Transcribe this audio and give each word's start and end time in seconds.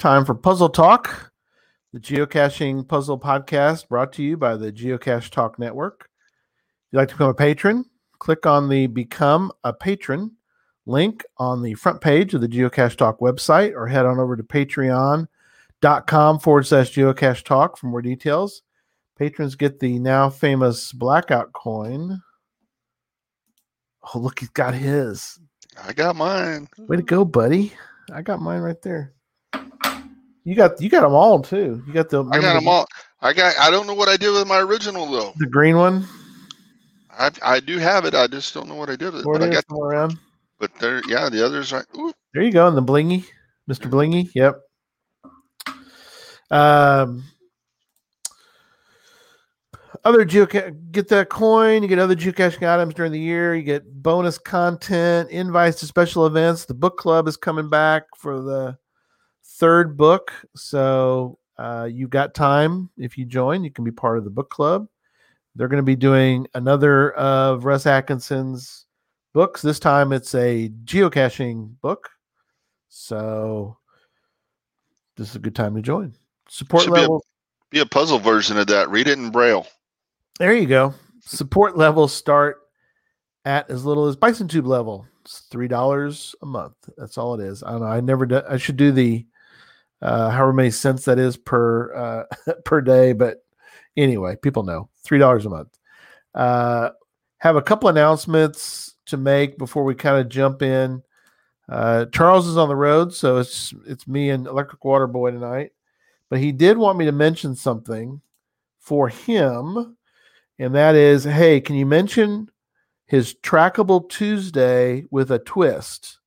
Time 0.00 0.24
for 0.24 0.34
Puzzle 0.34 0.70
Talk, 0.70 1.30
the 1.92 2.00
geocaching 2.00 2.88
puzzle 2.88 3.20
podcast 3.20 3.86
brought 3.86 4.14
to 4.14 4.22
you 4.22 4.34
by 4.38 4.56
the 4.56 4.72
Geocache 4.72 5.28
Talk 5.28 5.58
Network. 5.58 6.08
If 6.08 6.92
you'd 6.94 7.00
like 7.00 7.08
to 7.10 7.14
become 7.16 7.28
a 7.28 7.34
patron, 7.34 7.84
click 8.18 8.46
on 8.46 8.70
the 8.70 8.86
Become 8.86 9.52
a 9.62 9.74
Patron 9.74 10.30
link 10.86 11.22
on 11.36 11.60
the 11.60 11.74
front 11.74 12.00
page 12.00 12.32
of 12.32 12.40
the 12.40 12.48
Geocache 12.48 12.96
Talk 12.96 13.20
website 13.20 13.74
or 13.74 13.88
head 13.88 14.06
on 14.06 14.18
over 14.18 14.36
to 14.36 14.42
patreon.com 14.42 16.38
forward 16.38 16.66
slash 16.66 16.94
geocache 16.94 17.44
talk 17.44 17.76
for 17.76 17.88
more 17.88 18.00
details. 18.00 18.62
Patrons 19.18 19.54
get 19.54 19.80
the 19.80 19.98
now 19.98 20.30
famous 20.30 20.92
blackout 20.92 21.52
coin. 21.52 22.22
Oh, 24.14 24.18
look, 24.18 24.40
he's 24.40 24.48
got 24.48 24.72
his. 24.72 25.38
I 25.78 25.92
got 25.92 26.16
mine. 26.16 26.68
Way 26.78 26.96
to 26.96 27.02
go, 27.02 27.26
buddy. 27.26 27.74
I 28.10 28.22
got 28.22 28.40
mine 28.40 28.62
right 28.62 28.80
there. 28.80 29.12
You 30.44 30.54
got 30.54 30.80
you 30.80 30.88
got 30.88 31.02
them 31.02 31.12
all 31.12 31.42
too. 31.42 31.82
You 31.86 31.92
got 31.92 32.08
the 32.08 32.24
I 32.24 32.40
got 32.40 32.54
them 32.54 32.68
all. 32.68 32.86
I 33.20 33.32
got. 33.32 33.54
I 33.58 33.70
don't 33.70 33.86
know 33.86 33.94
what 33.94 34.08
I 34.08 34.16
did 34.16 34.32
with 34.32 34.46
my 34.46 34.60
original 34.60 35.06
though. 35.06 35.32
The 35.36 35.46
green 35.46 35.76
one. 35.76 36.06
I 37.10 37.30
I 37.42 37.60
do 37.60 37.78
have 37.78 38.04
it. 38.04 38.14
I 38.14 38.26
just 38.26 38.54
don't 38.54 38.68
know 38.68 38.74
what 38.74 38.88
I 38.88 38.96
did 38.96 39.12
with 39.12 39.22
it. 39.22 39.26
But 39.26 39.42
I 39.42 39.50
got. 39.50 39.66
somewhere 39.68 39.90
around. 39.90 40.18
But 40.58 40.74
there, 40.76 41.02
yeah, 41.08 41.28
the 41.28 41.44
others 41.44 41.72
are. 41.72 41.86
Ooh, 41.96 42.12
There 42.34 42.42
you 42.42 42.52
go. 42.52 42.68
And 42.68 42.76
the 42.76 42.82
blingy, 42.82 43.24
Mr. 43.68 43.90
Blingy. 43.90 44.30
Yep. 44.34 44.60
Um, 46.50 47.24
other 50.04 50.24
geocache, 50.24 50.92
get 50.92 51.08
that 51.08 51.28
coin. 51.30 51.82
You 51.82 51.88
get 51.88 51.98
other 51.98 52.16
geocaching 52.16 52.68
items 52.68 52.94
during 52.94 53.12
the 53.12 53.20
year. 53.20 53.54
You 53.54 53.62
get 53.62 54.02
bonus 54.02 54.36
content, 54.36 55.30
invites 55.30 55.80
to 55.80 55.86
special 55.86 56.26
events. 56.26 56.64
The 56.66 56.74
book 56.74 56.98
club 56.98 57.28
is 57.28 57.36
coming 57.36 57.70
back 57.70 58.04
for 58.16 58.40
the 58.42 58.78
third 59.60 59.96
book, 59.96 60.32
so 60.56 61.38
uh, 61.58 61.86
you've 61.90 62.10
got 62.10 62.34
time. 62.34 62.90
If 62.96 63.16
you 63.16 63.24
join, 63.26 63.62
you 63.62 63.70
can 63.70 63.84
be 63.84 63.90
part 63.92 64.18
of 64.18 64.24
the 64.24 64.30
book 64.30 64.50
club. 64.50 64.88
They're 65.54 65.68
going 65.68 65.82
to 65.82 65.86
be 65.86 65.96
doing 65.96 66.46
another 66.54 67.12
of 67.12 67.64
Russ 67.64 67.86
Atkinson's 67.86 68.86
books. 69.34 69.62
This 69.62 69.78
time 69.78 70.12
it's 70.12 70.34
a 70.34 70.70
geocaching 70.84 71.74
book. 71.80 72.10
So 72.88 73.76
this 75.16 75.28
is 75.30 75.36
a 75.36 75.40
good 75.40 75.54
time 75.54 75.74
to 75.76 75.82
join. 75.82 76.14
Support 76.48 76.84
Should 76.84 76.94
be 76.94 76.98
a- 76.98 77.02
level. 77.02 77.24
be 77.70 77.80
a 77.80 77.86
puzzle 77.86 78.18
version 78.18 78.58
of 78.58 78.66
that. 78.68 78.88
Read 78.90 79.06
it 79.08 79.18
in 79.18 79.30
braille. 79.30 79.66
There 80.38 80.54
you 80.54 80.66
go. 80.66 80.94
Support 81.20 81.76
levels 81.76 82.12
start 82.14 82.62
at 83.44 83.68
as 83.70 83.84
little 83.84 84.06
as 84.06 84.16
Bison 84.16 84.48
Tube 84.48 84.66
level. 84.66 85.06
It's 85.22 85.40
three 85.50 85.68
dollars 85.68 86.34
a 86.42 86.46
month. 86.46 86.74
That's 86.96 87.18
all 87.18 87.34
it 87.34 87.44
is. 87.44 87.62
I 87.62 87.72
don't 87.72 87.80
know. 87.80 87.86
I 87.86 88.00
never. 88.00 88.24
Do, 88.24 88.40
I 88.48 88.56
should 88.56 88.76
do 88.78 88.90
the 88.90 89.26
uh, 90.02 90.30
however 90.30 90.52
many 90.52 90.70
cents 90.70 91.04
that 91.04 91.18
is 91.18 91.36
per 91.36 91.94
uh, 91.94 92.52
per 92.64 92.80
day. 92.80 93.12
But 93.12 93.44
anyway, 93.96 94.36
people 94.36 94.62
know 94.62 94.88
three 95.02 95.18
dollars 95.18 95.46
a 95.46 95.50
month. 95.50 95.78
Uh, 96.34 96.90
have 97.38 97.56
a 97.56 97.62
couple 97.62 97.88
announcements 97.88 98.94
to 99.06 99.16
make 99.16 99.58
before 99.58 99.84
we 99.84 99.94
kind 99.94 100.18
of 100.18 100.28
jump 100.28 100.62
in. 100.62 101.02
Uh, 101.68 102.06
Charles 102.06 102.46
is 102.46 102.56
on 102.56 102.68
the 102.68 102.76
road, 102.76 103.14
so 103.14 103.38
it's 103.38 103.72
it's 103.86 104.08
me 104.08 104.30
and 104.30 104.46
Electric 104.46 104.84
Water 104.84 105.06
Boy 105.06 105.30
tonight. 105.30 105.72
But 106.28 106.40
he 106.40 106.52
did 106.52 106.78
want 106.78 106.98
me 106.98 107.04
to 107.06 107.12
mention 107.12 107.54
something 107.54 108.20
for 108.78 109.08
him, 109.08 109.96
and 110.58 110.74
that 110.74 110.94
is, 110.94 111.24
hey, 111.24 111.60
can 111.60 111.76
you 111.76 111.86
mention 111.86 112.50
his 113.06 113.34
Trackable 113.34 114.08
Tuesday 114.08 115.04
with 115.10 115.30
a 115.30 115.38
twist? 115.38 116.18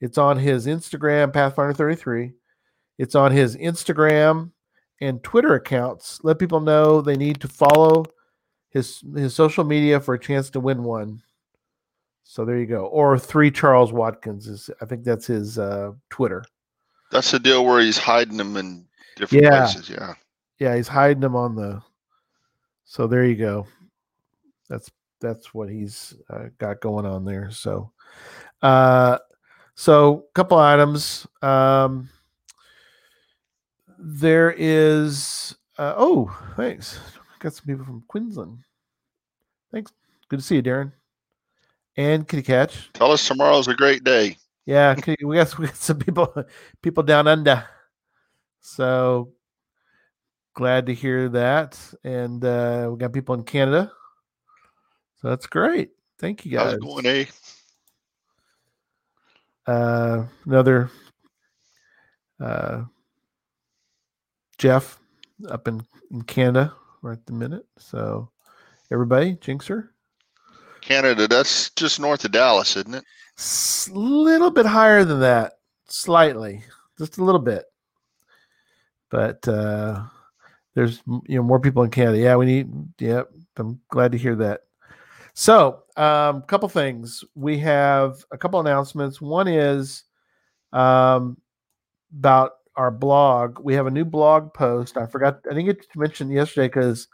It's 0.00 0.18
on 0.18 0.38
his 0.38 0.66
Instagram, 0.66 1.32
Pathfinder33. 1.32 2.34
It's 2.98 3.14
on 3.14 3.32
his 3.32 3.56
Instagram 3.56 4.50
and 5.00 5.22
Twitter 5.22 5.54
accounts. 5.54 6.20
Let 6.22 6.38
people 6.38 6.60
know 6.60 7.00
they 7.00 7.16
need 7.16 7.40
to 7.40 7.48
follow 7.48 8.04
his 8.70 9.02
his 9.14 9.34
social 9.34 9.64
media 9.64 10.00
for 10.00 10.14
a 10.14 10.18
chance 10.18 10.50
to 10.50 10.60
win 10.60 10.82
one. 10.84 11.22
So 12.24 12.44
there 12.44 12.58
you 12.58 12.66
go. 12.66 12.86
Or 12.86 13.18
three 13.18 13.50
Charles 13.50 13.92
Watkins 13.92 14.48
is 14.48 14.70
I 14.80 14.86
think 14.86 15.04
that's 15.04 15.26
his 15.26 15.58
uh, 15.58 15.92
Twitter. 16.10 16.44
That's 17.10 17.30
the 17.30 17.38
deal 17.38 17.64
where 17.64 17.80
he's 17.80 17.98
hiding 17.98 18.36
them 18.36 18.56
in 18.56 18.86
different 19.16 19.44
Yeah. 19.44 19.66
places. 19.66 19.90
Yeah. 19.90 20.14
Yeah, 20.58 20.76
he's 20.76 20.88
hiding 20.88 21.20
them 21.20 21.36
on 21.36 21.54
the. 21.54 21.82
So 22.84 23.06
there 23.06 23.24
you 23.24 23.36
go. 23.36 23.66
That's 24.68 24.90
that's 25.20 25.52
what 25.54 25.68
he's 25.68 26.14
uh, 26.30 26.46
got 26.58 26.80
going 26.80 27.06
on 27.06 27.24
there. 27.24 27.50
So, 27.50 27.92
uh, 28.62 29.18
so 29.74 30.26
couple 30.34 30.58
items. 30.58 31.26
Um, 31.42 32.08
there 33.98 34.54
is. 34.56 35.54
Uh, 35.78 35.94
oh, 35.96 36.36
thanks. 36.56 36.98
Got 37.38 37.54
some 37.54 37.66
people 37.66 37.84
from 37.84 38.04
Queensland. 38.08 38.58
Thanks. 39.72 39.92
Good 40.28 40.38
to 40.38 40.44
see 40.44 40.56
you, 40.56 40.62
Darren. 40.62 40.92
And 41.96 42.26
Kitty 42.26 42.42
Catch. 42.42 42.92
Tell 42.92 43.12
us 43.12 43.26
tomorrow's 43.26 43.68
a 43.68 43.74
great 43.74 44.04
day. 44.04 44.36
Yeah, 44.66 44.94
we 44.96 45.36
got 45.36 45.58
we 45.58 45.66
got 45.66 45.76
some 45.76 45.98
people 45.98 46.44
people 46.82 47.02
down 47.02 47.28
under. 47.28 47.64
So 48.60 49.32
glad 50.54 50.86
to 50.86 50.94
hear 50.94 51.28
that, 51.30 51.78
and 52.02 52.44
uh, 52.44 52.88
we 52.90 52.98
got 52.98 53.12
people 53.12 53.34
in 53.34 53.44
Canada. 53.44 53.92
So 55.20 55.28
that's 55.28 55.46
great. 55.46 55.90
Thank 56.18 56.46
you 56.46 56.58
How's 56.58 56.66
guys. 56.66 56.74
it 56.74 56.80
going, 56.80 57.06
eh? 57.06 57.24
Uh, 59.66 60.26
another 60.44 60.90
uh, 62.40 62.84
Jeff 64.64 64.98
up 65.50 65.68
in, 65.68 65.84
in 66.10 66.22
Canada 66.22 66.72
right 67.02 67.18
at 67.18 67.26
the 67.26 67.34
minute. 67.34 67.66
So 67.76 68.30
everybody, 68.90 69.34
Jinxer, 69.34 69.90
Canada. 70.80 71.28
That's 71.28 71.68
just 71.72 72.00
north 72.00 72.24
of 72.24 72.32
Dallas, 72.32 72.74
isn't 72.74 72.94
it? 72.94 73.04
S- 73.36 73.90
little 73.92 74.50
bit 74.50 74.64
higher 74.64 75.04
than 75.04 75.20
that, 75.20 75.58
slightly, 75.84 76.62
just 76.96 77.18
a 77.18 77.24
little 77.24 77.42
bit. 77.42 77.66
But 79.10 79.46
uh, 79.46 80.04
there's 80.74 81.02
you 81.06 81.36
know 81.36 81.42
more 81.42 81.60
people 81.60 81.82
in 81.82 81.90
Canada. 81.90 82.16
Yeah, 82.16 82.36
we 82.36 82.46
need. 82.46 82.72
Yep, 83.00 83.32
I'm 83.58 83.82
glad 83.90 84.12
to 84.12 84.18
hear 84.18 84.36
that. 84.36 84.62
So, 85.34 85.82
um, 85.98 86.36
a 86.36 86.44
couple 86.48 86.70
things. 86.70 87.22
We 87.34 87.58
have 87.58 88.24
a 88.30 88.38
couple 88.38 88.60
announcements. 88.60 89.20
One 89.20 89.46
is 89.46 90.04
um, 90.72 91.36
about 92.18 92.52
our 92.76 92.90
blog. 92.90 93.58
We 93.60 93.74
have 93.74 93.86
a 93.86 93.90
new 93.90 94.04
blog 94.04 94.52
post. 94.54 94.96
I 94.96 95.06
forgot. 95.06 95.40
I 95.46 95.54
didn't 95.54 95.66
get 95.66 95.92
to 95.92 95.98
mention 95.98 96.30
yesterday 96.30 96.68
because 96.68 97.08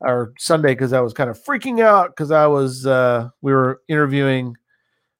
or 0.00 0.32
Sunday 0.38 0.72
because 0.72 0.92
I 0.92 1.00
was 1.00 1.12
kind 1.12 1.30
of 1.30 1.42
freaking 1.42 1.80
out 1.80 2.10
because 2.10 2.30
I 2.30 2.46
was 2.46 2.86
uh, 2.86 3.30
we 3.42 3.52
were 3.52 3.82
interviewing 3.88 4.56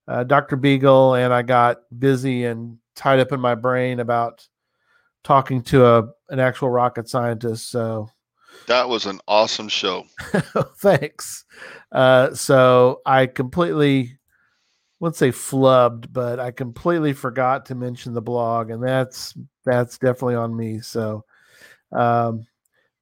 uh, 0.07 0.25
Dr. 0.25 0.57
Beagle, 0.57 1.15
and 1.15 1.33
I 1.33 1.43
got 1.43 1.79
busy 1.99 2.45
and 2.45 2.79
tied 2.95 3.21
up 3.21 3.33
in 3.33 3.41
my 3.41 3.55
brain 3.55 4.01
about 4.01 4.47
talking 5.23 5.63
to 5.63 5.87
a 5.87 6.09
an 6.29 6.41
actual 6.41 6.71
rocket 6.71 7.09
scientist. 7.09 7.71
So 7.71 8.09
That 8.67 8.89
was 8.89 9.07
an 9.07 9.21
awesome 9.27 9.69
show. 9.69 10.07
thanks. 10.79 11.45
Uh, 11.93 12.35
so 12.35 13.01
I 13.07 13.27
completely, 13.27 14.19
wouldn't 15.01 15.17
say 15.17 15.31
flubbed, 15.31 16.13
but 16.13 16.41
I 16.41 16.51
completely 16.51 17.13
forgot 17.13 17.67
to 17.67 17.75
mention 17.75 18.15
the 18.15 18.23
blog, 18.23 18.71
and 18.71 18.83
that's 18.83 19.35
that's 19.65 19.99
definitely 19.99 20.37
on 20.37 20.57
me. 20.57 20.81
So 20.81 21.25
um, 21.93 22.47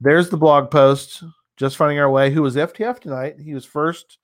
there's 0.01 0.29
the 0.29 0.37
blog 0.37 0.71
post. 0.71 1.23
Just 1.57 1.77
finding 1.77 1.99
our 1.99 2.11
way. 2.11 2.31
Who 2.31 2.43
was 2.43 2.57
FTF 2.57 3.01
tonight? 3.01 3.37
He 3.39 3.55
was 3.55 3.65
first 3.65 4.19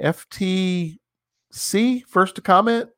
FTC, 0.00 0.98
first 2.08 2.34
to 2.36 2.40
comment. 2.40 2.90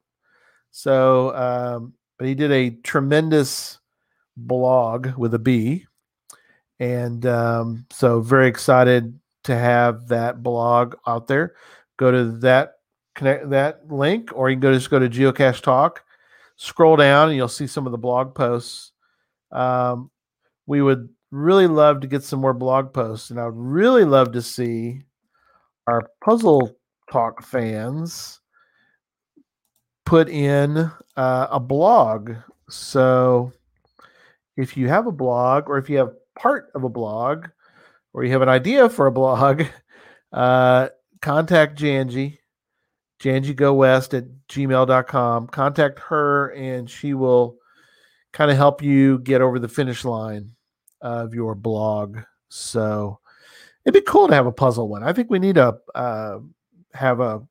So, 0.70 1.34
um, 1.34 1.94
but 2.18 2.28
he 2.28 2.34
did 2.34 2.52
a 2.52 2.70
tremendous 2.70 3.78
blog 4.36 5.16
with 5.16 5.34
a 5.34 5.38
B. 5.38 5.86
And 6.80 7.26
um, 7.26 7.86
so, 7.90 8.20
very 8.20 8.46
excited 8.46 9.18
to 9.44 9.56
have 9.56 10.08
that 10.08 10.42
blog 10.42 10.94
out 11.06 11.26
there. 11.26 11.54
Go 11.96 12.10
to 12.12 12.38
that 12.38 12.74
connect 13.18 13.50
that 13.50 13.90
link, 13.90 14.30
or 14.32 14.48
you 14.48 14.56
can 14.56 14.60
go 14.60 14.72
just 14.72 14.90
go 14.90 14.98
to 14.98 15.08
Geocache 15.08 15.60
Talk, 15.60 16.04
scroll 16.56 16.96
down, 16.96 17.28
and 17.28 17.36
you'll 17.36 17.48
see 17.48 17.66
some 17.66 17.84
of 17.84 17.92
the 17.92 17.98
blog 17.98 18.34
posts. 18.34 18.92
Um, 19.50 20.10
we 20.66 20.80
would 20.82 21.08
really 21.30 21.66
love 21.66 22.00
to 22.00 22.06
get 22.06 22.22
some 22.22 22.40
more 22.40 22.54
blog 22.54 22.92
posts, 22.92 23.30
and 23.30 23.40
I 23.40 23.46
would 23.46 23.56
really 23.56 24.04
love 24.04 24.32
to 24.32 24.42
see 24.42 25.02
our 25.86 26.10
puzzle 26.24 26.76
talk 27.10 27.42
fans 27.42 28.40
put 30.04 30.28
in 30.28 30.90
uh, 31.16 31.46
a 31.50 31.60
blog. 31.60 32.34
So 32.68 33.52
if 34.56 34.76
you 34.76 34.88
have 34.88 35.06
a 35.06 35.12
blog, 35.12 35.68
or 35.68 35.78
if 35.78 35.90
you 35.90 35.98
have 35.98 36.12
part 36.38 36.70
of 36.74 36.84
a 36.84 36.88
blog, 36.88 37.48
or 38.12 38.24
you 38.24 38.32
have 38.32 38.42
an 38.42 38.48
idea 38.48 38.88
for 38.88 39.06
a 39.06 39.12
blog, 39.12 39.64
uh, 40.32 40.88
contact 41.20 41.78
Janji, 41.78 42.37
Janji 43.20 43.54
Go 43.54 43.74
West 43.74 44.14
at 44.14 44.24
gmail.com. 44.48 45.48
Contact 45.48 45.98
her, 45.98 46.50
and 46.50 46.88
she 46.88 47.14
will 47.14 47.56
kind 48.32 48.50
of 48.50 48.56
help 48.56 48.82
you 48.82 49.18
get 49.20 49.40
over 49.40 49.58
the 49.58 49.68
finish 49.68 50.04
line 50.04 50.52
of 51.00 51.34
your 51.34 51.54
blog. 51.54 52.18
So 52.48 53.18
it'd 53.84 53.94
be 53.94 54.08
cool 54.08 54.28
to 54.28 54.34
have 54.34 54.46
a 54.46 54.52
puzzle 54.52 54.88
one. 54.88 55.02
I 55.02 55.12
think 55.12 55.30
we 55.30 55.38
need 55.38 55.56
a 55.56 55.78
uh, 55.94 56.38
have 56.94 57.20
a 57.20 57.42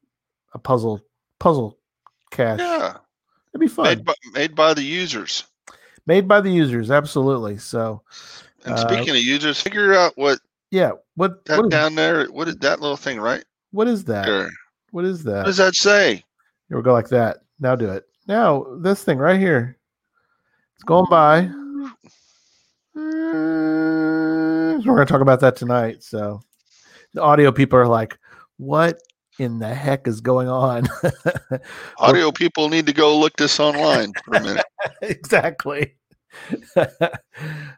a 0.54 0.60
puzzle 0.60 1.02
puzzle 1.40 1.78
cache. 2.32 2.60
Yeah, 2.60 2.98
it'd 3.54 3.62
be 3.62 3.68
fun. 3.68 3.86
made 3.86 4.06
by, 4.06 4.14
made 4.34 4.56
by 4.56 4.74
the 4.74 4.84
users. 4.84 5.44
Made 6.06 6.28
by 6.28 6.40
the 6.40 6.50
users, 6.52 6.90
absolutely. 6.90 7.58
So, 7.58 8.02
And 8.64 8.76
Uh, 8.76 8.78
speaking 8.78 9.10
of 9.10 9.18
users, 9.18 9.62
figure 9.62 9.94
out 9.94 10.14
what 10.16 10.40
yeah, 10.72 10.92
what 11.16 11.44
that 11.46 11.58
what 11.58 11.66
is, 11.66 11.72
down 11.72 11.96
there. 11.96 12.26
What 12.28 12.48
is 12.48 12.56
that 12.58 12.80
little 12.80 12.98
thing 12.98 13.20
right 13.20 13.44
what 13.72 13.88
is 13.88 14.06
that? 14.06 14.26
there? 14.26 14.50
What 14.92 15.06
is 15.06 15.24
that? 15.24 15.38
What 15.38 15.46
does 15.46 15.58
that 15.58 15.76
say? 15.76 16.24
Here 16.70 16.78
we 16.78 16.84
go 16.84 16.94
like 16.94 17.10
that. 17.10 17.38
Now 17.60 17.76
do 17.76 17.90
it. 17.90 18.06
Now 18.28 18.66
this 18.82 19.04
thing 19.04 19.18
right 19.18 19.40
here. 19.40 19.78
It's 20.76 20.84
going 20.84 21.10
by. 21.10 21.50
Mm, 22.96 24.86
We're 24.86 24.96
going 24.96 25.08
to 25.08 25.12
talk 25.12 25.22
about 25.22 25.40
that 25.40 25.56
tonight. 25.56 26.04
So 26.04 26.42
the 27.14 27.22
audio 27.22 27.52
people 27.52 27.80
are 27.80 27.88
like, 27.88 28.18
"What 28.58 29.00
in 29.40 29.60
the 29.60 29.74
heck 29.74 30.08
is 30.08 30.22
going 30.22 30.48
on?" 30.48 30.88
Audio 31.98 32.32
people 32.32 32.70
need 32.70 32.86
to 32.86 32.94
go 32.94 33.18
look 33.18 33.36
this 33.38 33.60
online 33.60 34.14
for 34.24 34.36
a 34.36 34.42
minute. 34.42 34.66
exactly. 35.02 35.96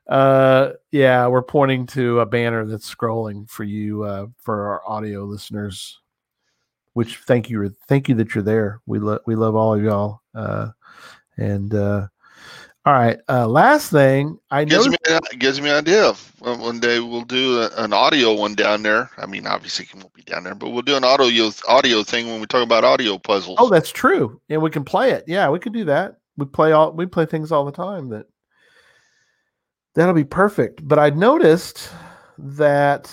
uh, 0.09 0.69
yeah, 0.91 1.27
we're 1.27 1.41
pointing 1.41 1.85
to 1.87 2.19
a 2.19 2.25
banner 2.25 2.65
that's 2.65 2.93
scrolling 2.93 3.49
for 3.49 3.63
you 3.63 4.03
uh, 4.03 4.27
for 4.41 4.67
our 4.67 4.81
audio 4.85 5.23
listeners. 5.23 5.99
Which 6.99 7.19
thank 7.19 7.49
you, 7.49 7.73
thank 7.87 8.09
you 8.09 8.15
that 8.15 8.35
you're 8.35 8.43
there. 8.43 8.81
We 8.85 8.99
love 8.99 9.21
we 9.25 9.35
love 9.35 9.55
all 9.55 9.73
of 9.73 9.81
y'all. 9.81 10.19
Uh, 10.35 10.71
and 11.37 11.73
uh, 11.73 12.07
all 12.85 12.91
right, 12.91 13.17
uh, 13.29 13.47
last 13.47 13.89
thing 13.89 14.37
I 14.51 14.65
know. 14.65 14.83
gives 14.83 14.89
me 14.89 14.97
gives 15.37 15.61
me 15.61 15.69
an 15.69 15.77
idea. 15.77 16.03
Of, 16.09 16.33
one 16.41 16.81
day 16.81 16.99
we'll 16.99 17.23
do 17.23 17.61
a, 17.61 17.69
an 17.77 17.93
audio 17.93 18.33
one 18.33 18.53
down 18.53 18.83
there. 18.83 19.09
I 19.17 19.27
mean, 19.27 19.47
obviously 19.47 19.85
it 19.85 19.95
won't 19.95 20.13
be 20.13 20.23
down 20.23 20.43
there, 20.43 20.55
but 20.55 20.71
we'll 20.71 20.81
do 20.81 20.97
an 20.97 21.05
audio 21.05 21.49
audio 21.69 22.03
thing 22.03 22.27
when 22.27 22.41
we 22.41 22.47
talk 22.47 22.63
about 22.63 22.83
audio 22.83 23.17
puzzles. 23.17 23.55
Oh, 23.61 23.69
that's 23.69 23.91
true, 23.91 24.41
and 24.49 24.61
we 24.61 24.69
can 24.69 24.83
play 24.83 25.11
it. 25.11 25.23
Yeah, 25.25 25.49
we 25.51 25.59
could 25.59 25.71
do 25.71 25.85
that. 25.85 26.17
We 26.35 26.47
play 26.47 26.73
all 26.73 26.91
we 26.91 27.05
play 27.05 27.25
things 27.25 27.53
all 27.53 27.63
the 27.63 27.71
time. 27.71 28.09
That 28.09 28.25
that'll 29.95 30.13
be 30.13 30.25
perfect. 30.25 30.85
But 30.85 30.99
I 30.99 31.11
noticed 31.11 31.91
that 32.37 33.09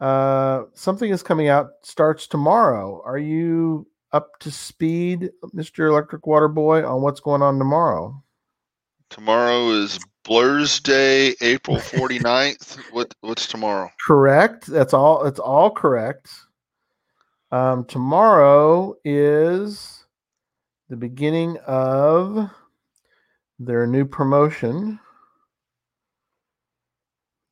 uh, 0.00 0.64
something 0.74 1.10
is 1.10 1.22
coming 1.22 1.48
out 1.48 1.70
starts 1.82 2.26
tomorrow. 2.26 3.02
Are 3.04 3.18
you 3.18 3.86
up 4.12 4.38
to 4.40 4.50
speed, 4.50 5.30
Mister 5.52 5.86
Electric 5.86 6.26
Water 6.26 6.48
Boy, 6.48 6.86
on 6.86 7.02
what's 7.02 7.20
going 7.20 7.42
on 7.42 7.58
tomorrow? 7.58 8.22
Tomorrow 9.10 9.70
is 9.70 9.98
Blur's 10.24 10.80
Day, 10.80 11.34
April 11.40 11.76
49th. 11.78 12.78
what 12.92 13.14
what's 13.20 13.46
tomorrow? 13.46 13.90
Correct. 14.06 14.66
That's 14.66 14.94
all. 14.94 15.26
It's 15.26 15.40
all 15.40 15.70
correct. 15.70 16.30
Um, 17.52 17.84
tomorrow 17.84 18.94
is 19.04 20.04
the 20.88 20.96
beginning 20.96 21.56
of 21.66 22.48
their 23.58 23.86
new 23.86 24.04
promotion. 24.04 24.98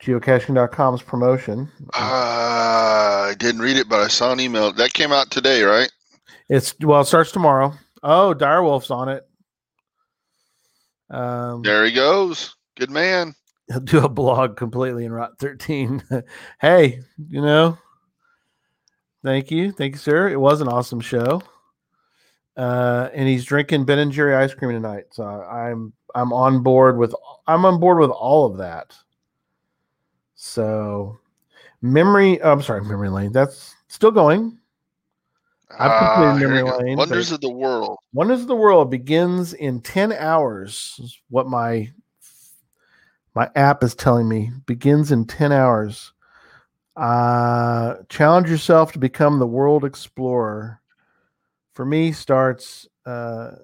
Geocaching.com's 0.03 1.03
promotion. 1.03 1.69
Uh, 1.95 1.99
I 3.31 3.35
didn't 3.39 3.61
read 3.63 3.77
it, 3.77 3.89
but 3.89 4.01
I 4.01 4.09
saw 4.09 4.33
an 4.33 4.41
email. 4.41 4.73
That 4.73 4.93
came 4.93 5.13
out 5.13 5.31
today, 5.31 5.63
right? 5.63 5.91
It's 6.49 6.75
well, 6.81 7.01
it 7.01 7.07
starts 7.07 7.33
tomorrow. 7.33 7.73
Oh, 8.03 8.35
Direwolf's 8.37 8.91
on 8.91 9.09
it. 9.09 9.29
Um, 11.11 11.63
There 11.63 11.85
he 11.85 11.93
goes. 11.93 12.55
Good 12.77 12.91
man. 12.91 13.35
he'll 13.69 13.81
do 13.81 13.99
a 14.05 14.09
blog 14.09 14.57
completely 14.57 15.05
in 15.05 15.13
Rot 15.13 15.33
13. 15.41 16.03
hey, 16.61 17.01
you 17.29 17.43
know, 17.43 17.77
thank 19.25 19.51
you. 19.51 19.73
Thank 19.73 19.95
you, 19.95 19.99
sir. 19.99 20.29
It 20.29 20.41
was 20.41 20.61
an 20.61 20.69
awesome 20.69 21.01
show. 21.01 21.43
Uh, 22.57 23.09
and 23.15 23.29
he's 23.29 23.45
drinking 23.45 23.85
Ben 23.85 23.99
and 23.99 24.13
Jerry 24.13 24.35
ice 24.35 24.55
cream 24.55 24.73
tonight. 24.73 25.05
So 25.13 25.25
I'm 25.25 25.93
I'm 26.15 26.33
on 26.33 26.63
board 26.63 26.99
with 26.99 27.15
I'm 27.47 27.65
on 27.65 27.79
board 27.81 27.99
with 27.99 28.11
all 28.11 28.47
of 28.47 28.59
that. 28.59 28.95
So 30.41 31.19
memory 31.83 32.41
oh, 32.41 32.53
I'm 32.53 32.63
sorry, 32.63 32.83
memory 32.83 33.11
lane. 33.11 33.33
That's 33.33 33.75
still 33.89 34.13
going. 34.13 34.57
I've 35.77 35.99
completed 35.99 36.39
here 36.39 36.65
Memory. 36.65 36.85
Lane, 36.85 36.97
Wonders 36.97 37.33
of 37.33 37.41
the 37.41 37.51
World. 37.51 37.99
Wonders 38.15 38.43
of 38.43 38.47
the 38.47 38.57
World 38.57 38.89
begins 38.89 39.53
in 39.53 39.81
10 39.81 40.13
hours. 40.13 40.99
is 41.03 41.21
What 41.29 41.49
my 41.49 41.91
my 43.35 43.51
app 43.57 43.83
is 43.83 43.97
telling 43.97 44.29
me 44.29 44.53
begins 44.67 45.11
in 45.11 45.27
10 45.27 45.51
hours. 45.51 46.13
Uh 46.97 47.97
challenge 48.09 48.49
yourself 48.49 48.93
to 48.93 49.01
become 49.01 49.41
the 49.41 49.47
world 49.47 49.85
explorer. 49.85 50.81
For 51.75 51.85
me 51.85 52.13
starts 52.13 52.87
uh 53.05 53.57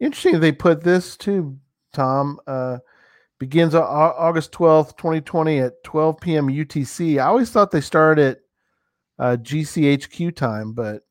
interesting 0.00 0.40
they 0.40 0.52
put 0.52 0.82
this 0.82 1.16
too, 1.16 1.56
Tom. 1.92 2.40
Uh 2.48 2.78
begins 3.40 3.74
Au- 3.74 3.82
Au- 3.82 4.14
August 4.18 4.52
12th, 4.52 4.96
2020 4.96 5.58
at 5.58 5.82
12 5.82 6.20
p.m. 6.20 6.46
UTC. 6.46 7.18
I 7.18 7.24
always 7.26 7.50
thought 7.50 7.72
they 7.72 7.80
started 7.80 8.36
at 8.36 8.38
uh, 9.18 9.36
GCHQ 9.38 10.36
time, 10.36 10.72
but 10.72 11.02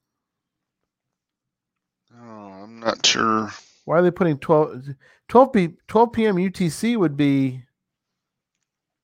Oh, 2.16 2.64
I'm 2.64 2.80
not 2.80 3.06
sure. 3.06 3.50
Why 3.86 4.00
are 4.00 4.02
they 4.02 4.12
putting 4.12 4.38
12 4.38 4.90
12 5.28 5.54
p 5.54 5.70
12 5.88 6.12
p.m. 6.14 6.36
UTC 6.38 6.96
would 6.96 7.18
be 7.18 7.64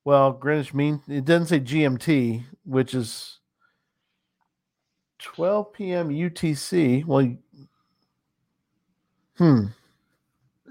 well, 0.04 0.32
Greenwich 0.32 0.72
mean 0.72 1.02
it 1.08 1.24
doesn't 1.24 1.48
say 1.48 1.60
GMT, 1.60 2.44
which 2.64 2.94
is 2.94 3.40
12 5.18 5.72
p.m. 5.72 6.08
UTC. 6.10 7.04
Well, 7.04 7.36
hmm. 9.36 9.64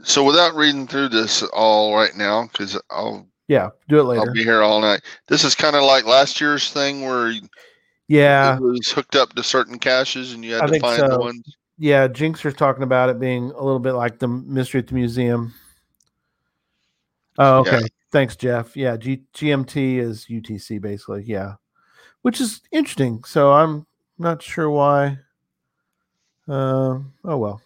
So 0.06 0.24
without 0.24 0.56
reading 0.56 0.86
through 0.88 1.10
this 1.10 1.42
all 1.44 1.96
right 1.96 2.16
now, 2.16 2.44
because 2.44 2.80
I'll 2.92 3.28
Yeah, 3.48 3.72
do 3.90 4.00
it 4.00 4.04
later. 4.04 4.22
I'll 4.22 4.34
be 4.34 4.44
here 4.44 4.62
all 4.62 4.80
night. 4.80 5.02
This 5.28 5.44
is 5.44 5.56
kind 5.56 5.76
of 5.76 5.84
like 5.84 6.06
last 6.06 6.40
year's 6.40 6.72
thing 6.72 7.04
where 7.04 7.34
Yeah, 8.08 8.56
it 8.58 8.62
was 8.62 8.88
hooked 8.92 9.16
up 9.16 9.34
to 9.34 9.44
certain 9.44 9.80
caches 9.80 10.34
and 10.34 10.46
you 10.46 10.54
had 10.54 10.64
I 10.66 10.68
to 10.74 10.80
find 10.80 11.12
the 11.12 11.20
ones. 11.20 11.44
yeah. 11.80 12.08
Jinxer's 12.08 12.54
talking 12.54 12.84
about 12.84 13.10
it 13.10 13.20
being 13.20 13.46
a 13.52 13.64
little 13.64 13.80
bit 13.80 13.94
like 13.94 14.20
the 14.20 14.28
mystery 14.28 14.80
at 14.80 14.88
the 14.88 14.94
museum. 14.94 15.54
Oh, 17.40 17.64
Yeah. 17.64 17.76
okay. 17.78 17.88
Thanks, 18.12 18.36
Jeff. 18.36 18.78
Yeah, 18.78 18.96
G- 18.96 19.24
GMT 19.34 19.98
is 19.98 20.28
UTC 20.30 20.80
basically. 20.80 21.24
Yeah, 21.24 21.56
which 22.22 22.40
is 22.40 22.62
interesting. 22.72 23.24
So 23.26 23.52
I'm 23.52 23.88
not 24.20 24.42
sure 24.44 24.70
why. 24.70 25.18
Uh, 26.48 27.00
oh 27.26 27.38
well. 27.38 27.62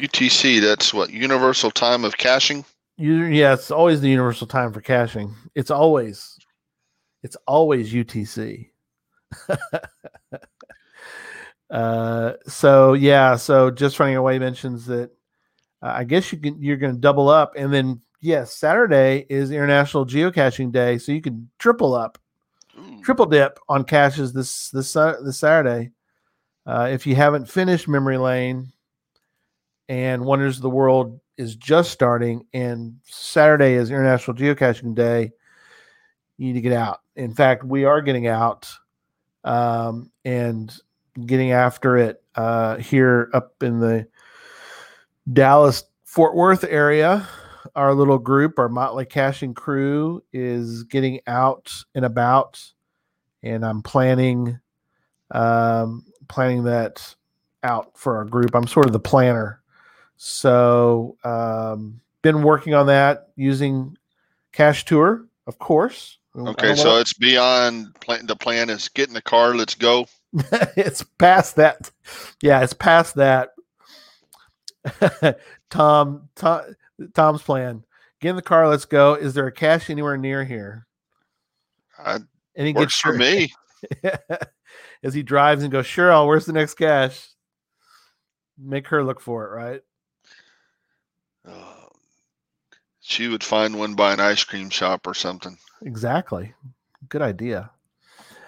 UTC, 0.00 0.60
that's 0.60 0.94
what 0.94 1.10
Universal 1.10 1.72
Time 1.72 2.04
of 2.04 2.16
Caching. 2.16 2.64
You, 3.00 3.24
yeah, 3.24 3.54
it's 3.54 3.70
always 3.70 4.02
the 4.02 4.10
universal 4.10 4.46
time 4.46 4.74
for 4.74 4.82
caching. 4.82 5.34
It's 5.54 5.70
always, 5.70 6.38
it's 7.22 7.36
always 7.46 7.90
UTC. 7.90 8.68
uh, 11.70 12.32
so 12.46 12.92
yeah, 12.92 13.36
so 13.36 13.70
just 13.70 13.98
running 13.98 14.16
away 14.16 14.38
mentions 14.38 14.84
that 14.84 15.12
uh, 15.82 15.92
I 15.94 16.04
guess 16.04 16.30
you 16.30 16.36
can 16.36 16.62
you're 16.62 16.76
going 16.76 16.92
to 16.92 17.00
double 17.00 17.30
up, 17.30 17.54
and 17.56 17.72
then 17.72 18.02
yes, 18.20 18.54
Saturday 18.54 19.24
is 19.30 19.50
International 19.50 20.04
Geocaching 20.04 20.70
Day, 20.70 20.98
so 20.98 21.12
you 21.12 21.22
can 21.22 21.48
triple 21.58 21.94
up, 21.94 22.18
Ooh, 22.78 23.02
triple 23.02 23.24
dip 23.24 23.58
on 23.66 23.84
caches 23.84 24.34
this 24.34 24.68
this 24.72 24.90
Sa- 24.90 25.22
this 25.22 25.38
Saturday. 25.38 25.92
Uh, 26.66 26.90
if 26.92 27.06
you 27.06 27.16
haven't 27.16 27.48
finished 27.48 27.88
Memory 27.88 28.18
Lane 28.18 28.70
and 29.90 30.24
Wonders 30.24 30.56
of 30.56 30.62
the 30.62 30.70
World 30.70 31.18
is 31.36 31.56
just 31.56 31.90
starting, 31.90 32.46
and 32.54 32.94
Saturday 33.02 33.74
is 33.74 33.90
International 33.90 34.36
Geocaching 34.36 34.94
Day, 34.94 35.32
you 36.36 36.46
need 36.46 36.52
to 36.52 36.60
get 36.60 36.72
out. 36.72 37.00
In 37.16 37.34
fact, 37.34 37.64
we 37.64 37.84
are 37.84 38.00
getting 38.00 38.28
out 38.28 38.70
um, 39.42 40.12
and 40.24 40.72
getting 41.26 41.50
after 41.50 41.96
it 41.96 42.22
uh, 42.36 42.76
here 42.76 43.30
up 43.34 43.60
in 43.64 43.80
the 43.80 44.06
Dallas 45.32 45.82
Fort 46.04 46.36
Worth 46.36 46.62
area. 46.62 47.26
Our 47.74 47.92
little 47.92 48.18
group, 48.18 48.60
our 48.60 48.68
Motley 48.68 49.06
Caching 49.06 49.54
crew, 49.54 50.22
is 50.32 50.84
getting 50.84 51.20
out 51.26 51.72
and 51.96 52.04
about, 52.04 52.62
and 53.42 53.66
I'm 53.66 53.82
planning 53.82 54.58
um, 55.32 56.04
planning 56.28 56.62
that 56.64 57.12
out 57.64 57.98
for 57.98 58.18
our 58.18 58.24
group. 58.24 58.54
I'm 58.54 58.68
sort 58.68 58.86
of 58.86 58.92
the 58.92 59.00
planner, 59.00 59.59
so 60.22 61.16
um, 61.24 61.98
been 62.20 62.42
working 62.42 62.74
on 62.74 62.88
that 62.88 63.28
using 63.36 63.96
Cachetur, 64.52 65.26
of 65.46 65.58
course. 65.58 66.18
Okay, 66.36 66.74
so 66.74 66.98
it's 66.98 67.14
beyond 67.14 67.94
plan. 68.00 68.26
The 68.26 68.36
plan 68.36 68.68
is 68.68 68.86
get 68.90 69.08
in 69.08 69.14
the 69.14 69.22
car. 69.22 69.54
Let's 69.54 69.74
go. 69.74 70.06
it's 70.76 71.02
past 71.18 71.56
that. 71.56 71.90
Yeah, 72.42 72.62
it's 72.62 72.74
past 72.74 73.14
that. 73.14 73.52
Tom, 75.70 76.28
Tom, 76.36 76.76
Tom's 77.14 77.40
plan. 77.40 77.82
Get 78.20 78.28
in 78.28 78.36
the 78.36 78.42
car. 78.42 78.68
Let's 78.68 78.84
go. 78.84 79.14
Is 79.14 79.32
there 79.32 79.46
a 79.46 79.52
cache 79.52 79.88
anywhere 79.88 80.18
near 80.18 80.44
here? 80.44 80.86
I, 81.98 82.18
And 82.54 82.66
he 82.66 82.74
works 82.74 82.92
gets 82.92 83.00
for 83.00 83.14
me. 83.14 83.54
as 85.02 85.14
he 85.14 85.22
drives 85.22 85.62
and 85.62 85.72
goes, 85.72 85.86
Cheryl, 85.86 86.26
where's 86.26 86.44
the 86.44 86.52
next 86.52 86.74
cache? 86.74 87.26
Make 88.58 88.88
her 88.88 89.02
look 89.02 89.22
for 89.22 89.46
it, 89.46 89.56
right? 89.56 89.80
Uh, 91.46 91.74
she 93.00 93.28
would 93.28 93.42
find 93.44 93.78
one 93.78 93.94
by 93.94 94.12
an 94.12 94.20
ice 94.20 94.44
cream 94.44 94.70
shop 94.70 95.06
or 95.06 95.14
something, 95.14 95.56
Exactly. 95.82 96.52
Good 97.08 97.22
idea. 97.22 97.70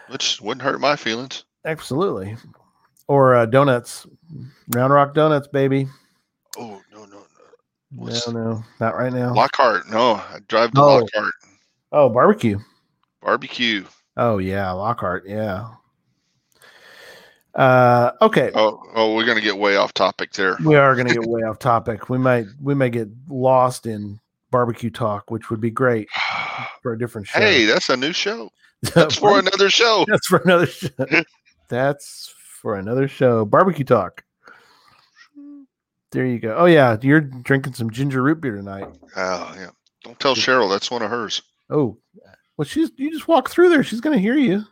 which 0.09 0.41
wouldn't 0.41 0.63
hurt 0.63 0.81
my 0.81 0.95
feelings. 0.97 1.45
Absolutely. 1.65 2.37
Or 3.09 3.35
uh, 3.35 3.47
donuts, 3.47 4.07
Round 4.69 4.93
Rock 4.93 5.15
Donuts, 5.15 5.49
baby. 5.49 5.89
Oh 6.59 6.81
no 6.93 7.05
no 7.07 7.25
no! 7.95 8.05
No, 8.07 8.31
no, 8.33 8.65
not 8.81 8.97
right 8.97 9.13
now. 9.13 9.33
Lockhart. 9.35 9.89
No, 9.89 10.13
I 10.15 10.39
drive 10.49 10.73
to 10.73 10.81
Oh. 10.81 10.99
Lockhart 10.99 11.33
Oh, 11.93 12.09
barbecue. 12.09 12.59
barbecue. 13.23 13.85
Oh 14.17 14.39
yeah, 14.39 14.71
Lockhart. 14.73 15.25
Yeah. 15.27 15.69
Uh, 17.55 18.13
okay. 18.23 18.51
Oh 18.55 18.83
oh, 18.95 19.15
we're 19.15 19.27
gonna 19.27 19.41
get 19.41 19.57
way 19.57 19.77
off 19.77 19.93
topic 19.93 20.33
there. 20.33 20.57
We 20.65 20.77
are 20.77 20.95
to 20.95 21.05
get 21.05 21.23
way 21.27 21.43
off 21.43 21.59
topic. 21.59 22.09
We 22.09 22.19
might 22.19 22.47
we 22.61 22.75
may 22.75 22.89
get 22.91 23.09
lost 23.29 23.87
in 23.87 24.19
barbecue 24.51 24.91
talk, 24.91 25.31
which 25.31 25.51
would 25.51 25.61
be 25.61 25.71
great 25.71 26.09
for 26.83 26.93
a 26.93 26.99
different 26.99 27.27
show. 27.27 27.41
hey, 27.41 27.65
that's 27.65 27.89
a 27.91 27.97
new 27.97 28.13
show. 28.13 28.51
That's 28.95 29.15
for 29.15 29.39
another 29.39 29.71
show. 29.71 30.05
That's 30.09 30.27
for 30.27 30.39
another 30.39 30.67
show. 30.67 30.89
That's 31.69 32.35
for 32.61 32.77
another 32.77 33.07
show. 33.07 33.45
Barbecue 33.45 33.85
talk. 33.85 34.25
There 36.11 36.27
you 36.27 36.41
go. 36.41 36.57
Oh 36.59 36.65
yeah, 36.65 36.97
you're 37.01 37.21
drinking 37.21 37.75
some 37.75 37.91
ginger 37.91 38.25
root 38.25 38.41
beer 38.41 38.57
tonight. 38.57 38.89
Oh 39.17 39.55
yeah. 39.57 39.71
Don't 40.03 40.19
tell 40.19 40.35
Cheryl. 40.35 40.69
That's 40.69 40.91
one 40.91 41.01
of 41.01 41.11
hers. 41.11 41.43
Oh, 41.71 41.97
well, 42.57 42.67
she's 42.67 42.91
you 42.97 43.13
just 43.13 43.29
walk 43.29 43.51
through 43.51 43.69
there. 43.69 43.85
She's 43.85 44.01
to 44.01 44.19
hear 44.19 44.37
you. 44.37 44.65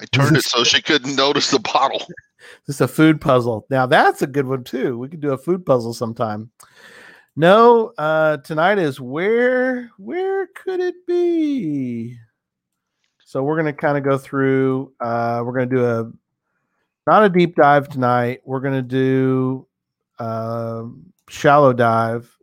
I 0.00 0.06
turned 0.06 0.36
it 0.36 0.44
so 0.44 0.64
she 0.64 0.80
couldn't 0.80 1.14
notice 1.14 1.50
the 1.50 1.58
bottle. 1.58 2.02
Just 2.66 2.80
a 2.80 2.88
food 2.88 3.20
puzzle. 3.20 3.66
Now 3.70 3.86
that's 3.86 4.22
a 4.22 4.26
good 4.26 4.46
one 4.46 4.64
too. 4.64 4.98
We 4.98 5.08
could 5.08 5.20
do 5.20 5.32
a 5.32 5.38
food 5.38 5.66
puzzle 5.66 5.92
sometime. 5.92 6.50
No, 7.36 7.92
uh 7.98 8.38
tonight 8.38 8.78
is 8.78 9.00
where 9.00 9.90
where 9.98 10.46
could 10.48 10.80
it 10.80 11.06
be? 11.06 12.16
So 13.24 13.42
we're 13.42 13.56
gonna 13.56 13.74
kind 13.74 13.98
of 13.98 14.04
go 14.04 14.16
through 14.16 14.92
uh 15.00 15.42
we're 15.44 15.52
gonna 15.52 15.66
do 15.66 15.84
a 15.84 16.10
not 17.06 17.24
a 17.24 17.28
deep 17.28 17.56
dive 17.56 17.88
tonight. 17.88 18.40
We're 18.44 18.60
gonna 18.60 18.82
do 18.82 19.66
um 20.18 21.12
shallow 21.28 21.72
dive, 21.72 22.34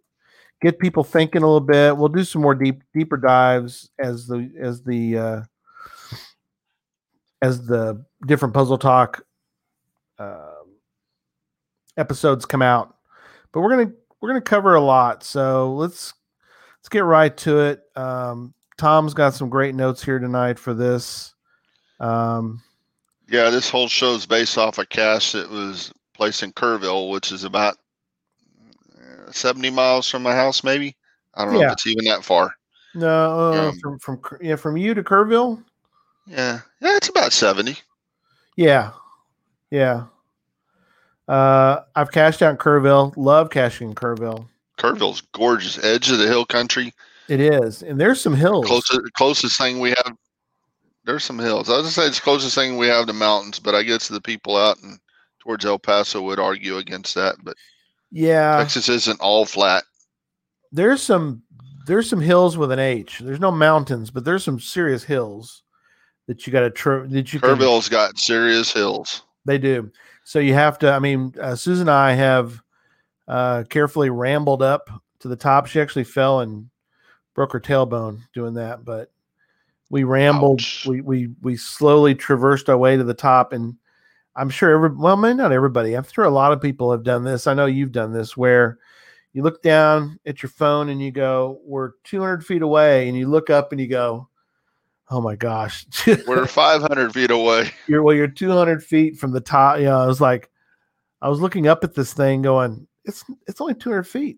get 0.62 0.80
people 0.80 1.04
thinking 1.04 1.42
a 1.42 1.46
little 1.46 1.60
bit. 1.60 1.98
We'll 1.98 2.08
do 2.10 2.24
some 2.24 2.44
more 2.44 2.56
deep 2.56 2.84
deeper 2.94 3.18
dives 3.18 3.90
as 4.00 4.28
the 4.28 4.52
as 4.60 4.84
the 4.84 5.18
uh 5.18 5.42
as 7.42 7.66
the 7.66 8.04
different 8.26 8.54
puzzle 8.54 8.78
talk 8.78 9.24
um, 10.20 10.76
episodes 11.98 12.46
come 12.46 12.62
out. 12.62 12.96
But 13.52 13.62
we're 13.62 13.70
gonna 13.70 13.92
we're 14.22 14.30
gonna 14.30 14.42
cover 14.42 14.76
a 14.76 14.82
lot, 14.82 15.24
so 15.24 15.74
let's 15.74 16.14
let's 16.80 16.90
get 16.90 17.04
right 17.04 17.36
to 17.38 17.60
it. 17.62 17.82
Um, 17.96 18.54
Tom's 18.78 19.14
got 19.14 19.34
some 19.34 19.50
great 19.50 19.76
notes 19.76 20.04
here 20.04 20.20
tonight 20.20 20.60
for 20.60 20.74
this. 20.74 21.34
Um, 22.00 22.62
Yeah, 23.30 23.50
this 23.50 23.70
whole 23.70 23.88
show 23.88 24.14
is 24.14 24.26
based 24.26 24.58
off 24.58 24.78
a 24.78 24.86
cache 24.86 25.32
that 25.32 25.50
was 25.50 25.92
placed 26.14 26.44
in 26.44 26.54
Kerrville, 26.54 27.10
which 27.12 27.32
is 27.32 27.44
about 27.44 27.76
uh, 28.96 29.32
70 29.32 29.70
miles 29.72 30.10
from 30.10 30.22
my 30.24 30.34
house, 30.36 30.64
maybe. 30.64 30.96
I 31.34 31.44
don't 31.46 31.54
know 31.56 31.60
Yeah. 31.62 31.68
if 31.68 31.74
it's 31.74 31.88
even 31.88 32.06
that 32.06 32.24
far. 32.24 32.54
no, 32.96 33.08
uh, 33.08 33.70
Um, 33.70 33.80
from 33.80 34.00
from 34.00 34.22
yeah, 34.42 34.56
from 34.56 34.78
you 34.78 34.94
to 34.94 35.04
Kerrville. 35.04 35.64
Yeah, 36.28 36.60
yeah, 36.82 36.98
it's 36.98 37.10
about 37.10 37.34
70. 37.34 37.78
Yeah, 38.56 38.92
yeah. 39.72 40.06
Uh, 41.28 41.82
I've 41.96 42.12
cashed 42.12 42.42
out 42.42 42.52
in 42.52 42.58
Kerrville. 42.58 43.14
Love 43.18 43.50
cashing 43.50 43.90
in 43.90 43.96
Kerrville. 43.96 44.48
Kerrville's 44.78 45.22
gorgeous, 45.34 45.84
edge 45.84 46.10
of 46.12 46.20
the 46.20 46.28
hill 46.28 46.46
country. 46.46 46.94
It 47.28 47.42
is, 47.42 47.84
and 47.84 48.00
there's 48.00 48.22
some 48.22 48.36
hills. 48.36 48.66
Closest, 48.66 49.14
closest 49.14 49.58
thing 49.58 49.80
we 49.80 49.90
have. 49.90 50.16
There's 51.04 51.24
some 51.24 51.40
hills. 51.40 51.70
I 51.70 51.74
was 51.74 51.82
gonna 51.84 51.92
say 51.92 52.08
it's 52.08 52.20
the 52.20 52.24
closest 52.24 52.56
thing 52.56 52.78
we 52.78 52.88
have 52.88 53.08
to 53.08 53.14
mountains, 53.14 53.60
but 53.60 53.76
I 53.76 53.84
guess 53.84 54.08
the 54.08 54.22
people 54.22 54.56
out 54.56 54.82
and 54.82 55.00
towards 55.40 55.66
El 55.66 55.80
Paso 55.80 56.22
would 56.22 56.40
argue 56.40 56.78
against 56.78 57.16
that. 57.16 57.36
But 57.44 57.56
Yeah, 58.12 58.58
Texas 58.58 58.88
isn't 58.90 59.20
all 59.20 59.46
flat. 59.46 59.84
there's 60.72 61.02
some 61.02 61.44
there's 61.86 62.10
some 62.10 62.22
hills 62.22 62.58
with 62.58 62.72
an 62.72 62.80
H. 62.80 63.20
There's 63.20 63.40
no 63.40 63.52
mountains, 63.52 64.10
but 64.12 64.24
there's 64.24 64.44
some 64.44 64.60
serious 64.60 65.04
hills 65.04 65.64
that 66.28 66.46
you 66.46 66.54
got 66.54 66.62
to 66.62 66.70
tr- 66.70 67.08
that 67.08 67.34
you 67.34 67.40
can, 67.40 67.50
Kerrville's 67.50 67.90
got 67.90 68.20
serious 68.20 68.72
hills. 68.72 69.24
they 69.46 69.58
do. 69.58 69.92
So 70.24 70.40
you 70.40 70.54
have 70.54 70.78
to. 70.80 70.92
I 70.92 71.00
mean, 71.00 71.34
uh, 71.42 71.56
Susan 71.56 71.84
and 71.84 71.92
I 71.92 72.12
have 72.14 72.62
uh, 73.28 73.64
carefully 73.70 74.10
rambled 74.10 74.62
up 74.62 74.90
to 75.20 75.28
the 75.28 75.36
top. 75.36 75.68
She 75.68 75.80
actually 75.80 76.04
fell 76.04 76.42
and 76.42 76.70
broke 77.34 77.54
her 77.54 77.60
tailbone 77.60 78.22
doing 78.34 78.54
that, 78.56 78.84
but 78.84 79.12
we 79.90 80.04
rambled. 80.04 80.60
Ouch. 80.60 80.86
We 80.86 81.02
we 81.02 81.30
we 81.42 81.56
slowly 81.56 82.14
traversed 82.14 82.70
our 82.70 82.78
way 82.78 82.98
to 82.98 83.04
the 83.04 83.14
top, 83.14 83.54
and 83.54 83.76
I'm 84.36 84.50
sure 84.50 84.72
every 84.72 84.96
well, 84.98 85.16
maybe 85.16 85.36
not 85.36 85.54
everybody. 85.54 85.94
I'm 85.94 86.04
sure 86.04 86.26
a 86.26 86.30
lot 86.30 86.52
of 86.52 86.62
people 86.62 86.92
have 86.92 87.04
done 87.04 87.24
this. 87.24 87.48
I 87.48 87.54
know 87.54 87.66
you've 87.66 87.94
done 87.94 88.12
this 88.12 88.36
where 88.36 88.80
you 89.32 89.44
look 89.44 89.62
down 89.62 90.20
at 90.26 90.44
your 90.44 90.50
phone 90.50 90.90
and 90.90 91.02
you 91.02 91.12
go, 91.12 91.62
"We're 91.64 91.92
200 92.04 92.46
feet 92.46 92.62
away," 92.62 93.08
and 93.08 93.18
you 93.18 93.30
look 93.30 93.50
up 93.50 93.72
and 93.72 93.80
you 93.80 93.88
go, 93.88 94.28
"Oh 95.10 95.22
my 95.22 95.36
gosh, 95.36 95.86
We're 96.28 96.46
500 96.46 97.14
feet 97.14 97.32
away. 97.32 97.72
you're 97.88 98.04
well, 98.04 98.16
you're 98.16 98.28
200 98.28 98.84
feet 98.84 99.18
from 99.18 99.32
the 99.32 99.42
top." 99.42 99.80
You 99.80 99.86
know, 99.86 100.00
I 100.00 100.06
was 100.06 100.22
like, 100.22 100.50
I 101.22 101.30
was 101.30 101.40
looking 101.42 101.68
up 101.68 101.84
at 101.84 101.96
this 101.96 102.14
thing, 102.14 102.42
going, 102.42 102.88
"It's 103.06 103.24
it's 103.48 103.62
only 103.62 103.74
200 103.76 104.04
feet, 104.04 104.38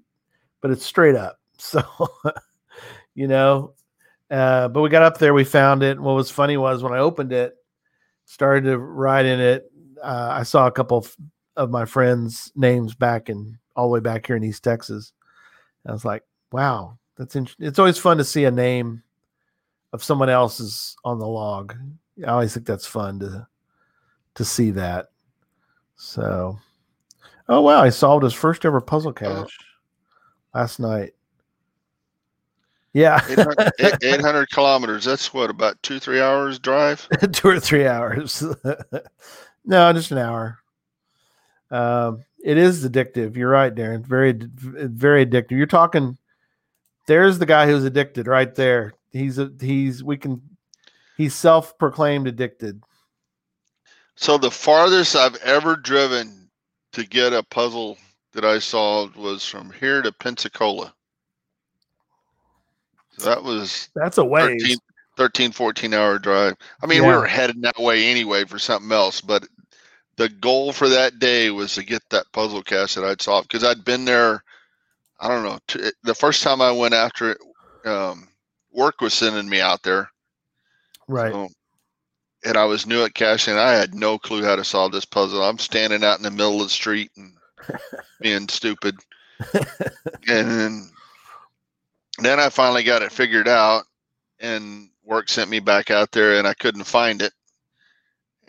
but 0.61 0.71
it's 0.71 0.85
straight 0.85 1.15
up." 1.15 1.37
So, 1.61 1.83
you 3.15 3.27
know, 3.27 3.73
uh, 4.31 4.69
but 4.69 4.81
we 4.81 4.87
got 4.89 5.01
up 5.01 5.17
there, 5.17 5.33
we 5.33 5.43
found 5.43 5.83
it. 5.83 5.99
What 5.99 6.15
was 6.15 6.31
funny 6.31 6.55
was 6.55 6.81
when 6.81 6.93
I 6.93 6.99
opened 6.99 7.33
it, 7.33 7.57
started 8.23 8.63
to 8.69 8.77
ride 8.77 9.25
in 9.25 9.41
it, 9.41 9.69
uh, 10.01 10.29
I 10.31 10.43
saw 10.43 10.67
a 10.67 10.71
couple 10.71 10.99
of, 10.99 11.15
of 11.57 11.69
my 11.69 11.83
friends' 11.83 12.51
names 12.55 12.95
back 12.95 13.27
in 13.27 13.57
all 13.75 13.87
the 13.89 13.93
way 13.93 13.99
back 13.99 14.25
here 14.25 14.37
in 14.37 14.43
East 14.45 14.63
Texas. 14.63 15.11
I 15.85 15.91
was 15.91 16.05
like, 16.05 16.23
"Wow, 16.53 16.97
that's 17.17 17.35
interesting." 17.35 17.67
It's 17.67 17.79
always 17.79 17.97
fun 17.97 18.17
to 18.17 18.23
see 18.23 18.45
a 18.45 18.51
name 18.51 19.03
of 19.93 20.03
someone 20.03 20.29
else's 20.29 20.95
on 21.03 21.19
the 21.19 21.27
log. 21.27 21.75
I 22.25 22.29
always 22.29 22.53
think 22.53 22.65
that's 22.65 22.85
fun 22.85 23.19
to 23.19 23.47
to 24.35 24.45
see 24.45 24.71
that. 24.71 25.09
So, 25.95 26.57
oh 27.47 27.61
wow, 27.61 27.81
I 27.81 27.89
solved 27.89 28.23
his 28.23 28.33
first 28.33 28.65
ever 28.65 28.81
puzzle 28.81 29.13
cache 29.13 29.57
last 30.53 30.79
night. 30.79 31.13
Yeah, 32.93 33.21
800, 33.29 33.71
800 34.03 34.49
kilometers. 34.49 35.05
That's 35.05 35.33
what 35.33 35.49
about 35.49 35.81
two, 35.83 35.99
three 35.99 36.21
hours 36.21 36.57
drive. 36.57 37.07
two 37.33 37.49
or 37.49 37.59
three 37.59 37.85
hours. 37.85 38.43
no, 39.65 39.93
just 39.93 40.11
an 40.11 40.17
hour. 40.17 40.57
Um, 41.69 42.23
it 42.43 42.57
is 42.57 42.87
addictive. 42.87 43.35
You're 43.35 43.49
right, 43.49 43.73
Darren. 43.73 44.05
Very, 44.05 44.33
very 44.33 45.25
addictive. 45.25 45.51
You're 45.51 45.67
talking. 45.67 46.17
There's 47.05 47.37
the 47.37 47.45
guy 47.45 47.67
who's 47.67 47.83
addicted 47.83 48.27
right 48.27 48.53
there. 48.55 48.93
He's 49.11 49.39
a, 49.39 49.51
he's 49.59 50.03
we 50.03 50.17
can. 50.17 50.41
He's 51.17 51.35
self-proclaimed 51.35 52.27
addicted. 52.27 52.81
So 54.15 54.37
the 54.37 54.51
farthest 54.51 55.15
I've 55.15 55.35
ever 55.37 55.75
driven 55.75 56.49
to 56.93 57.05
get 57.05 57.33
a 57.33 57.43
puzzle 57.43 57.97
that 58.33 58.45
I 58.45 58.59
solved 58.59 59.17
was 59.17 59.45
from 59.45 59.71
here 59.71 60.01
to 60.01 60.11
Pensacola. 60.13 60.93
So 63.17 63.25
that 63.29 63.43
was 63.43 63.89
That's 63.95 64.17
a 64.17 64.23
way 64.23 64.57
13, 64.59 64.77
13 65.17 65.51
14 65.51 65.93
hour 65.93 66.19
drive. 66.19 66.55
I 66.81 66.85
mean, 66.85 67.03
we 67.03 67.09
Yeah. 67.09 67.17
were 67.17 67.27
headed 67.27 67.61
that 67.63 67.77
way 67.79 68.05
anyway 68.05 68.45
for 68.45 68.59
something 68.59 68.91
else, 68.91 69.19
but 69.19 69.45
the 70.15 70.29
goal 70.29 70.71
for 70.71 70.87
that 70.89 71.19
day 71.19 71.49
was 71.49 71.73
to 71.75 71.83
get 71.83 72.01
that 72.09 72.31
puzzle 72.31 72.63
cast 72.63 72.95
that 72.95 73.03
I'd 73.03 73.21
solved 73.21 73.49
because 73.49 73.63
I'd 73.65 73.83
been 73.83 74.05
there. 74.05 74.43
I 75.19 75.27
don't 75.27 75.43
know. 75.43 75.59
T- 75.67 75.91
the 76.03 76.15
first 76.15 76.43
time 76.43 76.61
I 76.61 76.71
went 76.71 76.93
after 76.93 77.31
it, 77.31 77.37
um, 77.85 78.28
work 78.71 79.01
was 79.01 79.13
sending 79.13 79.49
me 79.49 79.61
out 79.61 79.83
there. 79.83 80.09
Right. 81.07 81.31
So, 81.33 81.49
and 82.45 82.57
I 82.57 82.65
was 82.65 82.85
new 82.85 83.03
at 83.03 83.13
caching. 83.13 83.57
I 83.57 83.71
had 83.71 83.93
no 83.93 84.17
clue 84.17 84.43
how 84.43 84.55
to 84.55 84.63
solve 84.63 84.91
this 84.91 85.05
puzzle. 85.05 85.43
I'm 85.43 85.57
standing 85.57 86.03
out 86.03 86.17
in 86.17 86.23
the 86.23 86.31
middle 86.31 86.57
of 86.57 86.67
the 86.67 86.69
street 86.69 87.11
and 87.17 87.33
being 88.21 88.47
stupid. 88.47 88.95
and 90.27 90.49
then, 90.49 90.89
then 92.19 92.39
I 92.39 92.49
finally 92.49 92.83
got 92.83 93.01
it 93.01 93.11
figured 93.11 93.47
out, 93.47 93.83
and 94.39 94.89
work 95.03 95.29
sent 95.29 95.49
me 95.49 95.59
back 95.59 95.91
out 95.91 96.11
there, 96.11 96.37
and 96.37 96.47
I 96.47 96.53
couldn't 96.53 96.83
find 96.83 97.21
it. 97.21 97.33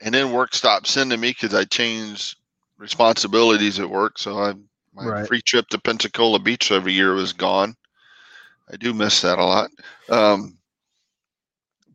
And 0.03 0.15
then 0.15 0.33
work 0.33 0.55
stopped 0.55 0.87
sending 0.87 1.21
me 1.21 1.31
because 1.31 1.55
I 1.55 1.65
changed 1.65 2.37
responsibilities 2.79 3.79
at 3.79 3.91
work. 3.91 4.19
So 4.19 4.39
I 4.39 4.55
My 4.93 5.05
Right. 5.07 5.29
free 5.29 5.43
trip 5.43 5.69
to 5.69 5.79
Pensacola 5.79 6.41
Beach 6.41 6.73
every 6.73 6.93
year 6.93 7.15
was 7.15 7.33
gone. 7.33 7.77
I 8.73 8.77
do 8.77 8.95
miss 8.95 9.21
that 9.23 9.39
a 9.39 9.45
lot. 9.45 9.71
Um, 10.09 10.59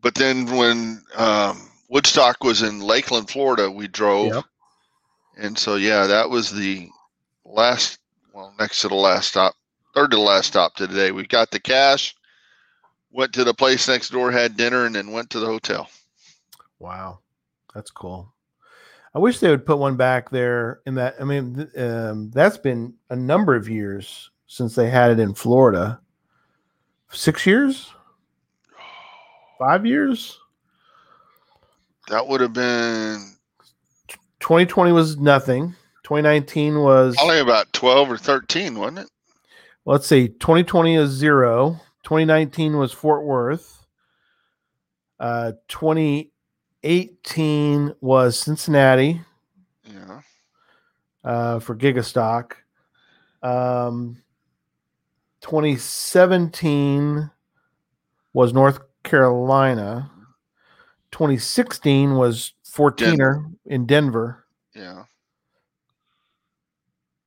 but 0.01 0.15
then 0.15 0.45
when 0.55 1.01
um, 1.15 1.69
Woodstock 1.89 2.43
was 2.43 2.61
in 2.61 2.81
Lakeland, 2.81 3.29
Florida, 3.29 3.71
we 3.71 3.87
drove. 3.87 4.33
Yep. 4.33 4.43
And 5.37 5.57
so, 5.57 5.75
yeah, 5.75 6.07
that 6.07 6.29
was 6.29 6.51
the 6.51 6.89
last, 7.43 7.99
well, 8.33 8.53
next 8.59 8.81
to 8.81 8.87
the 8.87 8.95
last 8.95 9.29
stop, 9.29 9.53
third 9.93 10.11
to 10.11 10.17
the 10.17 10.23
last 10.23 10.47
stop 10.47 10.75
today. 10.75 11.11
We 11.11 11.25
got 11.25 11.51
the 11.51 11.59
cash, 11.59 12.15
went 13.11 13.33
to 13.33 13.43
the 13.43 13.53
place 13.53 13.87
next 13.87 14.11
door, 14.11 14.31
had 14.31 14.57
dinner, 14.57 14.85
and 14.85 14.95
then 14.95 15.11
went 15.11 15.29
to 15.31 15.39
the 15.39 15.45
hotel. 15.45 15.89
Wow, 16.79 17.19
that's 17.73 17.91
cool. 17.91 18.33
I 19.13 19.19
wish 19.19 19.39
they 19.39 19.49
would 19.49 19.65
put 19.65 19.77
one 19.77 19.95
back 19.95 20.29
there 20.29 20.81
in 20.85 20.95
that. 20.95 21.15
I 21.19 21.23
mean, 21.23 21.55
th- 21.55 21.77
um, 21.77 22.31
that's 22.31 22.57
been 22.57 22.93
a 23.09 23.15
number 23.15 23.55
of 23.55 23.69
years 23.69 24.29
since 24.47 24.75
they 24.75 24.89
had 24.89 25.11
it 25.11 25.19
in 25.19 25.33
Florida. 25.33 25.99
Six 27.15 27.45
years, 27.45 27.93
five 29.57 29.85
years. 29.85 30.37
That 32.09 32.27
would 32.27 32.41
have 32.41 32.51
been 32.53 33.35
2020 34.41 34.91
was 34.91 35.17
nothing. 35.17 35.69
2019 36.03 36.81
was 36.81 37.15
probably 37.15 37.39
about 37.39 37.71
12 37.73 38.11
or 38.11 38.17
13, 38.17 38.77
wasn't 38.77 38.99
it? 38.99 39.07
let's 39.85 40.05
see 40.07 40.27
2020 40.27 40.95
is 40.95 41.09
zero 41.11 41.79
2019 42.03 42.77
was 42.77 42.91
fort 42.91 43.23
worth 43.23 43.85
uh 45.19 45.51
2018 45.67 47.93
was 48.01 48.39
cincinnati 48.39 49.21
Yeah. 49.83 50.21
uh 51.23 51.59
for 51.59 51.75
gigastock 51.75 52.53
um 53.43 54.17
2017 55.45 57.29
was 58.33 58.51
north 58.51 58.79
carolina 59.03 60.09
2016 61.11 62.15
was 62.15 62.53
14er 62.67 63.45
in 63.67 63.85
denver 63.85 64.43
Yeah. 64.73 65.03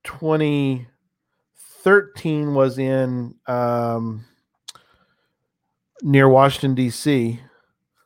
2013 0.04 2.54
was 2.54 2.78
in 2.78 3.34
um, 3.46 4.24
near 6.02 6.28
Washington 6.28 6.74
D.C. 6.74 7.40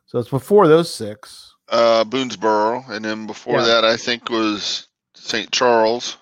So 0.05 0.19
it's 0.19 0.29
before 0.29 0.67
those 0.67 0.93
six. 0.93 1.55
Uh, 1.69 2.03
Boonesboro. 2.03 2.87
And 2.89 3.03
then 3.05 3.25
before 3.25 3.59
Yeah. 3.59 3.65
that, 3.65 3.85
I 3.85 3.95
think 3.97 4.29
was 4.29 4.87
St. 5.15 5.49
Charles. 5.51 6.17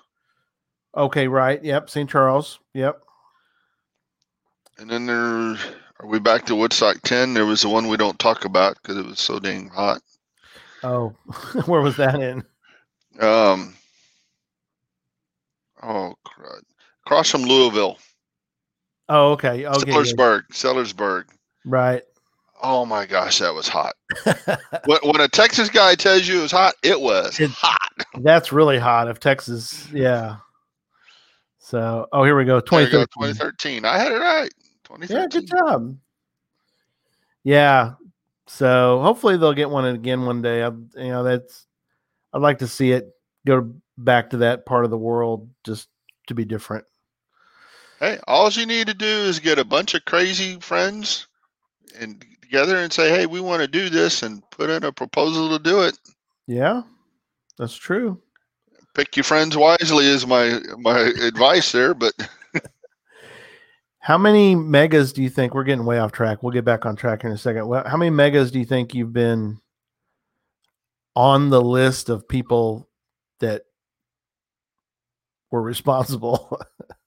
Okay, 0.96 1.28
right. 1.28 1.62
Yep, 1.64 1.90
St. 1.90 2.10
Charles. 2.10 2.60
Yep. 2.74 3.02
And 4.78 4.90
then 4.90 5.06
there, 5.06 5.58
are 6.00 6.08
we 6.08 6.20
back 6.20 6.46
to 6.46 6.56
Woodstock 6.56 7.02
10? 7.04 7.34
There 7.34 7.46
was 7.46 7.62
the 7.62 7.70
one 7.70 7.88
we 7.88 7.98
don't 7.98 8.20
talk 8.20 8.46
about 8.46 8.78
because 8.82 8.98
it 8.98 9.06
was 9.06 9.20
so 9.20 9.40
dang 9.40 9.70
hot. 9.70 10.02
Oh, 10.84 11.10
where 11.66 11.82
was 11.82 11.98
that 11.98 12.20
in? 12.20 12.44
Um, 13.20 13.76
oh, 15.84 16.16
crud. 16.26 16.62
Across 17.06 17.32
from 17.32 17.44
Louisville, 17.44 17.98
Oh, 19.14 19.32
okay. 19.34 19.66
Okay. 19.66 19.92
yeah, 19.92 19.98
Sellersburg, 19.98 20.44
Sellersburg. 20.54 21.26
Right. 21.66 22.02
Oh 22.64 22.86
my 22.86 23.06
gosh, 23.06 23.40
that 23.40 23.54
was 23.54 23.68
hot. 23.68 23.94
When, 24.86 25.00
when 25.04 25.22
a 25.22 25.28
Texas 25.28 25.70
guy 25.70 25.96
tells 25.96 26.28
you 26.28 26.40
it 26.40 26.44
was 26.44 26.52
hot, 26.52 26.76
it 26.82 27.00
was 27.00 27.38
hot. 27.38 27.92
That's 28.22 28.54
really 28.54 28.80
hot. 28.80 29.10
If 29.10 29.20
Texas, 29.20 29.86
yeah. 29.92 30.38
So, 31.60 32.08
oh, 32.14 32.24
here 32.24 32.38
we 32.38 32.46
go. 32.46 32.62
There 32.62 32.82
you 32.82 32.90
go, 32.90 33.04
2013. 33.04 33.84
2013. 33.84 33.86
I 33.86 33.98
had 33.98 34.12
it 34.14 34.16
right. 34.16 34.54
Yeah, 35.08 35.28
good 35.28 35.48
job. 35.48 35.98
Yeah. 37.44 37.94
So 38.48 39.00
hopefully 39.02 39.38
they'll 39.38 39.54
get 39.54 39.70
one 39.70 39.86
again 39.86 40.26
one 40.26 40.42
day. 40.42 40.64
I, 40.64 40.68
you 40.68 41.10
know, 41.10 41.24
that's 41.24 41.66
I'd 42.34 42.42
like 42.42 42.60
to 42.60 42.68
see 42.68 42.92
it 42.92 43.10
go 43.46 43.74
back 43.98 44.32
to 44.32 44.38
that 44.38 44.66
part 44.66 44.86
of 44.86 44.92
the 44.92 44.98
world 44.98 45.50
just 45.64 45.88
to 46.28 46.34
be 46.34 46.46
different. 46.46 46.86
Hey, 48.00 48.20
all 48.28 48.50
you 48.50 48.66
need 48.66 48.88
to 48.88 48.94
do 48.94 49.06
is 49.06 49.40
get 49.40 49.60
a 49.60 49.66
bunch 49.66 49.94
of 49.94 50.06
crazy 50.06 50.60
friends 50.60 51.28
and 52.00 52.24
together 52.42 52.78
and 52.78 52.92
say, 52.92 53.10
"Hey, 53.10 53.26
we 53.26 53.40
want 53.40 53.62
to 53.62 53.68
do 53.68 53.90
this," 53.90 54.24
and 54.24 54.44
put 54.50 54.70
in 54.70 54.84
a 54.84 54.92
proposal 54.92 55.58
to 55.58 55.64
do 55.64 55.82
it. 55.84 55.98
Yeah, 56.48 56.82
that's 57.58 57.76
true. 57.76 58.22
Pick 58.94 59.16
your 59.16 59.24
friends 59.24 59.56
wisely 59.56 60.06
is 60.06 60.28
my 60.28 60.60
my 60.78 61.00
advice 61.22 61.72
there. 61.72 61.94
But 61.94 62.14
How 64.02 64.18
many 64.18 64.56
megas 64.56 65.14
do 65.14 65.22
you 65.22 65.30
think 65.30 65.54
we're 65.54 65.64
getting 65.64 65.86
way 65.86 66.00
off 66.00 66.12
track? 66.12 66.42
We'll 66.42 66.52
get 66.52 66.66
back 66.66 66.88
on 66.88 66.96
track 66.96 67.22
here 67.22 67.30
in 67.30 67.36
a 67.36 67.40
second. 67.40 67.68
Well, 67.68 67.88
how 67.88 67.98
many 67.98 68.10
megas 68.10 68.50
do 68.50 68.58
you 68.58 68.66
think 68.66 68.96
you've 68.96 69.14
been 69.14 69.60
on 71.16 71.52
the 71.52 71.62
list 71.62 72.10
of 72.10 72.28
people 72.28 72.90
that 73.42 73.62
were 75.52 75.62
responsible? 75.62 76.60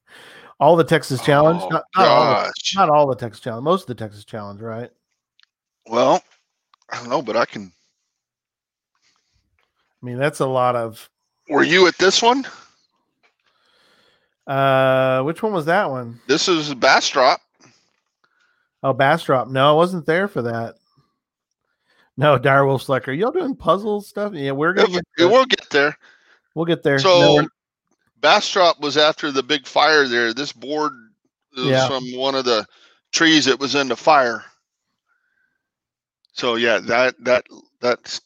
all 0.61 0.76
the 0.76 0.85
Texas 0.85 1.20
oh, 1.20 1.24
Challenge, 1.24 1.62
Oh, 1.64 1.68
not, 1.68 1.85
not 1.96 2.09
all 2.09 2.42
the 2.44 2.52
not 2.76 2.90
all 2.90 3.07
the 3.09 3.16
Texas 3.16 3.40
Challenge, 3.40 3.64
most 3.64 3.83
of 3.83 3.87
the 3.88 3.94
Texas 3.96 4.24
Challenge, 4.24 4.61
right? 4.61 4.90
well, 5.87 6.22
I 6.90 6.96
don't 6.98 7.09
know, 7.09 7.22
but 7.22 7.37
I 7.37 7.44
can. 7.44 7.72
I 10.02 10.07
mean, 10.07 10.16
that's 10.16 10.40
a 10.40 10.46
lot 10.46 10.76
of. 10.76 11.11
Were 11.48 11.64
you 11.64 11.87
at 11.87 11.98
this 11.98 12.22
one? 12.22 12.46
Uh, 14.46 15.22
which 15.22 15.42
one 15.42 15.52
was 15.52 15.66
that 15.66 15.90
one? 15.90 16.20
This 16.26 16.48
is 16.48 16.74
Bastrop. 16.74 17.40
Oh, 18.83 18.92
Bastrop. 18.92 19.48
No, 19.48 19.70
I 19.70 19.72
wasn't 19.74 20.04
there 20.07 20.28
for 20.28 20.42
that. 20.42 20.74
No, 22.16 22.38
Direwolf 22.38 22.85
Slecker. 22.87 23.16
Y'all 23.18 23.33
doing 23.33 23.57
puzzle 23.57 24.00
stuff? 24.02 24.35
Yeah, 24.35 24.52
we're 24.52 24.74
gonna 24.74 25.00
get. 25.16 25.30
will 25.30 25.46
get 25.46 25.68
there. 25.70 25.96
We'll 26.54 26.66
get 26.66 26.83
there. 26.83 26.98
So 26.98 27.35
we're- 27.35 27.48
Bastrop 28.20 28.80
was 28.80 28.96
after 28.96 29.30
the 29.33 29.42
big 29.42 29.66
fire 29.66 30.07
there. 30.07 30.33
This 30.33 30.52
board 30.52 30.92
was 31.57 31.66
Yeah. 31.66 31.88
from 31.88 32.04
one 32.16 32.35
of 32.35 32.44
the 32.44 32.66
trees 33.12 33.44
that 33.46 33.59
was 33.59 33.74
in 33.74 33.88
the 33.88 33.96
fire. 33.96 34.44
So 36.33 36.54
yeah, 36.54 36.78
that 36.80 37.14
that 37.24 37.46
that's 37.80 38.20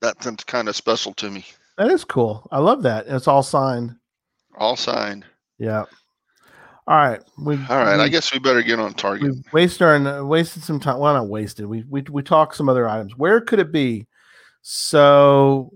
that's 0.00 0.26
kind 0.44 0.68
of 0.68 0.76
special 0.76 1.12
to 1.14 1.30
me. 1.30 1.44
that 1.78 1.90
is 1.90 2.04
cool. 2.04 2.46
I 2.50 2.58
love 2.58 2.82
that. 2.82 3.06
It's 3.06 3.28
all 3.28 3.42
signed. 3.42 3.96
All 4.60 4.76
signed. 4.76 5.24
Yeah. 5.58 5.84
All 6.86 6.96
right. 6.96 7.20
We. 7.38 7.54
All 7.54 7.78
right, 7.78 7.98
I 7.98 8.08
guess 8.08 8.32
we 8.32 8.38
better 8.38 8.62
get 8.62 8.78
on 8.78 8.92
target. 8.94 9.32
we 9.32 9.42
wasted 9.52 9.82
our 9.82 10.24
wasted 10.24 10.62
some 10.62 10.78
time. 10.78 10.98
Well, 10.98 11.14
not 11.14 11.28
wasted. 11.28 11.66
We 11.66 11.84
we 11.88 12.02
we 12.02 12.22
talked 12.22 12.56
some 12.56 12.68
other 12.68 12.88
items. 12.88 13.16
Where 13.16 13.40
could 13.40 13.58
it 13.58 13.72
be? 13.72 14.06
So, 14.62 15.72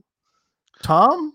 Tom. 0.82 1.32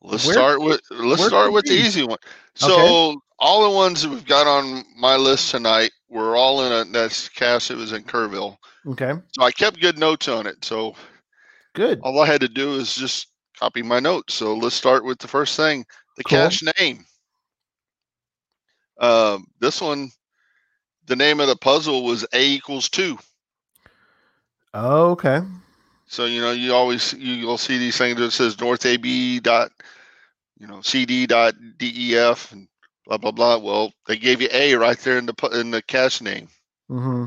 Let's 0.00 0.24
where- 0.24 0.34
start 0.34 0.60
with 0.60 0.80
let's 0.90 1.26
start 1.26 1.52
with 1.52 1.64
the 1.64 1.74
easy 1.74 2.04
one. 2.04 2.18
So 2.54 3.20
all 3.38 3.68
the 3.68 3.76
ones 3.76 4.02
that 4.02 4.10
we've 4.10 4.26
got 4.26 4.46
on 4.46 4.84
my 4.96 5.16
list 5.16 5.50
tonight 5.50 5.90
were 6.08 6.36
all 6.36 6.64
in 6.64 6.72
a 6.72 6.84
that's 6.90 7.28
cast 7.28 7.68
that 7.68 7.76
was 7.76 7.92
in 7.92 8.04
Kerrville. 8.04 8.56
Okay. 8.86 9.12
So 9.32 9.42
I 9.42 9.50
kept 9.50 9.80
good 9.80 9.98
notes 9.98 10.28
on 10.28 10.46
it. 10.46 10.64
So 10.64 10.94
Good. 11.74 12.00
all 12.02 12.20
I 12.20 12.26
had 12.26 12.40
to 12.40 12.48
do 12.48 12.74
is 12.74 12.94
just 12.94 13.28
copy 13.58 13.82
my 13.82 14.00
notes. 14.00 14.34
So 14.34 14.54
let's 14.54 14.74
start 14.74 15.04
with 15.04 15.18
the 15.18 15.28
first 15.28 15.56
thing, 15.56 15.84
the 16.18 16.24
Cool. 16.24 16.38
cache 16.38 16.62
name. 16.78 17.06
Um, 18.98 19.46
this 19.60 19.80
one, 19.80 20.10
the 21.06 21.16
name 21.16 21.40
of 21.40 21.48
the 21.48 21.56
puzzle 21.56 22.04
was 22.04 22.26
A 22.32 22.44
equals 22.44 22.88
two. 22.88 23.18
Oh, 24.74 25.12
okay. 25.12 25.40
So 26.06 26.24
you 26.26 26.40
know 26.40 26.50
you 26.52 26.74
always 26.74 27.12
you, 27.14 27.34
you'll 27.34 27.58
see 27.58 27.78
these 27.78 27.96
things 27.96 28.18
that 28.18 28.32
says 28.32 28.60
North 28.60 28.84
AB 28.84 29.40
dot, 29.40 29.70
you 30.58 30.66
know 30.66 30.80
CD 30.82 31.26
dot 31.26 31.54
DEF 31.78 32.52
and 32.52 32.66
blah 33.06 33.18
blah 33.18 33.30
blah. 33.30 33.58
Well, 33.58 33.92
they 34.06 34.16
gave 34.16 34.42
you 34.42 34.48
A 34.52 34.74
right 34.74 34.98
there 34.98 35.18
in 35.18 35.26
the 35.26 35.48
in 35.60 35.70
the 35.70 35.82
cache 35.82 36.20
name. 36.20 36.48
Mm-hmm. 36.90 37.26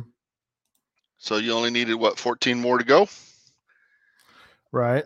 So 1.17 1.37
you 1.37 1.53
only 1.53 1.69
needed 1.69 1.95
what 1.95 2.17
14 2.17 2.59
more 2.59 2.79
to 2.79 2.83
go. 2.83 3.07
Right. 4.71 5.05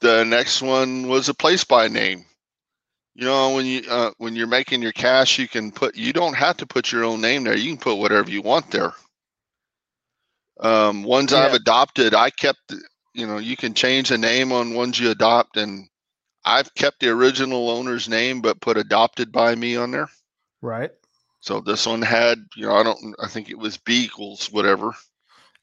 The 0.00 0.24
next 0.24 0.60
one 0.60 1.08
was 1.08 1.28
a 1.28 1.34
place 1.34 1.62
by 1.64 1.88
name. 1.88 2.26
You 3.14 3.26
know, 3.26 3.54
when 3.54 3.64
you 3.64 3.82
uh, 3.88 4.10
when 4.18 4.34
you're 4.34 4.48
making 4.48 4.82
your 4.82 4.92
cash, 4.92 5.38
you 5.38 5.46
can 5.46 5.70
put 5.70 5.96
you 5.96 6.12
don't 6.12 6.34
have 6.34 6.56
to 6.58 6.66
put 6.66 6.90
your 6.90 7.04
own 7.04 7.20
name 7.20 7.44
there. 7.44 7.56
You 7.56 7.70
can 7.70 7.78
put 7.78 7.96
whatever 7.96 8.28
you 8.28 8.42
want 8.42 8.70
there. 8.72 8.92
Um, 10.60 11.04
ones 11.04 11.32
I've 11.32 11.54
adopted, 11.54 12.14
I 12.14 12.30
kept. 12.30 12.74
You 13.12 13.26
know, 13.28 13.38
you 13.38 13.56
can 13.56 13.74
change 13.74 14.08
the 14.08 14.18
name 14.18 14.50
on 14.50 14.74
ones 14.74 14.98
you 14.98 15.10
adopt, 15.10 15.56
and 15.56 15.88
I've 16.44 16.74
kept 16.74 17.00
the 17.00 17.10
original 17.10 17.70
owner's 17.70 18.08
name, 18.08 18.40
but 18.40 18.60
put 18.60 18.76
adopted 18.76 19.30
by 19.30 19.54
me 19.54 19.76
on 19.76 19.92
there. 19.92 20.08
Right. 20.60 20.90
So 21.40 21.60
this 21.60 21.86
one 21.86 22.02
had, 22.02 22.38
you 22.56 22.66
know, 22.66 22.74
I 22.74 22.82
don't, 22.82 23.14
I 23.22 23.28
think 23.28 23.50
it 23.50 23.58
was 23.58 23.76
B 23.76 24.04
equals 24.04 24.50
whatever. 24.50 24.94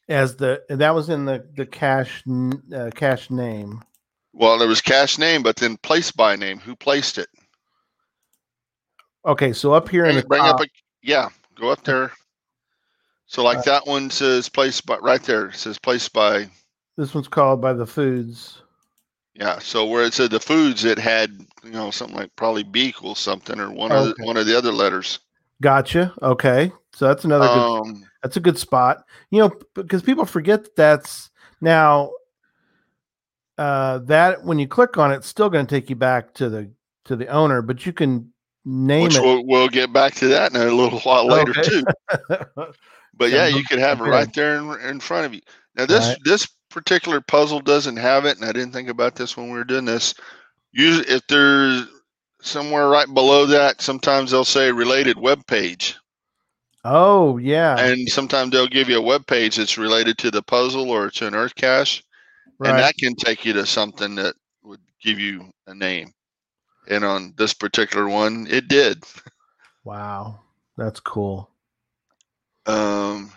As 0.08 0.36
the 0.38 0.64
that 0.70 0.96
was 0.96 1.10
in 1.10 1.26
the 1.26 1.46
the 1.56 1.66
cash 1.66 2.24
uh, 2.74 2.90
cache 2.96 3.30
name. 3.30 3.82
Well, 4.34 4.58
there 4.58 4.68
was 4.68 4.82
cash 4.82 5.18
name, 5.18 5.44
but 5.44 5.58
then 5.58 5.78
place 5.78 6.12
by 6.12 6.36
name. 6.36 6.60
Who 6.60 6.76
placed 6.76 7.18
it? 7.18 7.28
Okay, 9.25 9.53
so 9.53 9.73
up 9.73 9.88
here 9.89 10.05
in 10.05 10.15
the 10.15 10.23
bring 10.23 10.41
top, 10.41 10.55
up 10.55 10.65
a 10.65 10.69
yeah, 11.03 11.29
go 11.55 11.69
up 11.69 11.84
there. 11.84 12.12
So 13.27 13.43
like 13.43 13.60
Uh, 13.60 13.63
that 13.63 13.88
one 13.88 14.10
says 14.10 14.49
placed 14.49 14.86
by 14.86 14.97
right 14.97 15.21
there. 15.23 15.47
It 15.47 15.55
says 15.55 15.77
placed 15.77 16.12
by 16.13 16.49
this 16.97 17.13
one's 17.13 17.27
called 17.27 17.62
by 17.62 17.73
the 17.73 17.86
foods. 17.86 18.62
yeah. 19.36 19.60
So 19.60 19.86
where 19.86 20.03
it 20.03 20.13
said 20.13 20.31
the 20.31 20.39
foods, 20.39 20.84
it 20.86 20.97
had 20.99 21.31
you 21.63 21.71
know 21.71 21.91
something 21.91 22.17
like 22.17 22.36
probably 22.36 22.63
B 22.63 22.88
equals 22.88 23.19
something 23.19 23.60
or 23.60 23.71
one 23.71 23.91
of 23.91 24.15
the, 24.15 24.25
one 24.25 24.38
of 24.38 24.45
the 24.47 24.57
other 24.57 24.71
letters. 24.71 25.19
Gotcha. 25.62 26.13
Okay, 26.21 26.71
so 26.93 27.07
that's 27.07 27.23
another 27.23 27.47
good. 27.47 27.81
Um, 27.81 28.05
That's 28.23 28.38
a 28.38 28.41
good 28.41 28.57
spot. 28.57 29.05
You 29.29 29.39
know, 29.39 29.51
because 29.75 30.01
people 30.01 30.25
forget 30.25 30.63
that 30.63 30.75
that's 30.75 31.29
now. 31.62 32.12
Uh, 33.57 33.99
that 33.99 34.43
when 34.43 34.57
you 34.57 34.67
click 34.67 34.97
on 34.97 35.12
it, 35.12 35.17
it's 35.17 35.27
still 35.27 35.49
going 35.49 35.65
to 35.65 35.75
take 35.75 35.89
you 35.89 35.95
back 35.95 36.34
to 36.34 36.49
the 36.49 36.71
to 37.05 37.15
the 37.15 37.27
owner, 37.27 37.62
but 37.62 37.86
you 37.86 37.93
can 37.93 38.34
name 38.65 39.04
which 39.04 39.17
it. 39.17 39.26
we'll, 39.26 39.45
we'll 39.45 39.69
get 39.69 39.91
back 39.93 40.13
to 40.15 40.28
that 40.30 40.54
in 40.54 40.62
a 40.62 40.65
little 40.71 41.00
while 41.02 41.28
later 41.30 41.54
Okay. 41.54 41.62
too. 41.63 41.88
But 43.13 43.32
yeah, 43.32 43.47
you 43.47 43.63
could 43.63 43.80
have 43.80 44.00
it 44.02 44.06
right 44.06 44.32
there 44.34 44.56
in, 44.58 44.69
in 44.89 45.00
front 45.00 45.26
of 45.26 45.34
you. 45.34 45.41
Now 45.76 45.86
this 45.86 46.08
Right. 46.08 46.17
this 46.24 46.47
particular 46.69 47.21
puzzle 47.21 47.60
doesn't 47.60 47.97
have 47.97 48.26
it, 48.26 48.38
and 48.38 48.45
I 48.45 48.52
didn't 48.52 48.71
think 48.74 48.89
about 48.89 49.15
this 49.15 49.36
when 49.38 49.47
we 49.47 49.58
were 49.58 49.63
doing 49.63 49.86
this. 49.86 50.13
Usually, 50.71 51.08
if 51.08 51.26
there's 51.28 51.88
somewhere 52.41 52.88
right 52.89 53.12
below 53.13 53.45
that, 53.47 53.82
sometimes 53.82 54.32
they'll 54.32 54.45
say 54.45 54.71
related 54.71 55.17
web 55.19 55.45
page, 55.47 55.97
oh 56.84 57.38
yeah, 57.38 57.86
and 57.86 58.08
sometimes 58.10 58.52
they'll 58.52 58.67
give 58.67 58.89
you 58.89 58.97
a 58.97 59.02
web 59.02 59.26
page 59.28 59.56
that's 59.58 59.78
related 59.78 60.17
to 60.19 60.32
the 60.32 60.41
puzzle 60.43 60.89
or 60.89 61.10
to 61.12 61.28
an 61.28 61.36
Earth 61.36 61.56
cache, 61.56 62.04
and 62.63 62.80
that 62.80 62.95
can 62.97 63.15
take 63.15 63.45
you 63.45 63.54
to 63.54 63.65
something 63.65 64.15
that 64.15 64.36
would 64.63 64.82
give 65.02 65.19
you 65.19 65.50
a 65.67 65.74
name. 65.76 66.12
And 66.88 67.04
on 67.04 67.34
this 67.38 67.54
particular 67.54 68.08
one, 68.10 68.48
it 68.50 68.67
did. 68.67 69.04
wow, 69.84 70.39
that's 70.78 71.00
cool. 71.00 71.50
Um, 72.65 73.32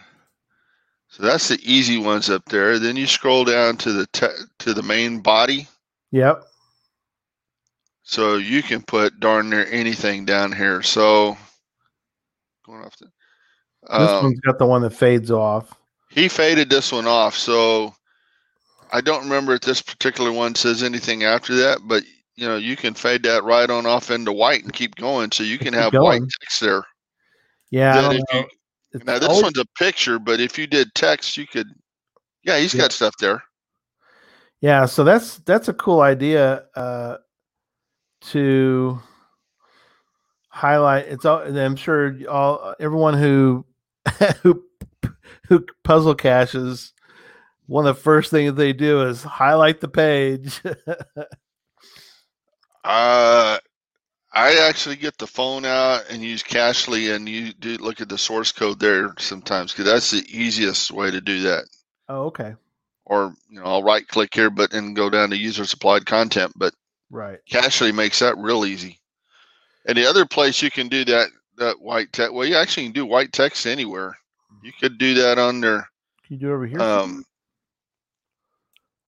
so 1.09 1.23
that's 1.23 1.49
the 1.49 1.59
easy 1.63 1.99
ones 1.99 2.31
up 2.31 2.45
there. 2.47 2.79
Then 2.79 2.97
you 2.97 3.07
scroll 3.07 3.45
down 3.45 3.77
to 3.79 3.93
the 3.93 4.07
te- 4.09 4.45
to 4.61 4.75
the 4.75 4.83
main 4.83 5.21
body. 5.21 5.69
Yep. 6.11 6.43
So 8.03 8.37
you 8.37 8.63
can 8.63 8.83
put 8.83 9.19
darn 9.21 9.51
near 9.51 9.67
anything 9.71 10.25
down 10.25 10.53
here. 10.53 10.83
So 10.83 11.37
going 12.67 12.83
off 12.85 12.97
the, 12.99 13.07
This 13.99 14.11
um, 14.11 14.25
one's 14.25 14.41
got 14.41 14.59
the 14.59 14.67
one 14.67 14.83
that 14.83 14.91
fades 14.91 15.31
off. 15.31 15.75
he 16.11 16.29
faded 16.29 16.69
this 16.69 16.93
one 16.93 17.07
off. 17.07 17.35
So 17.35 17.95
I 18.93 19.01
don't 19.01 19.25
remember 19.25 19.55
if 19.55 19.63
this 19.63 19.81
particular 19.83 20.33
one 20.33 20.55
says 20.55 20.83
anything 20.83 21.25
after 21.25 21.55
that, 21.57 21.79
but 21.85 22.03
you 22.37 22.47
know 22.49 22.57
you 22.57 22.77
can 22.77 22.95
fade 22.95 23.23
that 23.25 23.45
right 23.45 23.69
on 23.71 23.87
off 23.87 24.11
into 24.11 24.33
white 24.33 24.63
and 24.65 24.73
keep 24.73 24.95
going. 24.97 25.31
So 25.33 25.43
you 25.45 25.59
can 25.59 25.73
Keep 25.75 25.83
have 25.83 25.95
white 25.95 26.23
text 26.41 26.61
there. 26.61 26.85
Yeah, 27.71 27.99
I 27.99 28.03
don't 28.03 28.15
if 28.17 28.23
know. 28.33 28.41
you- 28.41 29.01
now 29.05 29.19
this 29.19 29.43
one's 29.43 29.59
a 29.59 29.65
picture, 29.77 30.21
but 30.21 30.39
if 30.41 30.57
you 30.57 30.69
did 30.69 30.95
text, 30.95 31.37
you 31.37 31.47
could. 31.49 31.67
Yeah, 32.45 32.59
he's 32.59 32.73
Yeah. 32.75 32.83
got 32.83 32.93
stuff 32.93 33.15
there. 33.19 33.43
Yeah, 34.61 34.87
so 34.87 35.03
that's 35.03 35.39
that's 35.39 35.67
a 35.69 35.75
cool 35.75 36.01
idea 36.01 36.65
uh, 36.77 37.17
to 38.31 39.01
highlight. 40.49 41.07
It's 41.09 41.25
all. 41.25 41.41
I'm 41.41 41.77
sure 41.77 42.15
all 42.31 42.75
everyone 42.79 43.15
who 43.15 43.67
who 44.43 44.63
who 45.49 45.67
puzzle 45.83 46.15
caches. 46.15 46.93
One 47.67 47.87
of 47.87 47.97
the 47.97 48.03
first 48.03 48.31
things 48.31 48.55
they 48.55 48.73
do 48.73 49.03
is 49.03 49.23
highlight 49.23 49.81
the 49.81 49.89
page. 49.89 50.63
Uh, 52.85 53.59
I 54.33 54.67
actually 54.69 54.97
get 54.97 55.17
the 55.17 55.27
phone 55.27 55.65
out 55.65 56.05
and 56.11 56.23
use 56.23 56.43
Cachly, 56.43 57.15
and 57.15 57.29
you 57.29 57.53
do 57.53 57.77
look 57.77 58.01
at 58.01 58.09
the 58.09 58.19
source 58.19 58.53
code 58.53 58.81
there 58.81 59.15
sometimes 59.19 59.73
because 59.73 59.87
that's 59.87 60.11
the 60.11 60.25
easiest 60.29 60.91
way 60.91 61.11
to 61.11 61.21
do 61.21 61.43
that. 61.43 61.65
oh, 62.09 62.25
okay, 62.25 62.55
Or 63.07 63.35
you 63.49 63.61
know, 63.61 63.65
I'll 63.65 63.83
right 63.83 64.07
click 64.07 64.35
here, 64.35 64.51
but 64.51 64.73
and 64.75 64.97
go 64.97 65.09
down 65.09 65.31
to 65.31 65.37
user 65.37 65.65
supplied 65.65 66.05
content. 66.05 66.53
But 66.57 66.75
right. 67.11 67.39
Cachly 67.51 67.95
makes 67.95 68.19
that 68.19 68.37
real 68.37 68.67
easy. 68.67 68.99
And 69.87 69.97
the 69.97 70.07
other 70.07 70.27
place 70.27 70.63
you 70.63 70.71
can 70.71 70.89
do 70.89 71.05
that 71.07 71.29
that 71.59 71.81
white 71.81 72.13
text, 72.13 72.35
well, 72.35 72.47
you 72.47 72.57
actually 72.57 72.85
can 72.85 72.93
do 72.93 73.07
white 73.07 73.33
text 73.33 73.67
anywhere. 73.67 74.19
You 74.63 74.73
could 74.81 74.99
do 74.99 75.15
that 75.15 75.39
on 75.39 75.61
there. 75.61 75.89
Can 76.27 76.35
you 76.35 76.39
do 76.39 76.51
it 76.51 76.55
over 76.55 76.67
here? 76.67 76.81
Um, 76.81 77.25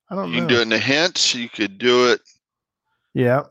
I 0.09 0.15
don't 0.15 0.31
know. 0.31 0.37
you 0.37 0.41
know. 0.43 0.47
can 0.47 0.55
do 0.55 0.59
it 0.61 0.63
in 0.63 0.69
the 0.69 0.79
hints. 0.79 1.35
You 1.35 1.49
could 1.49 1.79
do 1.79 2.13
it 2.13 2.21
Yeah, 3.15 3.45